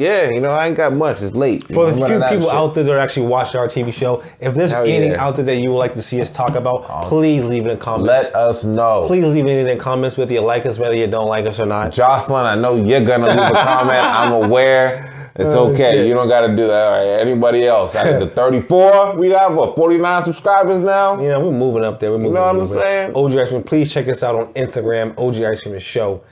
yeah, 0.00 0.30
you 0.30 0.40
know, 0.40 0.50
I 0.50 0.66
ain't 0.66 0.76
got 0.76 0.94
much. 0.94 1.20
It's 1.20 1.34
late. 1.34 1.70
For 1.72 1.86
the 1.86 1.92
few 1.92 2.02
running 2.02 2.22
out 2.22 2.30
people 2.30 2.50
out 2.50 2.74
there 2.74 2.84
that 2.84 2.96
actually 2.96 3.26
watch 3.26 3.54
our 3.54 3.68
TV 3.68 3.92
show, 3.92 4.22
if 4.40 4.54
there's 4.54 4.70
Hell 4.70 4.84
anything 4.84 5.12
yeah. 5.12 5.24
out 5.24 5.36
there 5.36 5.44
that 5.44 5.56
you 5.56 5.70
would 5.70 5.78
like 5.78 5.92
to 5.94 6.02
see 6.02 6.20
us 6.20 6.30
talk 6.30 6.54
about, 6.54 6.86
oh. 6.88 7.06
please 7.06 7.44
leave 7.44 7.66
it 7.66 7.70
in 7.70 7.78
comments. 7.78 8.08
let 8.08 8.34
us 8.34 8.64
know. 8.64 9.06
please 9.06 9.26
leave 9.26 9.44
anything 9.44 9.68
in 9.68 9.78
the 9.78 9.82
comments 9.82 10.16
whether 10.16 10.32
you 10.32 10.40
like 10.40 10.64
us, 10.64 10.78
whether 10.78 10.94
you 10.94 11.06
don't 11.06 11.28
like 11.28 11.44
us 11.44 11.60
or 11.60 11.66
not. 11.66 11.92
Jocelyn, 11.92 12.46
I 12.46 12.54
know 12.54 12.76
you're 12.76 13.04
gonna 13.04 13.26
leave 13.26 13.38
a 13.38 13.52
comment. 13.52 13.98
I'm 14.04 14.32
aware. 14.32 15.06
It's 15.36 15.50
Oh, 15.50 15.70
okay. 15.70 15.92
shit. 15.92 16.08
You 16.08 16.14
don't 16.14 16.28
got 16.28 16.46
to 16.46 16.48
do 16.48 16.66
that. 16.66 16.92
All 16.92 16.98
right. 16.98 17.20
Anybody 17.20 17.66
else? 17.66 17.94
Out 17.94 18.06
of 18.08 18.20
the 18.20 18.28
34, 18.28 19.16
we 19.16 19.28
got 19.28 19.54
what 19.54 19.76
49 19.76 20.22
subscribers 20.22 20.80
now. 20.80 21.20
Yeah, 21.20 21.38
we're 21.38 21.52
moving 21.52 21.84
up 21.84 22.00
there. 22.00 22.10
We're 22.10 22.18
moving 22.18 22.32
You 22.32 22.40
know 22.40 22.52
what 22.52 22.60
I'm 22.60 22.66
saying? 22.66 23.12
OG 23.14 23.36
Ice 23.36 23.48
Cream, 23.48 23.62
please 23.62 23.92
check 23.92 24.08
us 24.08 24.22
out 24.22 24.34
on 24.34 24.52
Instagram, 24.54 25.16
OG 25.18 25.42
Ice 25.42 25.62
Cream 25.62 25.74
The 25.74 25.80
Show, 25.80 26.24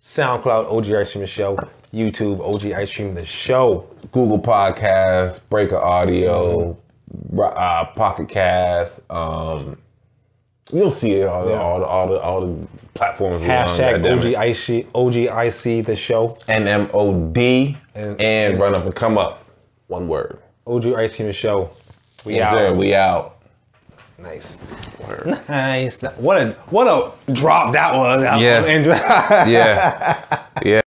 SoundCloud, 0.00 0.72
OG 0.72 0.90
Ice 0.92 1.12
Cream 1.12 1.22
The 1.22 1.26
Show, 1.26 1.58
YouTube, 1.92 2.40
OG 2.40 2.72
Ice 2.72 2.94
Cream 2.94 3.14
The 3.14 3.24
Show. 3.24 3.86
Google 4.12 4.38
Podcasts, 4.38 5.40
Breaker 5.50 5.76
Audio, 5.78 6.76
uh, 7.38 7.84
Pocket 7.96 8.28
Cast. 8.28 9.00
Um, 9.10 9.76
you'll 10.72 10.90
see 10.90 11.12
it 11.12 11.26
all 11.26 11.44
the, 11.46 11.54
all 11.54 11.78
the 11.80 11.86
all 11.86 12.06
the 12.08 12.20
all 12.20 12.40
the 12.46 12.66
platforms. 12.94 13.42
we're 13.42 13.48
on, 13.54 13.68
Hashtag 13.68 14.02
goddammit. 14.02 14.34
OG 14.34 14.34
Ice 14.36 14.86
OG 14.94 15.16
IC 15.78 15.84
The 15.86 15.96
Show. 15.96 16.36
NMOD 16.48 17.76
And- 17.94 18.20
and, 18.20 18.60
run 18.60 18.74
up 18.74 18.84
and 18.84 18.94
come 18.94 19.18
up. 19.18 19.44
One 19.88 20.06
word. 20.08 20.38
OG 20.66 20.94
Ice 20.94 21.16
Cream 21.16 21.26
The 21.28 21.32
Show. 21.32 21.70
We 22.24 22.34
Yes, 22.36 22.52
out. 22.52 22.56
sir. 22.58 22.72
We 22.74 22.94
out. 22.94 23.36
Nice. 24.18 24.58
Nice. 25.48 25.98
What 26.18 26.36
a 26.42 26.50
what 26.68 26.86
a 26.86 27.32
drop 27.32 27.72
that 27.72 27.94
was. 27.94 28.22
Yeah. 28.22 28.62
Andrew. 28.64 28.92
Yeah. 29.50 30.82